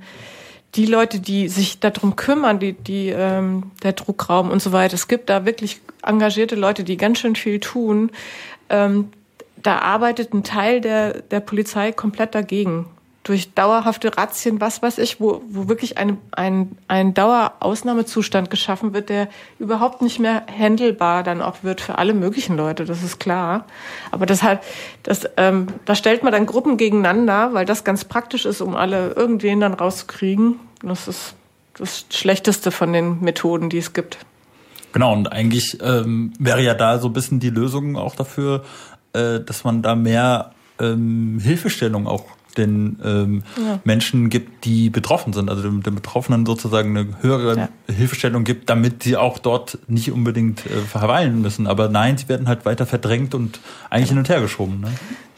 die 0.75 0.85
Leute, 0.85 1.19
die 1.19 1.47
sich 1.47 1.79
darum 1.79 2.15
kümmern, 2.15 2.59
die, 2.59 2.73
die 2.73 3.09
ähm, 3.09 3.71
der 3.81 3.93
Druckraum 3.93 4.51
und 4.51 4.61
so 4.61 4.71
weiter. 4.71 4.93
Es 4.93 5.07
gibt 5.07 5.29
da 5.29 5.45
wirklich 5.45 5.81
engagierte 6.03 6.55
Leute, 6.55 6.83
die 6.83 6.97
ganz 6.97 7.19
schön 7.19 7.35
viel 7.35 7.59
tun. 7.59 8.11
Ähm, 8.69 9.09
da 9.63 9.79
arbeitet 9.79 10.33
ein 10.33 10.43
Teil 10.43 10.81
der, 10.81 11.21
der 11.21 11.39
Polizei 11.39 11.91
komplett 11.91 12.35
dagegen. 12.35 12.85
Durch 13.23 13.53
dauerhafte 13.53 14.15
Razzien, 14.17 14.61
was 14.61 14.81
weiß 14.81 14.99
ich, 14.99 15.19
wo, 15.19 15.41
wo 15.49 15.67
wirklich 15.67 15.97
ein, 15.97 16.17
ein, 16.31 16.77
ein 16.87 17.13
Dauerausnahmezustand 17.13 18.49
geschaffen 18.49 18.93
wird, 18.93 19.09
der 19.09 19.27
überhaupt 19.59 20.01
nicht 20.01 20.19
mehr 20.19 20.43
handelbar 20.47 21.23
dann 21.23 21.41
auch 21.41 21.57
wird 21.61 21.81
für 21.81 21.97
alle 21.97 22.13
möglichen 22.13 22.55
Leute, 22.55 22.85
das 22.85 23.03
ist 23.03 23.19
klar. 23.19 23.65
Aber 24.11 24.25
das 24.25 24.43
halt, 24.43 24.61
das, 25.03 25.29
ähm, 25.35 25.67
da 25.83 25.95
stellt 25.95 26.23
man 26.23 26.31
dann 26.31 26.45
Gruppen 26.45 26.77
gegeneinander, 26.77 27.53
weil 27.53 27.65
das 27.65 27.83
ganz 27.83 28.05
praktisch 28.05 28.45
ist, 28.45 28.61
um 28.61 28.77
alle 28.77 29.11
irgendwen 29.11 29.59
dann 29.59 29.73
rauszukriegen. 29.73 30.59
Das 30.81 31.09
ist 31.09 31.35
das 31.77 32.05
Schlechteste 32.09 32.71
von 32.71 32.93
den 32.93 33.19
Methoden, 33.19 33.69
die 33.69 33.79
es 33.79 33.91
gibt. 33.91 34.19
Genau, 34.93 35.13
und 35.13 35.31
eigentlich 35.31 35.77
ähm, 35.81 36.33
wäre 36.39 36.63
ja 36.63 36.73
da 36.73 36.97
so 36.97 37.07
ein 37.09 37.13
bisschen 37.13 37.39
die 37.39 37.49
Lösung 37.49 37.97
auch 37.97 38.15
dafür, 38.15 38.63
äh, 39.17 39.43
dass 39.43 39.63
man 39.63 39.81
da 39.81 39.95
mehr 39.95 40.51
ähm, 40.79 41.39
Hilfestellung 41.41 42.07
auch 42.07 42.25
den 42.57 42.99
ähm, 43.03 43.43
ja. 43.57 43.79
Menschen 43.83 44.29
gibt, 44.29 44.65
die 44.65 44.89
betroffen 44.89 45.33
sind, 45.33 45.49
also 45.49 45.61
den, 45.61 45.83
den 45.83 45.95
Betroffenen 45.95 46.45
sozusagen 46.45 46.97
eine 46.97 47.07
höhere 47.21 47.57
ja. 47.57 47.69
Hilfestellung 47.93 48.43
gibt, 48.43 48.69
damit 48.69 49.03
sie 49.03 49.15
auch 49.15 49.37
dort 49.37 49.77
nicht 49.87 50.11
unbedingt 50.11 50.65
äh, 50.65 50.79
verweilen 50.79 51.41
müssen. 51.41 51.67
Aber 51.67 51.87
nein, 51.89 52.17
sie 52.17 52.27
werden 52.29 52.47
halt 52.47 52.65
weiter 52.65 52.85
verdrängt 52.85 53.35
und 53.35 53.59
eigentlich 53.89 54.09
hin 54.09 54.17
und 54.17 54.29
her 54.29 54.41
geschoben. 54.41 54.81
Ne? 54.81 54.87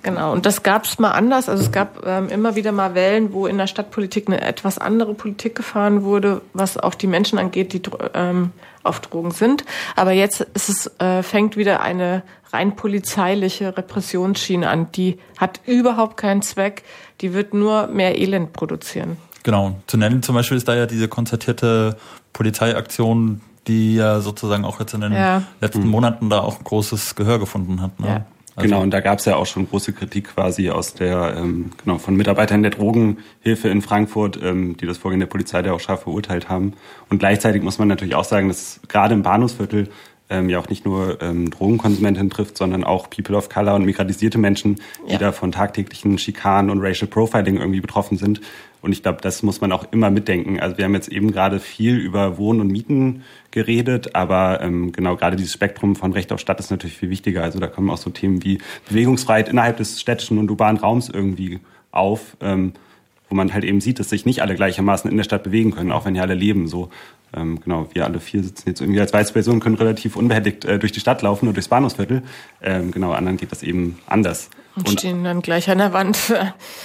Genau, 0.01 0.31
und 0.31 0.45
das 0.45 0.63
gab 0.63 0.85
es 0.85 0.97
mal 0.97 1.11
anders. 1.11 1.49
Also 1.49 1.61
es 1.63 1.71
gab 1.71 2.05
ähm, 2.05 2.29
immer 2.29 2.55
wieder 2.55 2.71
mal 2.71 2.95
Wellen, 2.95 3.33
wo 3.33 3.47
in 3.47 3.57
der 3.57 3.67
Stadtpolitik 3.67 4.27
eine 4.27 4.41
etwas 4.41 4.77
andere 4.77 5.13
Politik 5.13 5.55
gefahren 5.55 6.03
wurde, 6.03 6.41
was 6.53 6.77
auch 6.77 6.95
die 6.95 7.07
Menschen 7.07 7.37
angeht, 7.37 7.73
die 7.73 7.81
ähm, 8.13 8.51
auf 8.89 8.99
Drogen 8.99 9.31
sind. 9.31 9.63
Aber 9.95 10.11
jetzt 10.11 10.41
ist 10.41 10.69
es, 10.69 10.99
äh, 10.99 11.23
fängt 11.23 11.55
wieder 11.55 11.81
eine 11.81 12.23
rein 12.51 12.75
polizeiliche 12.75 13.77
Repressionsschiene 13.77 14.69
an. 14.69 14.91
Die 14.91 15.19
hat 15.37 15.61
überhaupt 15.65 16.17
keinen 16.17 16.41
Zweck. 16.41 16.83
Die 17.21 17.33
wird 17.33 17.53
nur 17.53 17.87
mehr 17.87 18.17
Elend 18.17 18.53
produzieren. 18.53 19.17
Genau. 19.43 19.75
Zu 19.87 19.97
nennen 19.97 20.21
zum 20.23 20.35
Beispiel 20.35 20.57
ist 20.57 20.67
da 20.67 20.75
ja 20.75 20.85
diese 20.85 21.07
konzertierte 21.07 21.97
Polizeiaktion, 22.33 23.41
die 23.67 23.95
ja 23.95 24.19
sozusagen 24.19 24.65
auch 24.65 24.79
jetzt 24.79 24.93
in 24.93 25.01
den 25.01 25.13
ja. 25.13 25.43
letzten 25.61 25.83
mhm. 25.83 25.89
Monaten 25.89 26.29
da 26.29 26.39
auch 26.39 26.63
großes 26.63 27.15
Gehör 27.15 27.39
gefunden 27.39 27.81
hat. 27.81 27.99
Ne? 27.99 28.07
Ja. 28.07 28.25
Also 28.59 28.69
genau, 28.69 28.81
und 28.83 28.91
da 28.91 28.99
gab 28.99 29.19
es 29.19 29.25
ja 29.25 29.35
auch 29.37 29.45
schon 29.45 29.69
große 29.69 29.93
Kritik 29.93 30.35
quasi 30.35 30.69
aus 30.69 30.93
der, 30.93 31.35
ähm, 31.37 31.71
genau, 31.83 31.97
von 31.97 32.15
Mitarbeitern 32.15 32.61
der 32.61 32.71
Drogenhilfe 32.71 33.69
in 33.69 33.81
Frankfurt, 33.81 34.39
ähm, 34.43 34.75
die 34.77 34.85
das 34.85 34.97
Vorgehen 34.97 35.19
der 35.19 35.27
Polizei 35.27 35.61
da 35.61 35.71
auch 35.71 35.79
scharf 35.79 36.03
verurteilt 36.03 36.49
haben. 36.49 36.73
Und 37.09 37.19
gleichzeitig 37.19 37.63
muss 37.63 37.79
man 37.79 37.87
natürlich 37.87 38.15
auch 38.15 38.25
sagen, 38.25 38.49
dass 38.49 38.81
gerade 38.87 39.13
im 39.13 39.23
Bahnhofsviertel 39.23 39.89
ähm, 40.29 40.49
ja 40.49 40.59
auch 40.59 40.69
nicht 40.69 40.85
nur 40.85 41.21
ähm, 41.21 41.49
Drogenkonsumenten 41.49 42.29
trifft, 42.29 42.57
sondern 42.57 42.83
auch 42.83 43.09
People 43.09 43.35
of 43.35 43.49
Color 43.49 43.75
und 43.75 43.85
migratisierte 43.85 44.37
Menschen, 44.37 44.75
die 45.07 45.13
ja. 45.13 45.17
da 45.17 45.31
von 45.31 45.51
tagtäglichen 45.51 46.17
Schikanen 46.17 46.69
und 46.69 46.81
Racial 46.81 47.07
Profiling 47.07 47.57
irgendwie 47.57 47.81
betroffen 47.81 48.17
sind. 48.17 48.41
Und 48.81 48.93
ich 48.93 49.03
glaube, 49.03 49.19
das 49.21 49.43
muss 49.43 49.59
man 49.59 49.71
auch 49.71 49.85
immer 49.91 50.09
mitdenken. 50.09 50.59
Also 50.59 50.77
wir 50.77 50.85
haben 50.85 50.93
jetzt 50.93 51.09
eben 51.09 51.31
gerade 51.31 51.59
viel 51.59 51.97
über 51.97 52.37
Wohnen 52.37 52.61
und 52.61 52.67
Mieten 52.67 53.23
geredet, 53.51 54.15
aber 54.15 54.61
ähm, 54.61 54.93
genau 54.93 55.17
gerade 55.17 55.35
dieses 55.35 55.53
Spektrum 55.53 55.95
von 55.95 56.13
Recht 56.13 56.31
auf 56.31 56.39
Stadt 56.39 56.59
ist 56.59 56.71
natürlich 56.71 56.97
viel 56.97 57.09
wichtiger. 57.09 57.43
Also 57.43 57.59
da 57.59 57.67
kommen 57.67 57.89
auch 57.89 57.97
so 57.97 58.09
Themen 58.09 58.43
wie 58.43 58.59
Bewegungsfreiheit 58.87 59.49
innerhalb 59.49 59.77
des 59.77 59.99
städtischen 59.99 60.37
und 60.37 60.49
urbanen 60.49 60.79
Raums 60.79 61.09
irgendwie 61.09 61.59
auf. 61.91 62.37
Ähm, 62.39 62.73
wo 63.29 63.35
man 63.35 63.53
halt 63.53 63.63
eben 63.63 63.79
sieht, 63.79 63.99
dass 63.99 64.09
sich 64.09 64.25
nicht 64.25 64.41
alle 64.41 64.55
gleichermaßen 64.55 65.09
in 65.09 65.15
der 65.15 65.23
Stadt 65.23 65.43
bewegen 65.43 65.71
können, 65.71 65.91
auch 65.91 66.05
wenn 66.05 66.15
hier 66.15 66.23
alle 66.23 66.33
leben. 66.33 66.67
So, 66.67 66.89
ähm, 67.35 67.59
genau, 67.61 67.87
wir 67.93 68.05
alle 68.05 68.19
vier 68.19 68.43
sitzen 68.43 68.69
jetzt 68.69 68.81
irgendwie 68.81 68.99
als 68.99 69.13
weiße 69.13 69.33
Person, 69.33 69.59
können 69.59 69.75
relativ 69.75 70.15
unbehelligt 70.15 70.65
äh, 70.65 70.79
durch 70.79 70.91
die 70.91 70.99
Stadt 70.99 71.21
laufen 71.21 71.47
und 71.47 71.55
durchs 71.55 71.67
Bahnhofsviertel. 71.67 72.23
Ähm, 72.61 72.91
genau, 72.91 73.11
anderen 73.11 73.37
geht 73.37 73.51
das 73.51 73.63
eben 73.63 73.99
anders. 74.07 74.49
Und, 74.75 74.87
und 74.87 74.99
stehen 74.99 75.23
dann 75.23 75.41
gleich 75.41 75.69
an 75.69 75.79
der 75.79 75.93
Wand. 75.93 76.17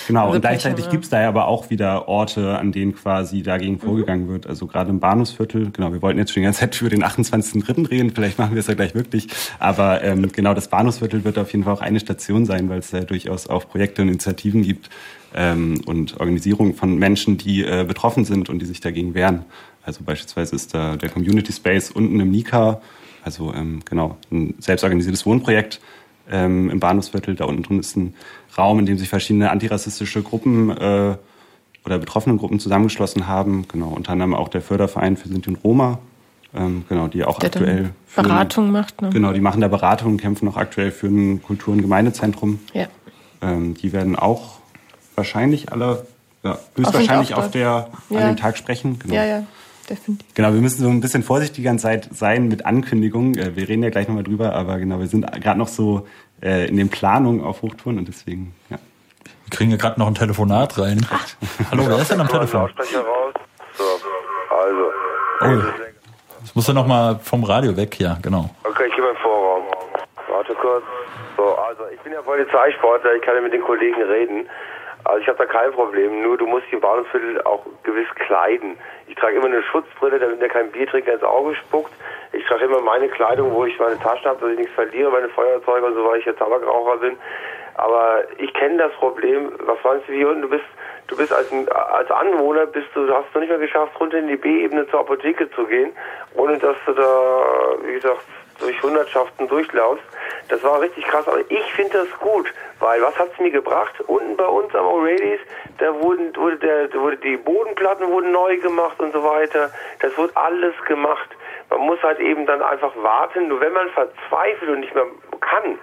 Genau, 0.07 0.33
und 0.33 0.41
gleichzeitig 0.41 0.91
gibt 0.91 1.05
es 1.05 1.11
da 1.11 1.23
ja 1.23 1.29
aber 1.29 1.47
auch 1.47 1.71
wieder 1.71 2.09
Orte, 2.09 2.59
an 2.59 2.73
denen 2.73 2.95
quasi 2.95 3.43
dagegen 3.43 3.79
vorgegangen 3.79 4.29
wird. 4.29 4.47
Also 4.47 4.67
gerade 4.67 4.91
im 4.91 5.01
Bahnhofsviertel, 5.01 5.71
genau, 5.71 5.93
wir 5.93 6.03
wollten 6.03 6.19
jetzt 6.19 6.33
schon 6.33 6.43
die 6.43 6.45
ganze 6.45 6.61
Zeit 6.61 6.79
über 6.81 6.91
den 6.91 7.05
28.3. 7.05 7.91
reden, 7.91 8.11
vielleicht 8.11 8.39
machen 8.39 8.55
wir 8.55 8.61
es 8.61 8.67
ja 8.67 8.75
gleich 8.75 8.95
wirklich. 8.95 9.29
Aber 9.59 10.03
ähm, 10.03 10.31
genau, 10.33 10.55
das 10.55 10.69
Bahnhofsviertel 10.69 11.25
wird 11.25 11.39
auf 11.39 11.53
jeden 11.53 11.65
Fall 11.65 11.75
auch 11.75 11.81
eine 11.81 12.01
Station 12.01 12.45
sein, 12.47 12.69
weil 12.69 12.81
es 12.81 12.91
da 12.91 13.01
durchaus 13.01 13.47
auch 13.47 13.69
Projekte 13.69 14.03
und 14.03 14.09
Initiativen 14.09 14.63
gibt, 14.63 14.91
ähm, 15.35 15.81
und 15.87 16.19
Organisierung 16.21 16.75
von 16.75 16.97
Menschen, 16.97 17.37
die 17.37 17.65
äh, 17.65 17.85
betroffen 17.87 18.25
sind 18.25 18.49
und 18.49 18.61
die 18.61 18.67
sich 18.67 18.81
dagegen 18.81 19.15
wehren. 19.15 19.45
Also 19.85 20.03
beispielsweise 20.05 20.57
ist 20.57 20.75
da 20.75 20.97
der 20.97 21.09
Community 21.09 21.53
Space 21.53 21.91
unten 21.91 22.19
im 22.21 22.31
Nika, 22.31 22.81
also 23.23 23.53
ähm, 23.55 23.81
genau, 23.85 24.17
ein 24.31 24.55
selbstorganisiertes 24.59 25.27
Wohnprojekt 25.27 25.81
ähm, 26.31 26.71
im 26.71 26.81
Bahnhofsviertel. 26.81 27.35
Da 27.35 27.45
unten 27.45 27.63
drin 27.63 27.81
ist 27.81 27.97
ein 27.97 28.15
Raum, 28.57 28.79
in 28.79 28.87
dem 28.87 28.99
sich 28.99 29.09
verschiedene 29.09 29.51
antirassistische 29.51 30.23
Gruppen 30.23 30.71
äh, 30.71 31.17
oder 31.85 31.99
betroffenen 31.99 32.39
Gruppen 32.39 32.61
zusammengeschlossen 32.61 33.27
haben. 33.27 33.67
Genau, 33.69 33.89
unter 33.89 34.13
anderem 34.13 34.35
auch 34.35 34.49
der 34.49 34.63
Förderverein 34.63 35.17
für 35.17 35.29
Sinti 35.29 35.51
und 35.51 35.63
Roma, 35.65 35.99
ähm, 36.55 36.85
genau, 36.89 37.09
die 37.09 37.25
auch 37.25 37.39
der 37.39 37.49
aktuell 37.49 37.91
Beratung 38.15 38.71
macht. 38.71 39.03
Ne? 39.03 39.11
Genau, 39.11 39.33
die 39.33 39.41
machen 39.41 39.61
da 39.61 39.69
Beratung, 39.69 40.17
kämpfen 40.17 40.49
auch 40.49 40.57
aktuell 40.57 40.91
für 40.91 41.09
ein 41.09 41.43
Kultur- 41.43 41.75
und 41.75 41.83
Gemeindezentrum. 41.83 42.61
Ja. 42.73 42.87
Ähm, 43.43 43.75
die 43.75 43.93
werden 43.93 44.17
auch 44.17 44.59
wahrscheinlich 45.15 45.73
alle, 45.73 46.07
ja, 46.43 46.59
höchstwahrscheinlich 46.77 47.35
auf, 47.35 47.47
auf, 47.47 47.51
der, 47.51 47.89
ja. 48.11 48.19
an 48.19 48.27
dem 48.29 48.37
Tag 48.37 48.57
sprechen. 48.57 48.99
Genau. 48.99 49.15
Ja, 49.15 49.25
ja. 49.25 49.43
Definitiv. 49.89 50.35
Genau, 50.35 50.53
wir 50.53 50.61
müssen 50.61 50.83
so 50.83 50.89
ein 50.89 51.01
bisschen 51.01 51.23
vorsichtiger 51.23 51.77
sein 51.79 52.49
mit 52.49 52.67
Ankündigungen. 52.67 53.37
Äh, 53.37 53.57
wir 53.57 53.69
reden 53.69 53.83
ja 53.83 53.91
gleich 53.91 54.09
nochmal 54.09 54.25
drüber, 54.25 54.55
aber 54.55 54.79
genau, 54.79 54.99
wir 54.99 55.07
sind 55.07 55.31
gerade 55.43 55.59
noch 55.59 55.69
so 55.69 56.07
äh, 56.43 56.69
in 56.69 56.77
den 56.77 56.89
Planungen 56.89 57.43
auf 57.43 57.63
Hochtouren 57.63 57.99
und 57.99 58.09
deswegen, 58.09 58.55
ja. 58.71 58.79
Wir 59.45 59.51
kriegen 59.51 59.71
ja 59.71 59.77
gerade 59.77 60.01
noch 60.01 60.07
ein 60.07 60.15
Telefonat 60.15 60.79
rein. 60.79 61.07
Hallo, 61.71 61.85
wer 61.87 61.99
ist 61.99 62.11
denn 62.11 62.21
am 62.21 62.29
Telefon? 62.29 62.63
raus. 62.63 62.71
So, 63.77 63.85
also. 64.51 64.91
Oh, 65.41 65.63
das 66.41 66.55
muss 66.55 66.67
ja 66.67 66.75
nochmal 66.75 67.19
vom 67.23 67.45
Radio 67.45 67.77
weg, 67.77 67.99
ja, 68.01 68.19
genau. 68.23 68.51
Okay, 68.65 68.85
ich 68.89 68.95
gehe 68.95 69.05
mal 69.05 69.11
im 69.11 69.17
Vorraum. 69.17 69.65
Warte 70.29 70.55
kurz. 70.55 70.85
So, 71.37 71.43
also 71.57 71.83
ich 71.93 72.01
bin 72.01 72.13
ja 72.13 72.23
Polizeisportler, 72.23 73.15
ich 73.15 73.23
kann 73.23 73.35
ja 73.35 73.41
mit 73.43 73.53
den 73.53 73.63
Kollegen 73.63 74.03
reden. 74.03 74.47
Also 75.15 75.23
ich 75.23 75.29
habe 75.29 75.47
da 75.47 75.47
kein 75.47 75.71
Problem, 75.71 76.23
nur 76.23 76.37
du 76.37 76.45
musst 76.45 76.65
die 76.73 76.77
Bahnhofsviertel 76.77 77.41
auch 77.43 77.65
gewiss 77.85 78.09
kleiden. 78.17 78.77
Ich 79.07 79.15
trage 79.15 79.37
immer 79.37 79.47
eine 79.47 79.63
Schutzbrille, 79.63 80.19
damit 80.19 80.41
mir 80.41 80.49
kein 80.49 80.73
Biertrinker 80.73 81.13
ins 81.13 81.23
Auge 81.23 81.55
spuckt. 81.55 81.93
Ich 82.33 82.45
trage 82.47 82.65
immer 82.65 82.81
meine 82.81 83.09
Kleidung, 83.09 83.55
wo 83.55 83.65
ich 83.65 83.79
meine 83.79 83.97
Taschen 84.01 84.25
habe, 84.25 84.41
dass 84.41 84.51
ich 84.51 84.59
nichts 84.59 84.75
verliere, 84.75 85.13
meine 85.13 85.29
Feuerzeuge 85.29 85.87
und 85.87 85.95
so, 85.95 86.05
weil 86.05 86.19
ich 86.19 86.25
jetzt 86.25 86.41
Tabakraucher 86.41 86.97
bin. 86.97 87.17
Aber 87.77 88.25
ich 88.39 88.53
kenne 88.55 88.79
das 88.79 88.93
Problem. 88.95 89.53
Was 89.61 89.79
meinst 89.85 90.09
du, 90.09 90.13
wie 90.15 90.23
du 90.25 90.49
bist, 90.49 90.65
du 91.07 91.17
bist 91.17 91.33
als, 91.33 91.49
als 91.69 92.11
Anwohner, 92.11 92.67
bist 92.67 92.89
du, 92.95 93.07
du 93.07 93.15
hast 93.15 93.33
noch 93.33 93.41
nicht 93.41 93.51
mehr 93.51 93.61
geschafft, 93.61 93.93
runter 94.01 94.19
in 94.19 94.27
die 94.27 94.37
B-Ebene 94.37 94.89
zur 94.89 94.99
Apotheke 94.99 95.49
zu 95.53 95.65
gehen, 95.67 95.93
ohne 96.35 96.59
dass 96.59 96.75
du 96.87 96.93
da, 96.93 97.77
wie 97.85 97.93
gesagt, 97.93 98.19
durch 98.59 98.83
Hundertschaften 98.83 99.47
durchlaufst. 99.47 100.03
Das 100.49 100.63
war 100.63 100.81
richtig 100.81 101.07
krass, 101.07 101.27
aber 101.27 101.41
ich 101.49 101.73
finde 101.75 101.99
das 101.99 102.21
gut, 102.21 102.53
weil 102.81 103.01
was 103.03 103.19
hat's 103.19 103.39
mir 103.39 103.51
gebracht? 103.51 103.95
Unten 104.07 104.37
bei 104.37 104.47
uns 104.47 104.75
am 104.75 104.87
O'Reillys, 104.87 105.41
da 105.79 105.95
wurden, 106.01 106.35
wurde 106.37 106.57
der, 106.59 106.93
wurde 106.95 107.17
die 107.17 107.37
Bodenplatten 107.37 108.11
wurden 108.11 108.33
neu 108.33 108.59
gemacht 108.59 109.01
und 109.01 109.13
so 109.13 109.23
weiter. 109.25 109.71
Das 110.01 110.17
wird 110.19 110.37
alles 110.37 110.75
gemacht. 110.87 111.29
Man 111.71 111.81
muss 111.81 112.03
halt 112.03 112.21
eben 112.21 112.47
dann 112.47 112.63
einfach 112.63 112.93
warten. 112.97 113.49
Nur 113.49 113.61
wenn 113.61 113.73
man 113.73 113.89
verzweifelt 113.91 114.71
und 114.71 114.81
nicht 114.81 114.95
mehr 114.95 115.07
kann, 115.41 115.79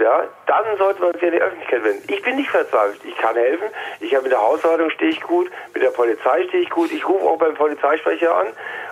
ja, 0.00 0.24
dann 0.46 0.64
sollte 0.76 1.00
man 1.00 1.12
sich 1.14 1.24
an 1.24 1.32
die 1.32 1.40
Öffentlichkeit 1.40 1.84
wenden. 1.84 2.12
Ich 2.12 2.22
bin 2.22 2.36
nicht 2.36 2.50
verzweifelt. 2.50 3.00
Ich 3.04 3.16
kann 3.16 3.34
helfen. 3.34 3.68
Ich 4.00 4.14
habe 4.14 4.24
mit 4.24 4.32
der 4.32 4.40
Hausverwaltung 4.40 4.90
stehe 4.90 5.10
ich 5.10 5.20
gut, 5.22 5.50
mit 5.74 5.82
der 5.82 5.90
Polizei 5.90 6.44
stehe 6.48 6.62
ich 6.62 6.70
gut. 6.70 6.92
Ich 6.92 7.08
rufe 7.08 7.24
auch 7.24 7.38
beim 7.38 7.54
Polizeisprecher 7.54 8.34
an 8.36 8.46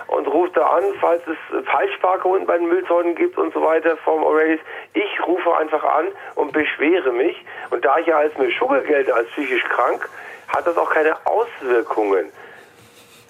und 0.07 0.27
rufe 0.27 0.51
da 0.53 0.67
an, 0.67 0.83
falls 0.99 1.21
es 1.27 1.65
Falschparker 1.65 2.27
unten 2.27 2.47
bei 2.47 2.57
den 2.57 2.67
Müllzonen 2.67 3.15
gibt 3.15 3.37
und 3.37 3.53
so 3.53 3.61
weiter 3.61 3.95
vom 3.97 4.23
O'Reillys. 4.23 4.59
Ich 4.93 5.25
rufe 5.25 5.55
einfach 5.55 5.83
an 5.83 6.07
und 6.35 6.51
beschwere 6.51 7.11
mich. 7.11 7.45
Und 7.69 7.85
da 7.85 7.99
ich 7.99 8.07
ja 8.07 8.17
als 8.17 8.37
mir 8.37 8.51
Schugel 8.51 8.81
gelte 8.81 9.13
als 9.13 9.29
psychisch 9.29 9.63
krank, 9.65 10.09
hat 10.47 10.65
das 10.65 10.77
auch 10.77 10.89
keine 10.89 11.15
Auswirkungen. 11.25 12.31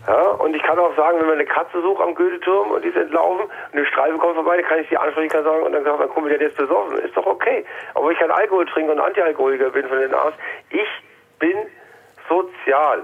Ja, 0.07 0.29
und 0.29 0.55
ich 0.55 0.63
kann 0.63 0.79
auch 0.79 0.95
sagen, 0.95 1.19
wenn 1.19 1.27
man 1.27 1.35
eine 1.35 1.45
Katze 1.45 1.81
sucht 1.81 2.01
am 2.01 2.15
Goetheturm 2.15 2.71
und 2.71 2.81
die 2.83 2.87
ist 2.87 2.95
entlaufen 2.95 3.43
und 3.43 3.51
eine 3.73 3.85
Streife 3.87 4.17
kommt 4.17 4.35
vorbei, 4.35 4.55
dann 4.55 4.65
kann 4.65 4.79
ich 4.79 4.87
die 4.87 4.97
ansprechen 4.97 5.29
kann 5.29 5.43
sagen 5.43 5.63
und 5.63 5.73
dann 5.73 5.83
sagt 5.83 5.99
mein 5.99 6.09
Kumpel, 6.09 6.37
der 6.37 6.47
ist 6.47 6.55
besoffen. 6.55 6.97
Ist 6.99 7.15
doch 7.17 7.25
okay. 7.25 7.65
Aber 7.93 8.09
ich 8.11 8.17
kein 8.17 8.31
Alkohol 8.31 8.65
trinke 8.67 8.93
und 8.93 8.99
Antialkoholiker 8.99 9.69
bin 9.69 9.85
von 9.85 9.99
den 9.99 10.13
Arzt, 10.13 10.37
ich 10.69 10.87
bin 11.39 11.57
sozial. 12.29 13.03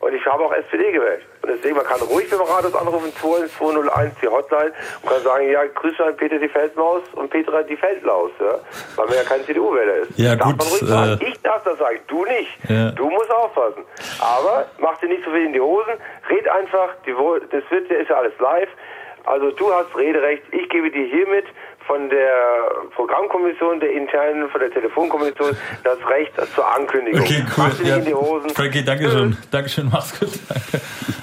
Und 0.00 0.14
ich 0.14 0.24
habe 0.24 0.42
auch 0.44 0.52
SPD 0.52 0.92
gewählt. 0.92 1.22
Und 1.42 1.50
deswegen, 1.50 1.76
man 1.76 1.84
kann 1.84 2.00
ruhig 2.00 2.28
Beraters 2.30 2.74
anrufen, 2.74 3.12
20201, 3.20 4.14
die 4.22 4.28
Hotline, 4.28 4.72
und 5.02 5.08
kann 5.10 5.22
sagen, 5.22 5.50
ja, 5.50 5.66
grüße 5.66 6.02
an 6.02 6.16
Peter 6.16 6.38
die 6.38 6.48
Feldmaus 6.48 7.02
und 7.14 7.28
Petra 7.28 7.62
die 7.62 7.76
Feldlaus, 7.76 8.30
ja. 8.40 8.58
Weil 8.96 9.06
man 9.06 9.14
ja 9.14 9.22
kein 9.24 9.44
CDU-Wähler 9.44 9.96
ist. 9.96 10.18
Ja, 10.18 10.36
darf 10.36 10.56
gut. 10.56 10.82
Äh, 10.82 11.29
das 11.70 11.78
sagen, 11.78 11.98
du 12.08 12.24
nicht. 12.24 12.50
Ja. 12.68 12.90
Du 12.92 13.08
musst 13.10 13.30
aufpassen. 13.32 13.84
Aber 14.20 14.66
mach 14.78 14.98
dir 14.98 15.08
nicht 15.08 15.24
so 15.24 15.30
viel 15.30 15.46
in 15.46 15.52
die 15.52 15.60
Hosen, 15.60 15.94
red 16.28 16.48
einfach, 16.48 16.88
die, 17.06 17.12
das 17.50 17.62
wird, 17.70 17.90
ist 17.90 18.10
ja 18.10 18.16
alles 18.16 18.32
live. 18.38 18.68
Also 19.24 19.50
du 19.50 19.72
hast 19.72 19.94
Rederecht, 19.96 20.42
ich 20.50 20.68
gebe 20.70 20.90
dir 20.90 21.04
hiermit 21.04 21.44
von 21.86 22.08
der 22.08 22.70
Programmkommission, 22.94 23.80
der 23.80 23.92
internen, 23.92 24.48
von 24.48 24.60
der 24.60 24.70
Telefonkommission 24.70 25.56
das 25.84 25.98
Recht 26.08 26.32
zur 26.54 26.76
Ankündigung. 26.76 27.20
Okay, 27.20 27.44
cool. 27.56 27.64
Mach 27.68 27.80
ja. 27.80 27.96
in 27.96 28.04
die 28.04 28.14
Hosen. 28.14 28.50
Frankie, 28.50 28.84
Dankeschön. 28.84 29.36
Dankeschön, 29.50 29.88
mach's 29.92 30.18
gut. 30.18 30.30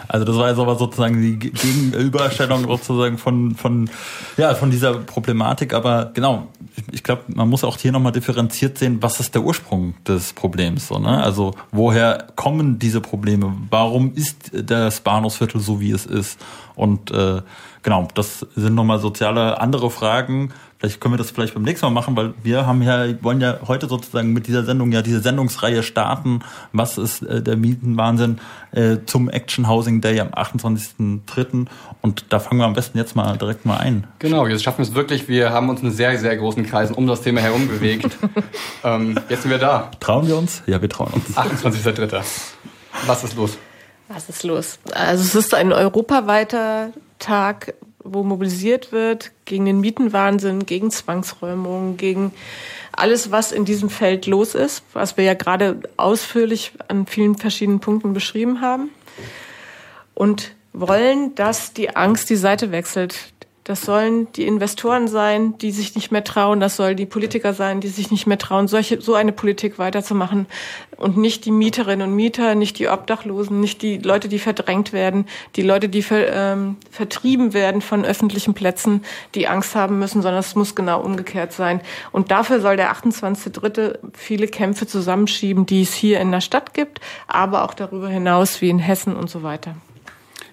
Also 0.08 0.26
das 0.26 0.36
war 0.38 0.50
jetzt 0.50 0.60
aber 0.60 0.76
sozusagen 0.76 1.22
die 1.22 1.38
Gegenüberstellung 1.38 2.68
sozusagen 2.68 3.18
von, 3.18 3.56
von, 3.56 3.90
ja, 4.38 4.56
von 4.56 4.72
dieser 4.72 4.96
Problematik. 4.96 5.74
Aber 5.74 6.12
genau, 6.14 6.48
ich 6.92 7.04
glaube, 7.04 7.24
man 7.28 7.50
muss 7.50 7.64
auch 7.64 7.78
hier 7.78 7.92
nochmal 7.92 8.12
differenziert 8.12 8.78
sehen, 8.78 8.98
was 9.02 9.20
ist 9.20 9.36
der 9.36 9.44
Ursprung 9.44 9.96
des 10.08 10.34
Problems. 10.34 10.88
So, 10.88 11.00
ne? 11.00 11.24
Also 11.24 11.54
woher 11.72 12.28
kommen 12.36 12.80
diese 12.80 13.02
Probleme? 13.02 13.54
Warum 13.70 14.14
ist 14.14 14.52
das 14.54 15.02
Bahnhofsviertel 15.02 15.60
so, 15.62 15.80
wie 15.80 15.92
es 15.92 16.06
ist? 16.06 16.40
Und 16.76 17.12
äh, 17.12 17.42
genau, 17.88 18.06
das 18.16 18.46
sind 18.58 18.76
nochmal 18.76 19.00
soziale 19.00 19.62
andere 19.62 19.90
Fragen. 19.90 20.52
Vielleicht 20.78 21.00
können 21.00 21.14
wir 21.14 21.18
das 21.18 21.32
vielleicht 21.32 21.54
beim 21.54 21.64
nächsten 21.64 21.86
Mal 21.86 21.92
machen, 21.92 22.18
weil 22.18 22.34
wir 22.44 22.68
haben 22.68 22.82
ja, 22.82 23.06
wollen 23.24 23.40
ja 23.40 23.60
heute 23.66 23.88
sozusagen 23.88 24.34
mit 24.34 24.46
dieser 24.48 24.66
Sendung 24.66 24.92
ja 24.92 25.02
diese 25.02 25.22
Sendungsreihe 25.22 25.82
starten. 25.84 26.42
Was 26.74 26.98
ist 26.98 27.22
äh, 27.22 27.42
der 27.42 27.56
Mietenwahnsinn 27.56 28.40
äh, 28.74 28.98
zum 29.06 29.30
Action 29.30 29.70
Housing 29.70 30.02
Day 30.02 30.20
am 30.20 30.28
28.03. 30.28 31.68
Und 32.02 32.26
da 32.28 32.40
fangen 32.40 32.60
wir 32.60 32.66
am 32.66 32.74
besten 32.74 32.98
jetzt 32.98 33.16
mal 33.16 33.38
direkt 33.38 33.66
mal 33.66 33.78
ein. 33.78 34.06
Genau, 34.20 34.46
jetzt 34.48 34.64
schaffen 34.64 34.80
wir 34.80 34.90
es 34.90 34.94
wirklich. 34.94 35.30
Wir 35.30 35.52
haben 35.52 35.70
uns 35.70 35.82
in 35.82 35.90
sehr, 35.90 36.20
sehr 36.20 36.36
großen 36.36 36.66
Kreisen 36.66 36.94
um 36.94 37.08
das 37.08 37.22
Thema 37.22 37.40
herum 37.40 37.70
bewegt. 37.70 38.18
ähm, 38.84 39.18
jetzt 39.30 39.44
sind 39.44 39.52
wir 39.52 39.60
da. 39.60 39.92
Trauen 40.02 40.28
wir 40.28 40.38
uns? 40.38 40.62
Ja, 40.66 40.82
wir 40.82 40.90
trauen 40.90 41.14
uns. 41.14 41.38
28.03. 41.38 42.22
Was 43.06 43.24
ist 43.24 43.38
los? 43.38 43.58
Was 44.08 44.30
ist 44.30 44.44
los? 44.44 44.80
Also 44.94 45.24
es 45.24 45.36
ist 45.36 45.54
ein 45.54 45.74
europaweiter 45.74 46.92
Tag 47.20 47.74
wo 48.14 48.24
mobilisiert 48.24 48.92
wird 48.92 49.32
gegen 49.46 49.66
den 49.66 49.80
Mietenwahnsinn, 49.82 50.66
gegen 50.66 50.92
Zwangsräumungen, 50.92 51.98
gegen 51.98 52.34
alles, 52.92 53.32
was 53.32 53.52
in 53.52 53.66
diesem 53.66 53.90
Feld 53.90 54.26
los 54.26 54.56
ist, 54.56 54.84
was 54.94 55.18
wir 55.18 55.24
ja 55.24 55.34
gerade 55.34 55.80
ausführlich 55.98 56.72
an 56.88 57.06
vielen 57.06 57.36
verschiedenen 57.36 57.80
Punkten 57.80 58.14
beschrieben 58.14 58.62
haben. 58.62 58.90
Und 60.14 60.56
wollen, 60.74 61.36
dass 61.36 61.74
die 61.74 61.96
Angst 61.96 62.30
die 62.30 62.36
Seite 62.36 62.72
wechselt, 62.72 63.34
das 63.68 63.82
sollen 63.82 64.32
die 64.32 64.48
Investoren 64.48 65.10
sein, 65.10 65.58
die 65.58 65.72
sich 65.72 65.94
nicht 65.94 66.10
mehr 66.10 66.24
trauen. 66.24 66.62
Das 66.62 66.78
sollen 66.78 66.96
die 66.96 67.06
Politiker 67.06 67.54
sein, 67.54 67.82
die 67.82 67.90
sich 67.90 68.12
nicht 68.12 68.26
mehr 68.26 68.38
trauen, 68.38 68.70
solche, 68.70 69.02
so 69.02 69.14
eine 69.14 69.34
Politik 69.34 69.78
weiterzumachen. 69.78 70.46
Und 70.96 71.18
nicht 71.18 71.44
die 71.44 71.52
Mieterinnen 71.52 72.08
und 72.08 72.16
Mieter, 72.16 72.56
nicht 72.56 72.80
die 72.80 72.88
Obdachlosen, 72.88 73.60
nicht 73.60 73.82
die 73.82 73.98
Leute, 73.98 74.30
die 74.30 74.40
verdrängt 74.40 74.94
werden, 74.94 75.26
die 75.58 75.64
Leute, 75.64 75.90
die 75.90 76.02
ver, 76.02 76.32
ähm, 76.34 76.78
vertrieben 76.90 77.54
werden 77.54 77.82
von 77.82 78.06
öffentlichen 78.06 78.54
Plätzen, 78.54 79.04
die 79.36 79.50
Angst 79.50 79.76
haben 79.76 80.00
müssen, 80.00 80.22
sondern 80.22 80.40
es 80.40 80.56
muss 80.56 80.74
genau 80.74 81.02
umgekehrt 81.02 81.52
sein. 81.52 81.82
Und 82.14 82.32
dafür 82.32 82.62
soll 82.62 82.78
der 82.78 82.94
28.3. 82.94 83.98
viele 84.14 84.48
Kämpfe 84.48 84.88
zusammenschieben, 84.88 85.66
die 85.66 85.82
es 85.82 85.94
hier 85.94 86.22
in 86.22 86.32
der 86.32 86.40
Stadt 86.40 86.74
gibt, 86.74 87.02
aber 87.28 87.66
auch 87.66 87.74
darüber 87.74 88.08
hinaus 88.08 88.62
wie 88.62 88.70
in 88.70 88.80
Hessen 88.80 89.18
und 89.18 89.30
so 89.30 89.44
weiter. 89.44 89.76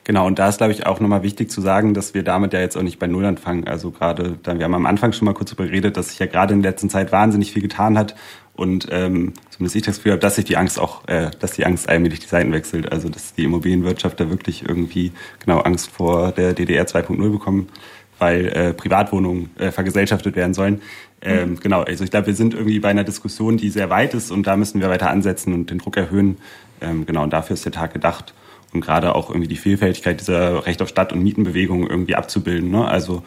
Genau, 0.04 0.26
und 0.26 0.38
da 0.38 0.50
ist, 0.50 0.58
glaube 0.58 0.72
ich, 0.72 0.86
auch 0.86 1.00
nochmal 1.00 1.22
wichtig 1.22 1.50
zu 1.50 1.62
sagen, 1.62 1.94
dass 1.94 2.12
wir 2.12 2.22
damit 2.22 2.52
ja 2.52 2.60
jetzt 2.60 2.76
auch 2.76 2.82
nicht 2.82 2.98
bei 2.98 3.06
Null 3.06 3.24
anfangen. 3.24 3.66
Also 3.66 3.90
gerade, 3.90 4.38
wir 4.44 4.64
haben 4.64 4.74
am 4.74 4.84
Anfang 4.84 5.14
schon 5.14 5.24
mal 5.24 5.32
kurz 5.32 5.50
darüber 5.50 5.66
geredet, 5.66 5.96
dass 5.96 6.10
sich 6.10 6.18
ja 6.18 6.26
gerade 6.26 6.52
in 6.52 6.62
der 6.62 6.72
letzten 6.72 6.90
Zeit 6.90 7.10
wahnsinnig 7.10 7.52
viel 7.52 7.62
getan 7.62 7.96
hat 7.96 8.14
und 8.54 8.86
ähm, 8.90 9.32
zumindest 9.50 9.76
ich 9.76 9.82
das 9.82 9.96
Gefühl 9.96 10.12
habe, 10.12 10.20
dass 10.20 10.36
sich 10.36 10.44
die 10.44 10.58
Angst 10.58 10.78
auch, 10.78 11.08
äh, 11.08 11.30
dass 11.40 11.52
die 11.52 11.64
Angst 11.64 11.88
allmählich 11.88 12.20
die 12.20 12.26
Seiten 12.26 12.52
wechselt. 12.52 12.92
Also 12.92 13.08
dass 13.08 13.34
die 13.34 13.44
Immobilienwirtschaft 13.44 14.20
da 14.20 14.28
wirklich 14.28 14.68
irgendwie 14.68 15.12
genau 15.42 15.60
Angst 15.60 15.90
vor 15.90 16.32
der 16.32 16.52
DDR 16.52 16.86
2.0 16.86 17.30
bekommen, 17.30 17.68
weil 18.18 18.48
äh, 18.48 18.74
Privatwohnungen 18.74 19.50
äh, 19.58 19.70
vergesellschaftet 19.70 20.36
werden 20.36 20.52
sollen. 20.52 20.82
Ähm, 21.22 21.52
mhm. 21.52 21.60
Genau, 21.60 21.80
also 21.80 22.04
ich 22.04 22.10
glaube, 22.10 22.26
wir 22.26 22.34
sind 22.34 22.52
irgendwie 22.52 22.78
bei 22.78 22.90
einer 22.90 23.04
Diskussion, 23.04 23.56
die 23.56 23.70
sehr 23.70 23.88
weit 23.88 24.12
ist 24.12 24.30
und 24.30 24.46
da 24.46 24.56
müssen 24.56 24.82
wir 24.82 24.90
weiter 24.90 25.08
ansetzen 25.08 25.54
und 25.54 25.70
den 25.70 25.78
Druck 25.78 25.96
erhöhen. 25.96 26.36
Ähm, 26.82 27.06
genau, 27.06 27.22
und 27.22 27.32
dafür 27.32 27.54
ist 27.54 27.64
der 27.64 27.72
Tag 27.72 27.94
gedacht 27.94 28.34
und 28.74 28.80
gerade 28.80 29.14
auch 29.14 29.30
irgendwie 29.30 29.48
die 29.48 29.56
Vielfältigkeit 29.56 30.20
dieser 30.20 30.66
Recht 30.66 30.82
auf 30.82 30.88
Stadt- 30.88 31.12
und 31.12 31.22
Mietenbewegung 31.22 31.88
irgendwie 31.88 32.16
abzubilden. 32.16 32.70
Ne? 32.70 32.86
Also 32.86 33.22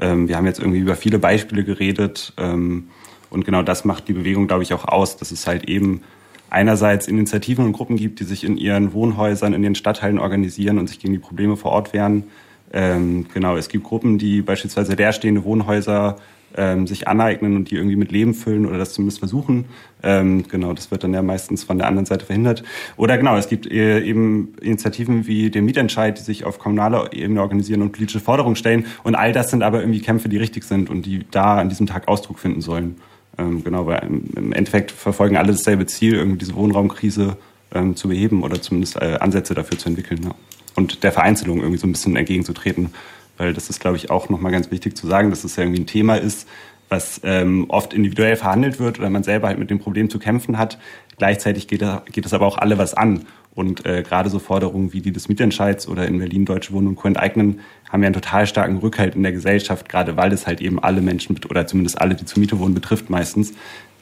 ähm, 0.00 0.26
wir 0.28 0.36
haben 0.36 0.46
jetzt 0.46 0.58
irgendwie 0.58 0.80
über 0.80 0.96
viele 0.96 1.18
Beispiele 1.18 1.64
geredet 1.64 2.32
ähm, 2.38 2.88
und 3.30 3.44
genau 3.44 3.62
das 3.62 3.84
macht 3.84 4.08
die 4.08 4.14
Bewegung, 4.14 4.46
glaube 4.46 4.62
ich, 4.62 4.72
auch 4.72 4.86
aus, 4.86 5.16
dass 5.16 5.30
es 5.30 5.46
halt 5.46 5.68
eben 5.68 6.02
einerseits 6.48 7.08
Initiativen 7.08 7.66
und 7.66 7.72
Gruppen 7.72 7.96
gibt, 7.96 8.20
die 8.20 8.24
sich 8.24 8.44
in 8.44 8.56
ihren 8.56 8.92
Wohnhäusern, 8.92 9.52
in 9.52 9.62
den 9.62 9.74
Stadtteilen 9.74 10.18
organisieren 10.18 10.78
und 10.78 10.88
sich 10.88 10.98
gegen 10.98 11.12
die 11.12 11.18
Probleme 11.18 11.56
vor 11.56 11.72
Ort 11.72 11.92
wehren. 11.92 12.24
Ähm, 12.72 13.26
genau, 13.32 13.56
es 13.56 13.68
gibt 13.68 13.84
Gruppen, 13.84 14.18
die 14.18 14.42
beispielsweise 14.42 14.94
leerstehende 14.94 15.44
Wohnhäuser 15.44 16.16
ähm, 16.56 16.86
sich 16.86 17.08
aneignen 17.08 17.56
und 17.56 17.70
die 17.70 17.76
irgendwie 17.76 17.96
mit 17.96 18.12
Leben 18.12 18.34
füllen 18.34 18.66
oder 18.66 18.78
das 18.78 18.92
zumindest 18.92 19.18
versuchen. 19.18 19.66
Ähm, 20.02 20.44
genau, 20.48 20.72
das 20.72 20.90
wird 20.90 21.04
dann 21.04 21.14
ja 21.14 21.22
meistens 21.22 21.64
von 21.64 21.78
der 21.78 21.86
anderen 21.86 22.06
Seite 22.06 22.24
verhindert. 22.24 22.62
Oder 22.96 23.18
genau, 23.18 23.36
es 23.36 23.48
gibt 23.48 23.70
äh, 23.70 24.00
eben 24.00 24.54
Initiativen 24.60 25.26
wie 25.26 25.50
den 25.50 25.64
Mietentscheid, 25.64 26.18
die 26.18 26.22
sich 26.22 26.44
auf 26.44 26.58
kommunaler 26.58 27.12
Ebene 27.12 27.40
organisieren 27.40 27.82
und 27.82 27.92
politische 27.92 28.20
Forderungen 28.20 28.56
stellen. 28.56 28.86
Und 29.02 29.14
all 29.14 29.32
das 29.32 29.50
sind 29.50 29.62
aber 29.62 29.80
irgendwie 29.80 30.00
Kämpfe, 30.00 30.28
die 30.28 30.38
richtig 30.38 30.64
sind 30.64 30.90
und 30.90 31.06
die 31.06 31.26
da 31.30 31.58
an 31.58 31.68
diesem 31.68 31.86
Tag 31.86 32.08
Ausdruck 32.08 32.38
finden 32.38 32.60
sollen. 32.60 32.96
Ähm, 33.38 33.62
genau, 33.62 33.86
weil 33.86 34.02
im 34.02 34.52
Endeffekt 34.52 34.90
verfolgen 34.90 35.36
alle 35.36 35.52
dasselbe 35.52 35.86
Ziel, 35.86 36.14
irgendwie 36.14 36.38
diese 36.38 36.54
Wohnraumkrise 36.54 37.36
ähm, 37.74 37.96
zu 37.96 38.08
beheben 38.08 38.42
oder 38.42 38.60
zumindest 38.60 38.96
äh, 38.96 39.18
Ansätze 39.20 39.54
dafür 39.54 39.78
zu 39.78 39.88
entwickeln. 39.88 40.20
Ja. 40.24 40.34
Und 40.74 41.02
der 41.02 41.12
Vereinzelung 41.12 41.58
irgendwie 41.58 41.78
so 41.78 41.86
ein 41.86 41.92
bisschen 41.92 42.16
entgegenzutreten 42.16 42.90
weil 43.36 43.52
das 43.52 43.70
ist, 43.70 43.80
glaube 43.80 43.96
ich, 43.96 44.10
auch 44.10 44.28
nochmal 44.28 44.52
ganz 44.52 44.70
wichtig 44.70 44.96
zu 44.96 45.06
sagen, 45.06 45.30
dass 45.30 45.44
es 45.44 45.56
ja 45.56 45.62
irgendwie 45.62 45.82
ein 45.82 45.86
Thema 45.86 46.16
ist, 46.16 46.48
was 46.88 47.20
ähm, 47.24 47.66
oft 47.68 47.92
individuell 47.92 48.36
verhandelt 48.36 48.78
wird 48.78 48.98
oder 48.98 49.10
man 49.10 49.24
selber 49.24 49.48
halt 49.48 49.58
mit 49.58 49.70
dem 49.70 49.78
Problem 49.78 50.08
zu 50.08 50.18
kämpfen 50.18 50.58
hat. 50.58 50.78
Gleichzeitig 51.18 51.66
geht, 51.68 51.82
da, 51.82 52.02
geht 52.10 52.24
das 52.24 52.32
aber 52.32 52.46
auch 52.46 52.58
alle 52.58 52.78
was 52.78 52.94
an. 52.94 53.26
Und 53.54 53.86
äh, 53.86 54.02
gerade 54.02 54.28
so 54.28 54.38
Forderungen 54.38 54.92
wie 54.92 55.00
die 55.00 55.12
des 55.12 55.28
Mietentscheids 55.28 55.88
oder 55.88 56.06
in 56.06 56.18
Berlin 56.18 56.44
Deutsche 56.44 56.72
Wohnen 56.74 56.88
und 56.88 56.96
Co. 56.96 57.08
enteignen, 57.08 57.60
haben 57.90 58.02
ja 58.02 58.08
einen 58.08 58.14
total 58.14 58.46
starken 58.46 58.76
Rückhalt 58.76 59.14
in 59.14 59.22
der 59.22 59.32
Gesellschaft, 59.32 59.88
gerade 59.88 60.16
weil 60.16 60.32
es 60.32 60.46
halt 60.46 60.60
eben 60.60 60.78
alle 60.78 61.00
Menschen 61.00 61.38
oder 61.48 61.66
zumindest 61.66 62.00
alle, 62.00 62.14
die 62.14 62.26
zur 62.26 62.40
Miete 62.40 62.58
wohnen, 62.58 62.74
betrifft 62.74 63.08
meistens. 63.08 63.54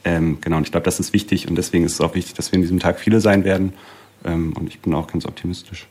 Ähm, 0.03 0.39
genau, 0.41 0.57
und 0.57 0.63
ich 0.63 0.71
glaube, 0.71 0.83
das 0.83 0.99
ist 0.99 1.13
wichtig 1.13 1.47
und 1.47 1.55
deswegen 1.55 1.85
ist 1.85 1.93
es 1.93 2.01
auch 2.01 2.15
wichtig, 2.15 2.33
dass 2.35 2.51
wir 2.51 2.57
in 2.57 2.61
diesem 2.61 2.79
Tag 2.79 2.99
viele 2.99 3.21
sein 3.21 3.45
werden. 3.45 3.73
Ähm, 4.25 4.53
und 4.59 4.67
ich 4.67 4.81
bin 4.81 4.93
auch 4.93 5.07
ganz 5.07 5.25
optimistisch. 5.25 5.87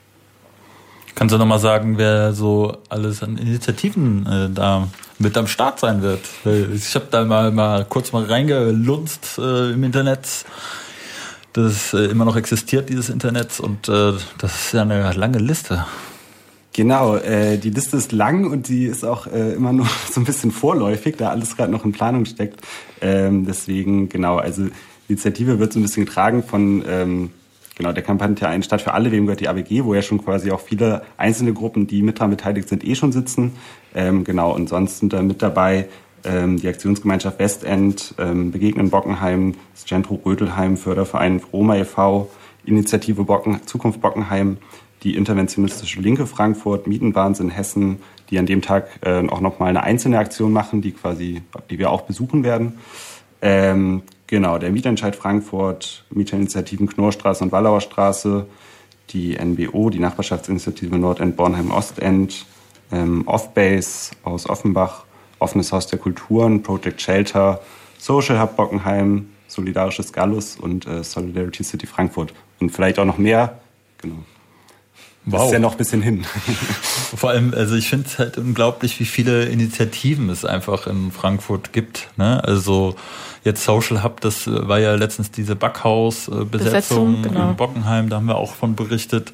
Kannst 1.15 1.33
du 1.33 1.39
nochmal 1.39 1.61
sagen, 1.61 1.97
wer 1.97 2.33
so 2.33 2.77
alles 2.89 3.23
an 3.23 3.39
Initiativen 3.39 4.27
äh, 4.27 4.51
da 4.51 4.89
mit 5.19 5.37
am 5.37 5.47
Start 5.47 5.79
sein 5.79 6.03
wird? 6.03 6.21
Ich 6.75 6.95
habe 6.97 7.07
da 7.11 7.25
mal, 7.25 7.53
mal 7.53 7.85
kurz 7.85 8.13
mal 8.13 8.25
reingelunzt 8.25 9.39
äh, 9.39 9.73
im 9.73 9.85
Internet. 9.85 10.45
Das 11.53 11.95
äh, 11.95 12.07
immer 12.07 12.25
noch 12.25 12.37
existiert, 12.37 12.89
dieses 12.89 13.11
Internet, 13.11 13.61
und 13.61 13.89
äh, 13.89 14.13
das 14.39 14.67
ist 14.67 14.73
ja 14.73 14.83
eine 14.83 15.13
lange 15.13 15.39
Liste. 15.39 15.87
Genau, 16.73 17.15
äh, 17.17 17.59
die 17.59 17.71
Liste 17.71 17.97
ist 17.97 18.11
lang 18.11 18.51
und 18.51 18.67
die 18.67 18.87
ist 18.87 19.05
auch 19.05 19.29
äh, 19.29 19.53
immer 19.53 19.73
nur 19.73 19.87
so 20.13 20.21
ein 20.21 20.25
bisschen 20.25 20.51
vorläufig, 20.51 21.15
da 21.17 21.31
alles 21.31 21.57
gerade 21.57 21.71
noch 21.71 21.85
in 21.85 21.93
Planung 21.93 22.25
steckt. 22.25 22.61
Ähm, 23.01 23.47
deswegen, 23.47 24.09
genau, 24.09 24.39
also 24.39 24.65
die 24.65 25.13
Initiative 25.13 25.61
wird 25.61 25.73
so 25.73 25.79
ein 25.79 25.83
bisschen 25.83 26.07
getragen 26.07 26.43
von 26.43 26.85
ähm, 26.89 27.31
Genau, 27.77 27.93
der 27.93 28.05
Kampagne 28.05 28.49
Eine 28.49 28.63
Stadt 28.63 28.83
für 28.83 28.95
alle, 28.95 29.11
wem 29.11 29.27
gehört 29.27 29.41
die 29.41 29.49
ABG, 29.49 29.85
wo 29.85 29.95
ja 29.95 30.03
schon 30.03 30.23
quasi 30.25 30.53
auch 30.53 30.61
viele 30.61 31.03
einzelne 31.17 31.53
Gruppen, 31.53 31.87
die 31.87 32.03
mit 32.03 32.19
daran 32.19 32.31
beteiligt 32.31 32.69
sind, 32.69 32.85
eh 32.85 32.95
schon 32.95 33.11
sitzen. 33.11 33.53
Ähm, 33.95 34.23
genau, 34.23 34.55
und 34.55 34.69
sonst 34.69 35.01
sind 35.01 35.13
da 35.13 35.23
mit 35.23 35.43
dabei 35.43 35.89
ähm, 36.25 36.59
die 36.59 36.69
Aktionsgemeinschaft 36.69 37.39
Westend, 37.39 38.15
ähm, 38.19 38.53
Begegnen 38.53 38.91
Bockenheim, 38.91 39.55
das 39.73 39.85
Gentro 39.87 40.21
Rödelheim, 40.25 40.77
Förderverein 40.77 41.41
Roma 41.53 41.77
e.V., 41.77 42.31
Initiative 42.65 43.25
Bocken, 43.25 43.67
Zukunft 43.67 44.01
Bockenheim, 44.01 44.57
die 45.03 45.17
interventionistische 45.17 46.01
Linke 46.01 46.27
Frankfurt, 46.27 46.87
Mietenwahnsinn 46.87 47.51
Hessen, 47.51 47.99
die 48.31 48.39
an 48.39 48.47
dem 48.47 48.63
Tag 48.63 48.89
äh, 49.03 49.27
auch 49.29 49.41
nochmal 49.41 49.69
eine 49.69 49.83
einzelne 49.83 50.19
Aktion 50.19 50.53
machen, 50.53 50.81
die 50.81 50.93
quasi, 50.93 51.43
die 51.69 51.79
wir 51.79 51.91
auch 51.91 52.03
besuchen 52.03 52.43
werden. 52.43 52.79
Ähm, 53.43 54.03
Genau, 54.35 54.59
der 54.59 54.73
Mietentscheid 54.73 55.15
Frankfurt, 55.15 56.05
Mieterinitiativen 56.11 56.89
Knorrstraße 56.89 57.45
und 57.45 57.53
Wallauer 57.53 57.81
Straße, 57.81 58.47
die 59.11 59.39
NBO, 59.39 59.91
die 59.91 60.01
Nachbarschaftsinitiative 60.01 60.99
Nordend 60.99 61.37
Bornheim 61.37 61.71
Ostend, 61.71 62.45
ähm, 62.91 63.29
Offbase 63.29 64.17
aus 64.25 64.51
Offenbach, 64.51 65.05
Offenes 65.39 65.71
Haus 65.71 65.87
der 65.87 66.01
Kulturen, 66.01 66.65
Project 66.65 67.01
Shelter, 67.01 67.61
Social 67.97 68.41
Hub 68.41 68.57
Bockenheim, 68.57 69.29
Solidarisches 69.47 70.13
Gallus 70.13 70.57
und 70.57 70.85
äh, 70.89 71.05
Solidarity 71.05 71.63
City 71.63 71.87
Frankfurt. 71.87 72.35
Und 72.59 72.71
vielleicht 72.71 72.99
auch 72.99 73.05
noch 73.05 73.19
mehr. 73.19 73.61
Genau. 73.99 74.17
Wow. 75.27 75.39
Das 75.39 75.47
ist 75.47 75.53
ja 75.53 75.59
noch 75.59 75.73
ein 75.73 75.79
bisschen 75.79 76.03
hin. 76.03 76.25
Vor 77.17 77.31
allem, 77.31 77.55
also 77.55 77.77
ich 77.77 77.89
finde 77.89 78.07
es 78.07 78.19
halt 78.19 78.37
unglaublich, 78.37 79.01
wie 79.01 79.07
viele 79.07 79.47
Initiativen 79.47 80.29
es 80.29 80.45
einfach 80.45 80.87
in 80.87 81.13
Frankfurt 81.13 81.73
gibt. 81.73 82.09
Ne? 82.17 82.45
Also 82.45 82.95
jetzt 83.43 83.65
Social 83.65 84.03
Hub, 84.03 84.21
das 84.21 84.47
äh, 84.47 84.69
war 84.69 84.79
ja 84.79 84.95
letztens 84.95 85.31
diese 85.31 85.57
Backhaus-Besetzung 85.57 87.23
genau. 87.23 87.51
in 87.51 87.57
Bockenheim, 87.57 88.11
da 88.11 88.17
haben 88.17 88.27
wir 88.27 88.37
auch 88.37 88.55
von 88.55 88.77
berichtet. 88.77 89.33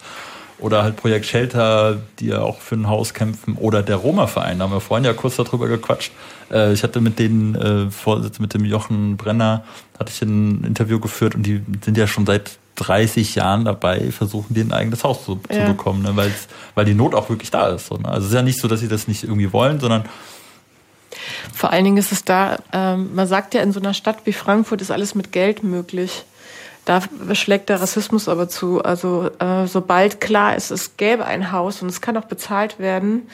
Oder 0.61 0.83
halt 0.83 0.97
Projekt 0.97 1.25
Shelter, 1.25 1.97
die 2.19 2.27
ja 2.27 2.43
auch 2.43 2.61
für 2.61 2.75
ein 2.75 2.87
Haus 2.87 3.15
kämpfen. 3.15 3.57
Oder 3.57 3.83
der 3.83 3.97
Roma-Verein, 3.97 4.59
da 4.59 4.65
haben 4.65 4.73
wir 4.73 4.81
vorhin 4.81 5.07
ja 5.07 5.15
kurz 5.15 5.37
darüber 5.37 5.67
gequatscht. 5.67 6.13
Äh, 6.53 6.73
ich 6.73 6.85
hatte 6.85 7.01
mit 7.01 7.19
den 7.19 7.55
äh, 7.57 7.91
Vorsitz, 7.91 8.39
mit 8.39 8.55
dem 8.55 8.65
Jochen 8.65 9.17
Brenner, 9.17 9.65
hatte 9.99 10.13
ich 10.15 10.23
ein 10.23 10.63
Interview 10.63 11.01
geführt 11.01 11.35
und 11.35 11.45
die 11.45 11.63
sind 11.83 11.97
ja 11.97 12.07
schon 12.07 12.27
seit 12.27 12.60
30 12.81 13.35
Jahren 13.35 13.65
dabei, 13.65 14.11
versuchen, 14.11 14.55
die 14.55 14.63
ein 14.63 14.73
eigenes 14.73 15.05
Haus 15.05 15.25
zu, 15.25 15.39
ja. 15.51 15.67
zu 15.67 15.73
bekommen, 15.73 16.03
ne? 16.03 16.17
weil, 16.17 16.33
weil 16.75 16.85
die 16.85 16.95
Not 16.95 17.15
auch 17.15 17.29
wirklich 17.29 17.51
da 17.51 17.69
ist. 17.69 17.87
So, 17.87 17.97
ne? 17.97 18.09
Also 18.09 18.21
es 18.21 18.27
ist 18.29 18.35
ja 18.35 18.43
nicht 18.43 18.61
so, 18.61 18.69
dass 18.69 18.81
sie 18.81 18.89
das 18.89 19.07
nicht 19.07 19.23
irgendwie 19.23 19.53
wollen, 19.53 19.81
sondern 19.81 20.05
vor 21.55 21.71
allen 21.71 21.85
Dingen 21.85 21.97
ist 21.97 22.13
es 22.13 22.25
da, 22.25 22.59
ähm, 22.73 23.15
man 23.15 23.27
sagt 23.27 23.55
ja, 23.55 23.63
in 23.63 23.73
so 23.73 23.81
einer 23.81 23.95
Stadt 23.95 24.19
wie 24.25 24.33
Frankfurt 24.33 24.81
ist 24.81 24.91
alles 24.91 25.15
mit 25.15 25.33
Geld 25.33 25.63
möglich. 25.63 26.25
Da 26.85 27.03
schlägt 27.35 27.69
der 27.69 27.81
Rassismus 27.81 28.29
aber 28.29 28.49
zu. 28.49 28.83
Also 28.83 29.31
äh, 29.39 29.67
sobald 29.67 30.21
klar 30.21 30.57
ist, 30.57 30.71
es 30.71 30.97
gäbe 30.97 31.25
ein 31.27 31.53
Haus 31.53 31.83
und 31.83 31.89
es 31.89 32.01
kann 32.01 32.17
auch 32.17 32.25
bezahlt 32.25 32.79
werden, 32.79 33.29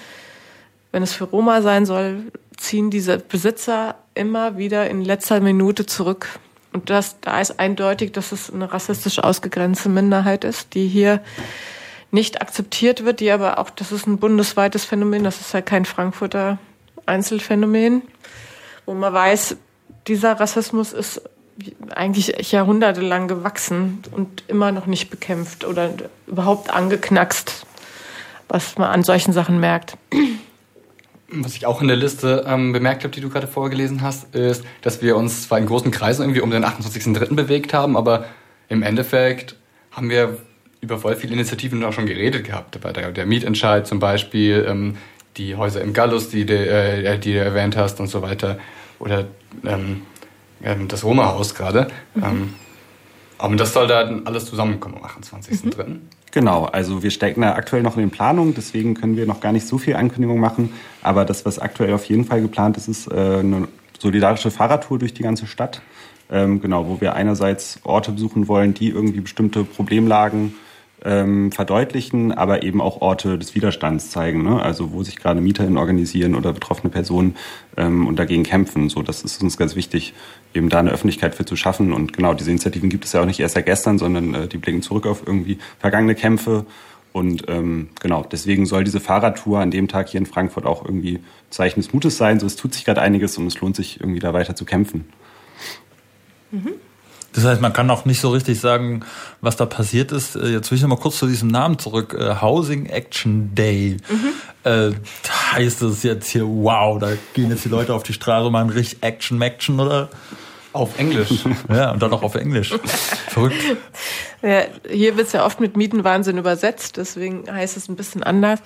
wenn 0.90 1.02
es 1.02 1.12
für 1.12 1.24
Roma 1.24 1.62
sein 1.62 1.86
soll, 1.86 2.32
ziehen 2.56 2.90
diese 2.90 3.18
Besitzer 3.18 3.96
immer 4.14 4.56
wieder 4.56 4.88
in 4.88 5.02
letzter 5.02 5.40
Minute 5.40 5.86
zurück. 5.86 6.38
Und 6.76 6.90
das, 6.90 7.20
da 7.22 7.40
ist 7.40 7.58
eindeutig, 7.58 8.12
dass 8.12 8.32
es 8.32 8.52
eine 8.52 8.70
rassistisch 8.70 9.18
ausgegrenzte 9.18 9.88
Minderheit 9.88 10.44
ist, 10.44 10.74
die 10.74 10.86
hier 10.86 11.22
nicht 12.10 12.42
akzeptiert 12.42 13.06
wird, 13.06 13.20
die 13.20 13.30
aber 13.30 13.58
auch, 13.58 13.70
das 13.70 13.92
ist 13.92 14.06
ein 14.06 14.18
bundesweites 14.18 14.84
Phänomen, 14.84 15.24
das 15.24 15.40
ist 15.40 15.54
ja 15.54 15.62
kein 15.62 15.86
Frankfurter 15.86 16.58
Einzelfänomen, 17.06 18.02
wo 18.84 18.92
man 18.92 19.10
weiß, 19.10 19.56
dieser 20.06 20.38
Rassismus 20.38 20.92
ist 20.92 21.22
eigentlich 21.94 22.52
jahrhundertelang 22.52 23.26
gewachsen 23.26 24.02
und 24.10 24.44
immer 24.46 24.70
noch 24.70 24.84
nicht 24.84 25.08
bekämpft 25.08 25.64
oder 25.64 25.94
überhaupt 26.26 26.68
angeknackst, 26.68 27.64
was 28.48 28.76
man 28.76 28.90
an 28.90 29.02
solchen 29.02 29.32
Sachen 29.32 29.60
merkt. 29.60 29.96
Was 31.28 31.56
ich 31.56 31.66
auch 31.66 31.82
in 31.82 31.88
der 31.88 31.96
Liste 31.96 32.44
ähm, 32.46 32.72
bemerkt 32.72 33.02
habe, 33.02 33.12
die 33.12 33.20
du 33.20 33.28
gerade 33.28 33.48
vorgelesen 33.48 34.02
hast, 34.02 34.34
ist, 34.34 34.64
dass 34.82 35.02
wir 35.02 35.16
uns 35.16 35.42
zwar 35.42 35.58
in 35.58 35.66
großen 35.66 35.90
Kreisen 35.90 36.22
irgendwie 36.22 36.40
um 36.40 36.50
den 36.50 36.64
28.03. 36.64 37.34
bewegt 37.34 37.74
haben, 37.74 37.96
aber 37.96 38.26
im 38.68 38.82
Endeffekt 38.82 39.56
haben 39.90 40.08
wir 40.08 40.38
über 40.80 40.98
voll 40.98 41.16
viele 41.16 41.32
Initiativen 41.32 41.84
auch 41.84 41.92
schon 41.92 42.06
geredet 42.06 42.44
gehabt. 42.44 42.78
Der, 42.96 43.10
der 43.10 43.26
Mietentscheid 43.26 43.86
zum 43.86 43.98
Beispiel, 43.98 44.64
ähm, 44.68 44.96
die 45.36 45.56
Häuser 45.56 45.80
im 45.80 45.92
Gallus, 45.92 46.28
die, 46.28 46.42
äh, 46.42 47.18
die 47.18 47.32
du 47.32 47.38
erwähnt 47.40 47.76
hast 47.76 47.98
und 48.00 48.08
so 48.08 48.22
weiter. 48.22 48.58
Oder 48.98 49.26
ähm, 49.64 50.02
ähm 50.62 50.88
das 50.88 51.04
Roma-Haus 51.04 51.54
gerade. 51.54 51.88
Mhm. 52.14 52.24
Ähm, 52.24 52.54
aber 53.38 53.56
das 53.56 53.72
soll 53.72 53.86
da 53.86 54.08
alles 54.24 54.46
zusammenkommen 54.46 54.96
am 55.02 55.04
28.03. 55.04 55.86
Mhm. 55.86 56.00
Genau, 56.36 56.66
also 56.66 57.02
wir 57.02 57.10
stecken 57.10 57.40
da 57.40 57.54
aktuell 57.54 57.82
noch 57.82 57.96
in 57.96 58.02
den 58.02 58.10
Planungen, 58.10 58.52
deswegen 58.52 58.92
können 58.92 59.16
wir 59.16 59.24
noch 59.24 59.40
gar 59.40 59.52
nicht 59.52 59.66
so 59.66 59.78
viel 59.78 59.96
Ankündigung 59.96 60.38
machen. 60.38 60.70
Aber 61.02 61.24
das, 61.24 61.46
was 61.46 61.58
aktuell 61.58 61.94
auf 61.94 62.04
jeden 62.04 62.26
Fall 62.26 62.42
geplant 62.42 62.76
ist, 62.76 62.88
ist 62.88 63.10
äh, 63.10 63.38
eine 63.38 63.68
solidarische 63.98 64.50
Fahrradtour 64.50 64.98
durch 64.98 65.14
die 65.14 65.22
ganze 65.22 65.46
Stadt. 65.46 65.80
Ähm, 66.30 66.60
genau, 66.60 66.88
wo 66.88 67.00
wir 67.00 67.14
einerseits 67.14 67.80
Orte 67.84 68.12
besuchen 68.12 68.48
wollen, 68.48 68.74
die 68.74 68.90
irgendwie 68.90 69.22
bestimmte 69.22 69.64
Problemlagen 69.64 70.54
ähm, 71.04 71.52
verdeutlichen, 71.52 72.32
aber 72.32 72.62
eben 72.62 72.80
auch 72.80 73.00
Orte 73.00 73.38
des 73.38 73.54
Widerstands 73.54 74.10
zeigen. 74.10 74.42
Ne? 74.42 74.60
Also 74.62 74.92
wo 74.92 75.02
sich 75.02 75.16
gerade 75.16 75.40
MieterInnen 75.40 75.76
organisieren 75.76 76.34
oder 76.34 76.52
betroffene 76.52 76.90
Personen 76.90 77.36
ähm, 77.76 78.06
und 78.06 78.18
dagegen 78.18 78.42
kämpfen. 78.42 78.88
So, 78.88 79.02
das 79.02 79.22
ist 79.22 79.42
uns 79.42 79.56
ganz 79.56 79.76
wichtig, 79.76 80.14
eben 80.54 80.68
da 80.68 80.78
eine 80.78 80.90
Öffentlichkeit 80.90 81.34
für 81.34 81.44
zu 81.44 81.56
schaffen. 81.56 81.92
Und 81.92 82.12
genau, 82.12 82.34
diese 82.34 82.50
Initiativen 82.50 82.88
gibt 82.88 83.04
es 83.04 83.12
ja 83.12 83.20
auch 83.20 83.26
nicht 83.26 83.40
erst 83.40 83.54
seit 83.54 83.66
gestern, 83.66 83.98
sondern 83.98 84.34
äh, 84.34 84.48
die 84.48 84.58
blicken 84.58 84.82
zurück 84.82 85.06
auf 85.06 85.22
irgendwie 85.26 85.58
vergangene 85.78 86.14
Kämpfe. 86.14 86.66
Und 87.12 87.44
ähm, 87.48 87.88
genau, 88.00 88.26
deswegen 88.30 88.66
soll 88.66 88.84
diese 88.84 89.00
Fahrradtour 89.00 89.60
an 89.60 89.70
dem 89.70 89.88
Tag 89.88 90.08
hier 90.08 90.18
in 90.18 90.26
Frankfurt 90.26 90.66
auch 90.66 90.84
irgendwie 90.84 91.20
Zeichen 91.50 91.80
des 91.80 91.92
Mutes 91.92 92.16
sein. 92.16 92.40
So, 92.40 92.46
es 92.46 92.56
tut 92.56 92.74
sich 92.74 92.84
gerade 92.84 93.00
einiges 93.00 93.38
und 93.38 93.46
es 93.46 93.60
lohnt 93.60 93.76
sich 93.76 94.00
irgendwie 94.00 94.20
da 94.20 94.32
weiter 94.34 94.54
zu 94.54 94.64
kämpfen. 94.64 95.06
Mhm. 96.50 96.74
Das 97.36 97.44
heißt, 97.44 97.60
man 97.60 97.74
kann 97.74 97.90
auch 97.90 98.06
nicht 98.06 98.18
so 98.18 98.30
richtig 98.30 98.58
sagen, 98.58 99.04
was 99.42 99.56
da 99.56 99.66
passiert 99.66 100.10
ist. 100.10 100.36
Äh, 100.36 100.48
jetzt 100.48 100.70
will 100.70 100.76
ich 100.76 100.82
noch 100.82 100.88
mal 100.88 100.96
kurz 100.96 101.18
zu 101.18 101.26
diesem 101.26 101.48
Namen 101.48 101.78
zurück. 101.78 102.16
Äh, 102.18 102.36
Housing 102.40 102.86
Action 102.86 103.54
Day. 103.54 103.98
Mhm. 104.08 104.70
Äh, 104.70 104.94
heißt 105.52 105.82
das 105.82 106.02
jetzt 106.02 106.30
hier, 106.30 106.46
wow, 106.46 106.98
da 106.98 107.10
gehen 107.34 107.50
jetzt 107.50 107.66
die 107.66 107.68
Leute 107.68 107.92
auf 107.92 108.02
die 108.04 108.14
Straße 108.14 108.46
und 108.46 108.52
machen 108.52 108.70
richtig 108.70 109.02
Action, 109.02 109.40
Action, 109.42 109.78
oder? 109.78 110.08
Auf 110.72 110.98
Englisch. 110.98 111.28
Ja, 111.68 111.92
und 111.92 112.02
dann 112.02 112.12
auch 112.12 112.22
auf 112.22 112.36
Englisch. 112.36 112.74
Verrückt. 113.28 113.62
Ja, 114.42 114.62
hier 114.90 115.16
wird 115.18 115.26
es 115.26 115.32
ja 115.34 115.44
oft 115.44 115.60
mit 115.60 115.76
Mietenwahnsinn 115.76 116.38
übersetzt, 116.38 116.96
deswegen 116.96 117.50
heißt 117.50 117.76
es 117.76 117.88
ein 117.88 117.96
bisschen 117.96 118.22
anders. 118.22 118.60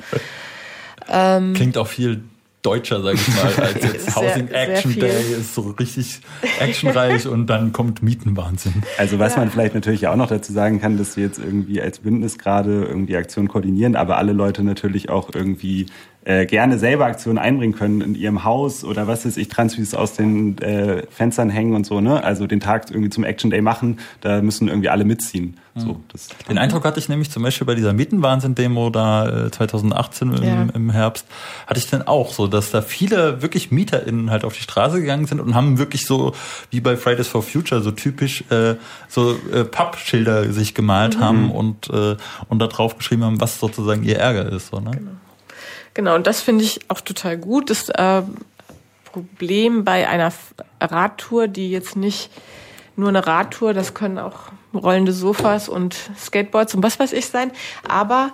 Klingt 1.54 1.76
auch 1.76 1.88
viel 1.88 2.22
deutscher, 2.62 3.02
sag 3.02 3.14
ich 3.14 3.28
mal, 3.28 3.64
als 3.64 3.82
jetzt 3.92 4.16
Housing 4.16 4.48
sehr, 4.48 4.68
Action 4.68 4.92
sehr 4.92 5.02
Day 5.02 5.32
ist 5.40 5.54
so 5.54 5.62
richtig 5.78 6.20
actionreich 6.58 7.26
und 7.26 7.46
dann 7.46 7.72
kommt 7.72 8.02
Mietenwahnsinn. 8.02 8.82
Also 8.98 9.18
was 9.18 9.34
ja. 9.34 9.40
man 9.40 9.50
vielleicht 9.50 9.74
natürlich 9.74 10.06
auch 10.08 10.16
noch 10.16 10.28
dazu 10.28 10.52
sagen 10.52 10.80
kann, 10.80 10.98
dass 10.98 11.16
wir 11.16 11.24
jetzt 11.24 11.38
irgendwie 11.38 11.80
als 11.80 12.00
Bündnis 12.00 12.38
gerade 12.38 12.84
irgendwie 12.84 13.16
Aktionen 13.16 13.48
koordinieren, 13.48 13.96
aber 13.96 14.18
alle 14.18 14.32
Leute 14.32 14.62
natürlich 14.62 15.08
auch 15.08 15.30
irgendwie 15.34 15.86
äh, 16.30 16.46
gerne 16.46 16.78
selber 16.78 17.06
Aktionen 17.06 17.38
einbringen 17.38 17.74
können 17.74 18.00
in 18.02 18.14
ihrem 18.14 18.44
Haus 18.44 18.84
oder 18.84 19.08
was 19.08 19.24
ist 19.24 19.36
ich, 19.36 19.48
Transfis 19.48 19.94
aus 19.94 20.12
den 20.12 20.58
äh, 20.58 21.02
Fenstern 21.10 21.50
hängen 21.50 21.74
und 21.74 21.84
so, 21.84 22.00
ne? 22.00 22.22
Also 22.22 22.46
den 22.46 22.60
Tag 22.60 22.88
irgendwie 22.90 23.10
zum 23.10 23.24
Action 23.24 23.50
Day 23.50 23.60
machen, 23.60 23.98
da 24.20 24.40
müssen 24.40 24.68
irgendwie 24.68 24.90
alle 24.90 25.04
mitziehen. 25.04 25.56
Mhm. 25.74 25.80
So, 25.80 26.00
das 26.12 26.28
den 26.48 26.56
Eindruck 26.58 26.84
hatte 26.84 27.00
ich 27.00 27.08
nämlich 27.08 27.32
zum 27.32 27.42
Beispiel 27.42 27.66
bei 27.66 27.74
dieser 27.74 27.92
Mietenwahnsinn-Demo 27.94 28.90
da 28.90 29.46
äh, 29.46 29.50
2018 29.50 30.32
im, 30.32 30.42
ja. 30.44 30.66
im 30.72 30.90
Herbst, 30.90 31.26
hatte 31.66 31.80
ich 31.80 31.90
dann 31.90 32.02
auch 32.02 32.32
so, 32.32 32.46
dass 32.46 32.70
da 32.70 32.80
viele 32.80 33.42
wirklich 33.42 33.72
MieterInnen 33.72 34.30
halt 34.30 34.44
auf 34.44 34.54
die 34.54 34.62
Straße 34.62 35.00
gegangen 35.00 35.26
sind 35.26 35.40
und 35.40 35.56
haben 35.56 35.78
wirklich 35.78 36.06
so, 36.06 36.32
wie 36.70 36.80
bei 36.80 36.96
Fridays 36.96 37.26
for 37.26 37.42
Future, 37.42 37.80
so 37.80 37.90
typisch 37.90 38.44
äh, 38.50 38.76
so 39.08 39.36
äh, 39.52 39.64
Pappschilder 39.64 40.52
sich 40.52 40.74
gemalt 40.74 41.16
mhm. 41.16 41.20
haben 41.24 41.50
und, 41.50 41.90
äh, 41.90 42.16
und 42.48 42.60
da 42.60 42.68
drauf 42.68 42.96
geschrieben 42.96 43.24
haben, 43.24 43.40
was 43.40 43.58
sozusagen 43.58 44.04
ihr 44.04 44.18
Ärger 44.18 44.46
ist. 44.52 44.68
So, 44.68 44.78
ne? 44.78 44.92
Genau. 44.92 45.10
Genau, 45.94 46.14
und 46.14 46.26
das 46.26 46.40
finde 46.40 46.64
ich 46.64 46.80
auch 46.88 47.00
total 47.00 47.36
gut. 47.36 47.70
Das 47.70 47.88
äh, 47.88 48.22
Problem 49.04 49.84
bei 49.84 50.08
einer 50.08 50.32
Radtour, 50.80 51.48
die 51.48 51.70
jetzt 51.70 51.96
nicht 51.96 52.30
nur 52.96 53.08
eine 53.08 53.26
Radtour, 53.26 53.74
das 53.74 53.94
können 53.94 54.18
auch 54.18 54.52
rollende 54.72 55.12
Sofas 55.12 55.68
und 55.68 55.96
Skateboards 56.16 56.74
und 56.74 56.82
was 56.82 57.00
weiß 57.00 57.12
ich 57.12 57.26
sein, 57.26 57.50
aber 57.88 58.32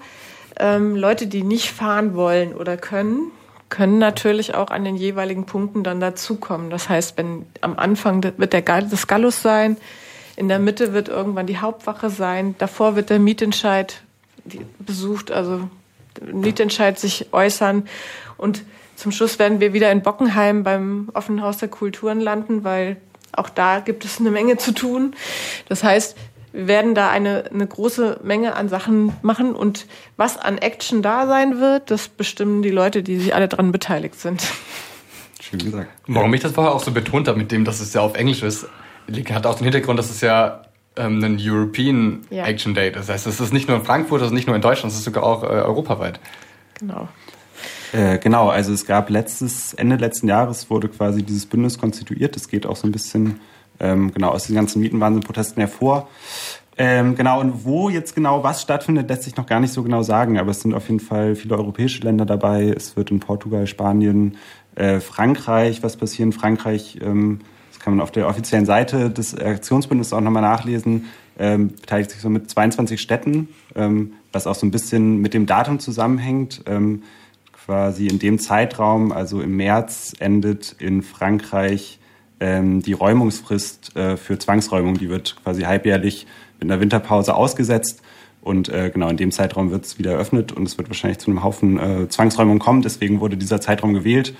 ähm, 0.58 0.96
Leute, 0.96 1.26
die 1.26 1.42
nicht 1.42 1.70
fahren 1.70 2.14
wollen 2.14 2.54
oder 2.54 2.76
können, 2.76 3.30
können 3.68 3.98
natürlich 3.98 4.54
auch 4.54 4.70
an 4.70 4.84
den 4.84 4.96
jeweiligen 4.96 5.46
Punkten 5.46 5.82
dann 5.82 6.00
dazukommen. 6.00 6.70
Das 6.70 6.88
heißt, 6.88 7.16
wenn 7.18 7.46
am 7.62 7.78
Anfang 7.78 8.22
wird 8.22 8.52
der 8.52 8.62
das 8.62 9.06
Gallus 9.06 9.42
sein, 9.42 9.76
in 10.36 10.48
der 10.48 10.58
Mitte 10.58 10.92
wird 10.92 11.08
irgendwann 11.08 11.46
die 11.46 11.58
Hauptwache 11.58 12.10
sein, 12.10 12.54
davor 12.58 12.96
wird 12.96 13.10
der 13.10 13.18
Mietentscheid 13.18 14.02
besucht, 14.78 15.32
also 15.32 15.68
Mietentscheid 16.20 16.98
sich 16.98 17.32
äußern. 17.32 17.86
Und 18.36 18.62
zum 18.96 19.12
Schluss 19.12 19.38
werden 19.38 19.60
wir 19.60 19.72
wieder 19.72 19.90
in 19.92 20.02
Bockenheim 20.02 20.62
beim 20.62 21.10
Offenen 21.14 21.42
Haus 21.42 21.58
der 21.58 21.68
Kulturen 21.68 22.20
landen, 22.20 22.64
weil 22.64 22.96
auch 23.32 23.48
da 23.48 23.80
gibt 23.80 24.04
es 24.04 24.20
eine 24.20 24.30
Menge 24.30 24.56
zu 24.56 24.72
tun. 24.72 25.14
Das 25.68 25.84
heißt, 25.84 26.16
wir 26.52 26.68
werden 26.68 26.94
da 26.94 27.10
eine, 27.10 27.50
eine 27.52 27.66
große 27.66 28.20
Menge 28.22 28.56
an 28.56 28.70
Sachen 28.70 29.12
machen 29.20 29.54
und 29.54 29.86
was 30.16 30.38
an 30.38 30.56
Action 30.56 31.02
da 31.02 31.26
sein 31.26 31.60
wird, 31.60 31.90
das 31.90 32.08
bestimmen 32.08 32.62
die 32.62 32.70
Leute, 32.70 33.02
die 33.02 33.18
sich 33.18 33.34
alle 33.34 33.48
daran 33.48 33.72
beteiligt 33.72 34.18
sind. 34.18 34.42
Schön 35.40 35.58
gesagt. 35.58 35.90
Warum 36.06 36.32
ich 36.32 36.40
das 36.40 36.52
vorher 36.52 36.74
auch 36.74 36.82
so 36.82 36.90
betont 36.92 37.28
habe 37.28 37.38
mit 37.38 37.52
dem, 37.52 37.64
dass 37.64 37.80
es 37.80 37.92
ja 37.92 38.00
auf 38.00 38.16
Englisch 38.16 38.42
ist, 38.42 38.66
hat 39.30 39.46
auch 39.46 39.56
den 39.56 39.64
Hintergrund, 39.64 39.98
dass 39.98 40.10
es 40.10 40.22
ja 40.22 40.62
ähm, 40.96 41.22
einen 41.22 41.38
European 41.40 42.22
ja. 42.30 42.44
Action 42.44 42.74
Day. 42.74 42.90
Das 42.90 43.08
heißt, 43.08 43.26
es 43.26 43.40
ist 43.40 43.52
nicht 43.52 43.68
nur 43.68 43.76
in 43.76 43.84
Frankfurt, 43.84 44.20
es 44.22 44.28
ist 44.28 44.34
nicht 44.34 44.46
nur 44.46 44.56
in 44.56 44.62
Deutschland, 44.62 44.92
es 44.92 44.98
ist 44.98 45.04
sogar 45.04 45.24
auch 45.24 45.42
äh, 45.42 45.46
europaweit. 45.46 46.20
Genau. 46.78 47.08
Äh, 47.92 48.18
genau, 48.18 48.48
also 48.48 48.72
es 48.72 48.84
gab 48.86 49.10
letztes, 49.10 49.74
Ende 49.74 49.96
letzten 49.96 50.28
Jahres 50.28 50.70
wurde 50.70 50.88
quasi 50.88 51.22
dieses 51.22 51.46
Bündnis 51.46 51.78
konstituiert. 51.78 52.36
Das 52.36 52.48
geht 52.48 52.66
auch 52.66 52.76
so 52.76 52.86
ein 52.86 52.92
bisschen 52.92 53.40
ähm, 53.80 54.12
genau 54.12 54.30
aus 54.30 54.46
den 54.46 54.54
ganzen 54.54 54.80
Mietenwahnsinn-Protesten 54.80 55.60
hervor. 55.60 56.08
Ähm, 56.78 57.14
genau, 57.14 57.40
und 57.40 57.64
wo 57.64 57.88
jetzt 57.88 58.14
genau 58.14 58.42
was 58.42 58.60
stattfindet, 58.60 59.08
lässt 59.08 59.22
sich 59.22 59.36
noch 59.36 59.46
gar 59.46 59.60
nicht 59.60 59.72
so 59.72 59.82
genau 59.82 60.02
sagen, 60.02 60.38
aber 60.38 60.50
es 60.50 60.60
sind 60.60 60.74
auf 60.74 60.88
jeden 60.88 61.00
Fall 61.00 61.34
viele 61.34 61.56
europäische 61.56 62.02
Länder 62.02 62.26
dabei. 62.26 62.68
Es 62.68 62.96
wird 62.96 63.10
in 63.10 63.20
Portugal, 63.20 63.66
Spanien, 63.66 64.36
äh, 64.74 65.00
Frankreich 65.00 65.82
was 65.82 65.96
passieren. 65.96 66.32
Frankreich 66.32 66.98
ähm, 67.00 67.40
kann 67.86 67.94
man 67.94 68.02
auf 68.02 68.10
der 68.10 68.26
offiziellen 68.26 68.66
Seite 68.66 69.10
des 69.10 69.38
Aktionsbündnisses 69.38 70.12
auch 70.12 70.20
nochmal 70.20 70.42
nachlesen, 70.42 71.04
ähm, 71.38 71.68
beteiligt 71.68 72.10
sich 72.10 72.20
so 72.20 72.28
mit 72.28 72.50
22 72.50 73.00
Städten, 73.00 73.46
ähm, 73.76 74.14
was 74.32 74.48
auch 74.48 74.56
so 74.56 74.66
ein 74.66 74.72
bisschen 74.72 75.20
mit 75.20 75.34
dem 75.34 75.46
Datum 75.46 75.78
zusammenhängt. 75.78 76.64
Ähm, 76.66 77.04
quasi 77.52 78.08
in 78.08 78.18
dem 78.18 78.40
Zeitraum, 78.40 79.12
also 79.12 79.40
im 79.40 79.56
März, 79.56 80.14
endet 80.18 80.74
in 80.80 81.02
Frankreich 81.02 82.00
ähm, 82.40 82.82
die 82.82 82.92
Räumungsfrist 82.92 83.94
äh, 83.94 84.16
für 84.16 84.36
Zwangsräumung. 84.36 84.98
Die 84.98 85.08
wird 85.08 85.36
quasi 85.44 85.62
halbjährlich 85.62 86.26
mit 86.58 86.68
einer 86.68 86.80
Winterpause 86.80 87.36
ausgesetzt. 87.36 88.02
Und 88.42 88.68
äh, 88.68 88.90
genau 88.90 89.08
in 89.10 89.16
dem 89.16 89.30
Zeitraum 89.30 89.70
wird 89.70 89.84
es 89.84 89.96
wieder 89.96 90.10
eröffnet 90.10 90.50
und 90.50 90.66
es 90.66 90.76
wird 90.76 90.88
wahrscheinlich 90.88 91.18
zu 91.18 91.30
einem 91.30 91.44
Haufen 91.44 91.78
äh, 91.78 92.08
Zwangsräumung 92.08 92.58
kommen. 92.58 92.82
Deswegen 92.82 93.20
wurde 93.20 93.36
dieser 93.36 93.60
Zeitraum 93.60 93.94
gewählt. 93.94 94.34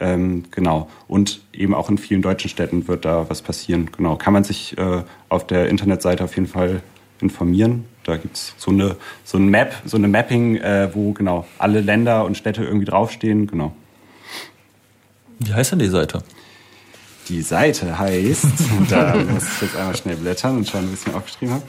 Ähm, 0.00 0.44
genau. 0.50 0.88
Und 1.06 1.42
eben 1.52 1.74
auch 1.74 1.90
in 1.90 1.98
vielen 1.98 2.22
deutschen 2.22 2.48
Städten 2.50 2.88
wird 2.88 3.04
da 3.04 3.28
was 3.28 3.42
passieren. 3.42 3.90
Genau. 3.96 4.16
Kann 4.16 4.32
man 4.32 4.42
sich 4.44 4.76
äh, 4.78 5.02
auf 5.28 5.46
der 5.46 5.68
Internetseite 5.68 6.24
auf 6.24 6.34
jeden 6.34 6.48
Fall 6.48 6.82
informieren. 7.20 7.84
Da 8.04 8.16
gibt 8.16 8.36
es 8.36 8.54
so 8.56 8.70
eine, 8.70 8.96
so 9.24 9.36
ein 9.38 9.48
Map, 9.48 9.74
so 9.84 9.98
eine 9.98 10.08
Mapping, 10.08 10.56
äh, 10.56 10.88
wo 10.94 11.12
genau 11.12 11.46
alle 11.58 11.80
Länder 11.80 12.24
und 12.24 12.36
Städte 12.36 12.64
irgendwie 12.64 12.86
draufstehen. 12.86 13.46
Genau. 13.46 13.72
Wie 15.38 15.52
heißt 15.52 15.72
denn 15.72 15.78
die 15.78 15.88
Seite? 15.88 16.22
Die 17.28 17.42
Seite 17.42 17.98
heißt, 17.98 18.46
da 18.90 19.16
muss 19.16 19.44
ich 19.44 19.60
jetzt 19.62 19.76
einmal 19.76 19.96
schnell 19.96 20.16
blättern 20.16 20.56
und 20.56 20.68
schauen, 20.68 20.88
wie 20.88 20.94
ich 20.94 21.00
es 21.00 21.06
mir 21.06 21.14
aufgeschrieben 21.14 21.54
habe. 21.54 21.64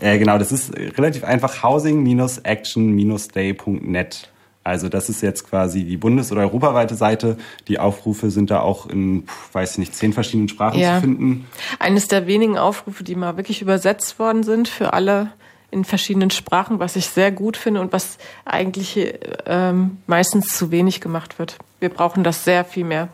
Äh, 0.00 0.18
genau, 0.18 0.38
das 0.38 0.50
ist 0.52 0.76
relativ 0.76 1.24
einfach 1.24 1.62
housing-action-day.net. 1.62 4.28
Also 4.66 4.88
das 4.88 5.08
ist 5.08 5.22
jetzt 5.22 5.48
quasi 5.48 5.84
die 5.84 5.96
bundes- 5.96 6.32
oder 6.32 6.40
europaweite 6.40 6.96
Seite. 6.96 7.36
Die 7.68 7.78
Aufrufe 7.78 8.30
sind 8.30 8.50
da 8.50 8.60
auch 8.60 8.86
in, 8.86 9.24
weiß 9.52 9.72
ich 9.72 9.78
nicht, 9.78 9.94
zehn 9.94 10.12
verschiedenen 10.12 10.48
Sprachen 10.48 10.80
ja. 10.80 10.96
zu 10.96 11.02
finden. 11.02 11.46
Eines 11.78 12.08
der 12.08 12.26
wenigen 12.26 12.58
Aufrufe, 12.58 13.04
die 13.04 13.14
mal 13.14 13.36
wirklich 13.36 13.62
übersetzt 13.62 14.18
worden 14.18 14.42
sind 14.42 14.66
für 14.66 14.92
alle 14.92 15.30
in 15.70 15.84
verschiedenen 15.84 16.30
Sprachen, 16.30 16.80
was 16.80 16.96
ich 16.96 17.06
sehr 17.06 17.30
gut 17.30 17.56
finde 17.56 17.80
und 17.80 17.92
was 17.92 18.18
eigentlich 18.44 19.14
ähm, 19.46 19.98
meistens 20.08 20.48
zu 20.48 20.72
wenig 20.72 21.00
gemacht 21.00 21.38
wird. 21.38 21.58
Wir 21.78 21.88
brauchen 21.88 22.24
das 22.24 22.42
sehr 22.42 22.64
viel 22.64 22.84
mehr. 22.84 23.08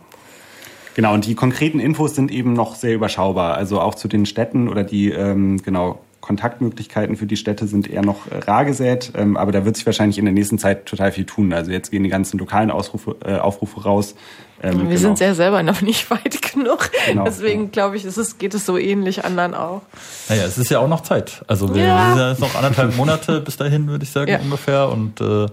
Genau, 0.94 1.12
und 1.12 1.26
die 1.26 1.34
konkreten 1.34 1.80
Infos 1.80 2.14
sind 2.14 2.30
eben 2.30 2.54
noch 2.54 2.76
sehr 2.76 2.94
überschaubar. 2.94 3.56
Also 3.56 3.78
auch 3.78 3.94
zu 3.94 4.08
den 4.08 4.24
Städten 4.24 4.68
oder 4.68 4.84
die, 4.84 5.10
ähm, 5.10 5.60
genau, 5.62 6.00
Kontaktmöglichkeiten 6.22 7.16
für 7.16 7.26
die 7.26 7.36
Städte 7.36 7.66
sind 7.66 7.90
eher 7.90 8.02
noch 8.02 8.30
äh, 8.30 8.38
rar 8.38 8.64
gesät, 8.64 9.12
ähm, 9.14 9.36
aber 9.36 9.52
da 9.52 9.66
wird 9.66 9.76
sich 9.76 9.84
wahrscheinlich 9.84 10.16
in 10.16 10.24
der 10.24 10.32
nächsten 10.32 10.56
Zeit 10.56 10.86
total 10.86 11.12
viel 11.12 11.26
tun. 11.26 11.52
Also 11.52 11.70
jetzt 11.70 11.90
gehen 11.90 12.04
die 12.04 12.08
ganzen 12.08 12.38
lokalen 12.38 12.70
Ausrufe, 12.70 13.16
äh, 13.24 13.36
Aufrufe 13.36 13.82
raus. 13.82 14.14
Ähm, 14.62 14.78
wir 14.78 14.84
genau. 14.84 14.98
sind 14.98 15.20
ja 15.20 15.34
selber 15.34 15.62
noch 15.62 15.82
nicht 15.82 16.10
weit 16.10 16.40
genug. 16.40 16.90
Genau, 17.08 17.24
Deswegen 17.24 17.72
glaube 17.72 17.96
ich, 17.96 18.04
ist 18.04 18.16
es, 18.16 18.38
geht 18.38 18.54
es 18.54 18.64
so 18.64 18.78
ähnlich 18.78 19.24
anderen 19.24 19.54
auch. 19.54 19.82
Naja, 20.28 20.44
es 20.44 20.56
ist 20.56 20.70
ja 20.70 20.78
auch 20.78 20.88
noch 20.88 21.02
Zeit. 21.02 21.42
Also 21.48 21.74
wir 21.74 21.82
ja. 21.82 22.08
sind 22.08 22.18
ja 22.18 22.30
jetzt 22.30 22.40
noch 22.40 22.54
anderthalb 22.54 22.96
Monate 22.96 23.40
bis 23.40 23.56
dahin, 23.56 23.88
würde 23.88 24.04
ich 24.04 24.10
sagen, 24.10 24.30
ja. 24.30 24.38
ungefähr. 24.38 24.88
Und 24.88 25.20
äh, 25.20 25.46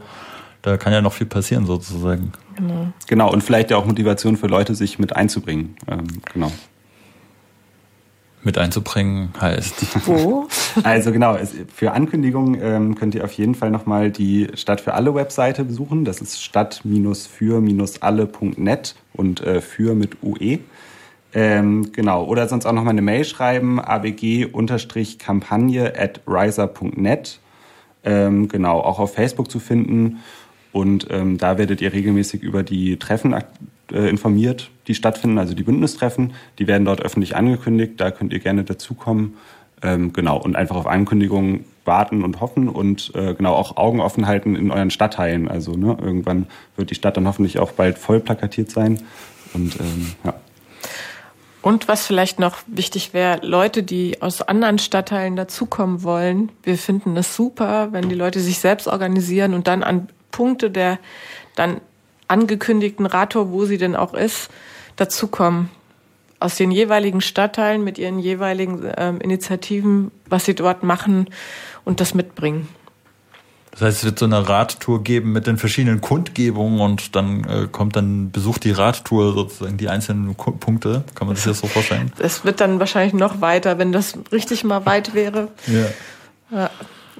da 0.61 0.77
kann 0.77 0.93
ja 0.93 1.01
noch 1.01 1.13
viel 1.13 1.27
passieren 1.27 1.65
sozusagen. 1.65 2.31
Genau. 2.55 2.87
genau, 3.07 3.31
und 3.31 3.41
vielleicht 3.43 3.71
ja 3.71 3.77
auch 3.77 3.85
Motivation 3.85 4.37
für 4.37 4.47
Leute, 4.47 4.75
sich 4.75 4.99
mit 4.99 5.15
einzubringen. 5.15 5.75
Ähm, 5.89 6.21
genau 6.31 6.51
mit 8.43 8.57
einzubringen 8.57 9.29
heißt. 9.39 10.05
Wo? 10.05 10.47
Also 10.83 11.11
genau, 11.11 11.35
für 11.73 11.93
Ankündigungen 11.93 12.59
ähm, 12.61 12.93
könnt 12.95 13.15
ihr 13.15 13.23
auf 13.23 13.31
jeden 13.33 13.55
Fall 13.55 13.71
nochmal 13.71 14.11
die 14.11 14.49
Stadt 14.53 14.81
für 14.81 14.93
alle 14.93 15.15
Webseite 15.15 15.65
besuchen. 15.65 16.05
Das 16.05 16.21
ist 16.21 16.43
stadt-für-alle.net 16.43 18.95
und 19.13 19.41
äh, 19.41 19.61
für 19.61 19.95
mit 19.95 20.23
UE. 20.23 20.59
Ähm, 21.33 21.91
genau, 21.91 22.25
oder 22.25 22.47
sonst 22.47 22.65
auch 22.65 22.71
nochmal 22.71 22.91
eine 22.91 23.01
Mail 23.01 23.25
schreiben, 23.25 23.79
abg-kampagne 23.79 25.93
at 25.97 26.21
riser.net. 26.27 27.39
Ähm, 28.03 28.47
genau, 28.47 28.79
auch 28.79 28.99
auf 28.99 29.15
Facebook 29.15 29.49
zu 29.51 29.59
finden. 29.59 30.19
Und 30.71 31.07
ähm, 31.09 31.37
da 31.37 31.57
werdet 31.57 31.81
ihr 31.81 31.91
regelmäßig 31.93 32.43
über 32.43 32.63
die 32.63 32.97
Treffen 32.97 33.33
äh, 33.91 34.09
informiert, 34.09 34.69
die 34.87 34.95
stattfinden, 34.95 35.37
also 35.37 35.53
die 35.53 35.63
Bündnistreffen. 35.63 36.33
Die 36.57 36.67
werden 36.67 36.85
dort 36.85 37.01
öffentlich 37.01 37.35
angekündigt. 37.35 37.93
Da 37.97 38.11
könnt 38.11 38.33
ihr 38.33 38.39
gerne 38.39 38.63
dazukommen. 38.63 39.37
Ähm, 39.81 40.11
genau, 40.13 40.37
und 40.37 40.55
einfach 40.55 40.75
auf 40.75 40.87
Ankündigungen 40.87 41.65
warten 41.85 42.23
und 42.23 42.41
hoffen 42.41 42.67
und 42.67 43.11
äh, 43.15 43.33
genau 43.33 43.53
auch 43.53 43.77
Augen 43.77 43.99
offen 44.01 44.27
halten 44.27 44.55
in 44.55 44.71
euren 44.71 44.91
Stadtteilen. 44.91 45.47
Also 45.47 45.73
ne, 45.73 45.97
irgendwann 46.01 46.47
wird 46.75 46.91
die 46.91 46.95
Stadt 46.95 47.17
dann 47.17 47.27
hoffentlich 47.27 47.59
auch 47.59 47.71
bald 47.71 47.97
voll 47.97 48.19
plakatiert 48.19 48.69
sein. 48.71 49.01
Und 49.53 49.79
ähm, 49.79 50.13
ja. 50.23 50.33
Und 51.61 51.87
was 51.87 52.05
vielleicht 52.05 52.39
noch 52.39 52.57
wichtig 52.67 53.13
wäre, 53.13 53.45
Leute, 53.45 53.83
die 53.83 54.21
aus 54.21 54.41
anderen 54.41 54.79
Stadtteilen 54.79 55.35
dazukommen 55.35 56.03
wollen, 56.03 56.51
wir 56.63 56.77
finden 56.77 57.17
es 57.17 57.35
super, 57.35 57.89
wenn 57.91 58.07
die 58.07 58.15
Leute 58.15 58.39
sich 58.39 58.59
selbst 58.59 58.87
organisieren 58.87 59.53
und 59.53 59.67
dann 59.67 59.83
an 59.83 60.07
Punkte 60.31 60.71
der 60.71 60.99
dann 61.55 61.81
angekündigten 62.29 63.05
Radtour, 63.05 63.51
wo 63.51 63.65
sie 63.65 63.77
denn 63.77 63.95
auch 63.95 64.13
ist, 64.13 64.49
dazukommen. 64.95 65.69
Aus 66.39 66.55
den 66.55 66.71
jeweiligen 66.71 67.19
Stadtteilen 67.19 67.83
mit 67.83 67.97
ihren 67.97 68.17
jeweiligen 68.19 68.89
ähm, 68.95 69.19
Initiativen, 69.19 70.11
was 70.27 70.45
sie 70.45 70.55
dort 70.55 70.83
machen 70.83 71.27
und 71.83 71.99
das 71.99 72.13
mitbringen. 72.13 72.69
Das 73.71 73.81
heißt, 73.81 73.97
es 73.99 74.03
wird 74.05 74.19
so 74.19 74.25
eine 74.25 74.47
Radtour 74.47 75.03
geben 75.03 75.31
mit 75.31 75.47
den 75.47 75.57
verschiedenen 75.57 76.01
Kundgebungen 76.01 76.79
und 76.79 77.15
dann 77.15 77.43
äh, 77.43 77.67
kommt 77.71 77.95
dann 77.95 78.31
besucht 78.31 78.63
die 78.63 78.71
Radtour 78.71 79.33
sozusagen 79.33 79.77
die 79.77 79.89
einzelnen 79.89 80.35
Punkte. 80.35 81.03
Kann 81.15 81.27
man 81.27 81.35
sich 81.35 81.45
das 81.45 81.59
so 81.59 81.67
vorstellen? 81.67 82.11
Es 82.19 82.43
wird 82.45 82.61
dann 82.61 82.79
wahrscheinlich 82.79 83.13
noch 83.13 83.41
weiter, 83.41 83.77
wenn 83.77 83.91
das 83.91 84.17
richtig 84.31 84.63
mal 84.63 84.85
weit 84.85 85.13
wäre. 85.13 85.49
Ja. 85.67 86.57
ja. 86.57 86.69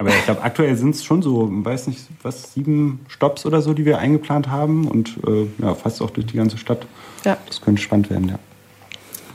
Aber 0.00 0.08
ich 0.08 0.24
glaube, 0.24 0.40
aktuell 0.40 0.74
sind 0.76 0.94
es 0.94 1.04
schon 1.04 1.20
so, 1.20 1.46
weiß 1.50 1.88
nicht, 1.88 2.00
was, 2.22 2.54
sieben 2.54 3.00
Stops 3.08 3.44
oder 3.44 3.60
so, 3.60 3.74
die 3.74 3.84
wir 3.84 3.98
eingeplant 3.98 4.48
haben 4.48 4.88
und 4.88 5.18
äh, 5.26 5.46
ja, 5.62 5.74
fast 5.74 6.00
auch 6.00 6.08
durch 6.08 6.26
die 6.26 6.38
ganze 6.38 6.56
Stadt. 6.56 6.86
Ja. 7.26 7.36
Das 7.46 7.60
könnte 7.60 7.82
spannend 7.82 8.08
werden, 8.08 8.30
ja. 8.30 8.38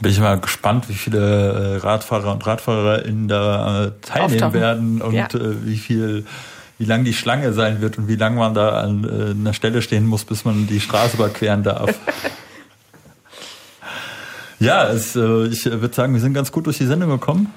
Bin 0.02 0.12
ich 0.12 0.20
mal 0.20 0.40
gespannt, 0.40 0.90
wie 0.90 0.96
viele 0.96 1.20
äh, 1.20 1.78
Radfahrer 1.78 2.32
und 2.32 2.48
Radfahrerinnen 2.48 3.28
da 3.28 3.86
äh, 3.86 3.92
teilnehmen 4.02 4.34
Auftauchen. 4.34 4.54
werden 4.54 5.02
und 5.04 5.14
ja. 5.14 5.26
äh, 5.26 5.66
wie 5.66 5.78
viel 5.78 6.26
wie 6.80 6.86
lang 6.86 7.04
die 7.04 7.14
Schlange 7.14 7.54
sein 7.54 7.80
wird 7.80 8.00
und 8.00 8.08
wie 8.08 8.16
lange 8.16 8.38
man 8.38 8.56
da 8.56 8.82
an 8.82 9.04
äh, 9.04 9.40
einer 9.40 9.54
Stelle 9.54 9.84
stehen 9.84 10.08
muss, 10.08 10.26
bis 10.26 10.46
man 10.46 10.66
die 10.66 10.80
Straße 10.80 11.16
überqueren 11.16 11.62
darf. 11.62 11.92
ja, 14.60 14.90
es, 14.90 15.16
äh, 15.16 15.46
ich 15.46 15.66
würde 15.66 15.94
sagen, 15.94 16.14
wir 16.14 16.22
sind 16.22 16.34
ganz 16.34 16.52
gut 16.52 16.66
durch 16.66 16.80
die 16.80 16.88
Sendung 16.88 17.12
gekommen. 17.12 17.54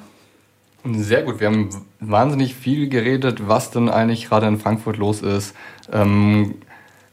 Sehr 0.85 1.22
gut. 1.22 1.41
Wir 1.41 1.49
haben 1.49 1.70
wahnsinnig 2.01 2.55
viel 2.55 2.89
geredet, 2.89 3.49
was 3.49 3.70
denn 3.70 3.89
eigentlich 3.89 4.29
gerade 4.29 4.47
in 4.47 4.59
Frankfurt 4.59 4.97
los 4.97 5.22
ist. 5.22 5.55
Ähm, 5.93 6.55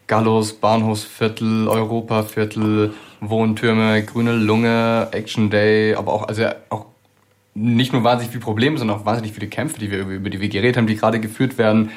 Gallos, 0.08 0.54
Bahnhofsviertel, 0.54 1.68
Europaviertel, 1.68 2.94
Wohntürme, 3.22 4.04
grüne 4.04 4.34
Lunge, 4.34 5.08
Action 5.12 5.50
Day, 5.50 5.96
aber 5.96 6.14
auch, 6.14 6.28
also 6.28 6.46
auch 6.70 6.86
nicht 7.56 7.92
nur 7.92 8.04
wahnsinnig 8.04 8.32
viele 8.32 8.44
Probleme, 8.44 8.78
sondern 8.78 9.00
auch 9.00 9.06
wahnsinnig 9.06 9.34
viele 9.34 9.48
Kämpfe, 9.48 9.80
die 9.80 9.90
wir, 9.90 10.06
über 10.08 10.30
die 10.30 10.40
wir 10.40 10.50
geredet 10.50 10.78
haben, 10.78 10.88
die 10.88 10.96
gerade 10.96 11.20
geführt 11.20 11.58
werden. 11.58 11.92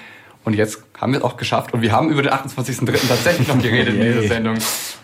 Und 0.45 0.55
jetzt 0.55 0.83
haben 0.99 1.13
wir 1.13 1.19
es 1.19 1.25
auch 1.25 1.37
geschafft. 1.37 1.75
Und 1.75 1.83
wir 1.83 1.93
haben 1.93 2.09
über 2.09 2.23
den 2.23 2.33
28.03. 2.33 3.09
tatsächlich 3.09 3.49
noch 3.49 3.61
geredet 3.61 3.95
in 3.95 4.01
dieser 4.01 4.23
Sendung. 4.23 4.57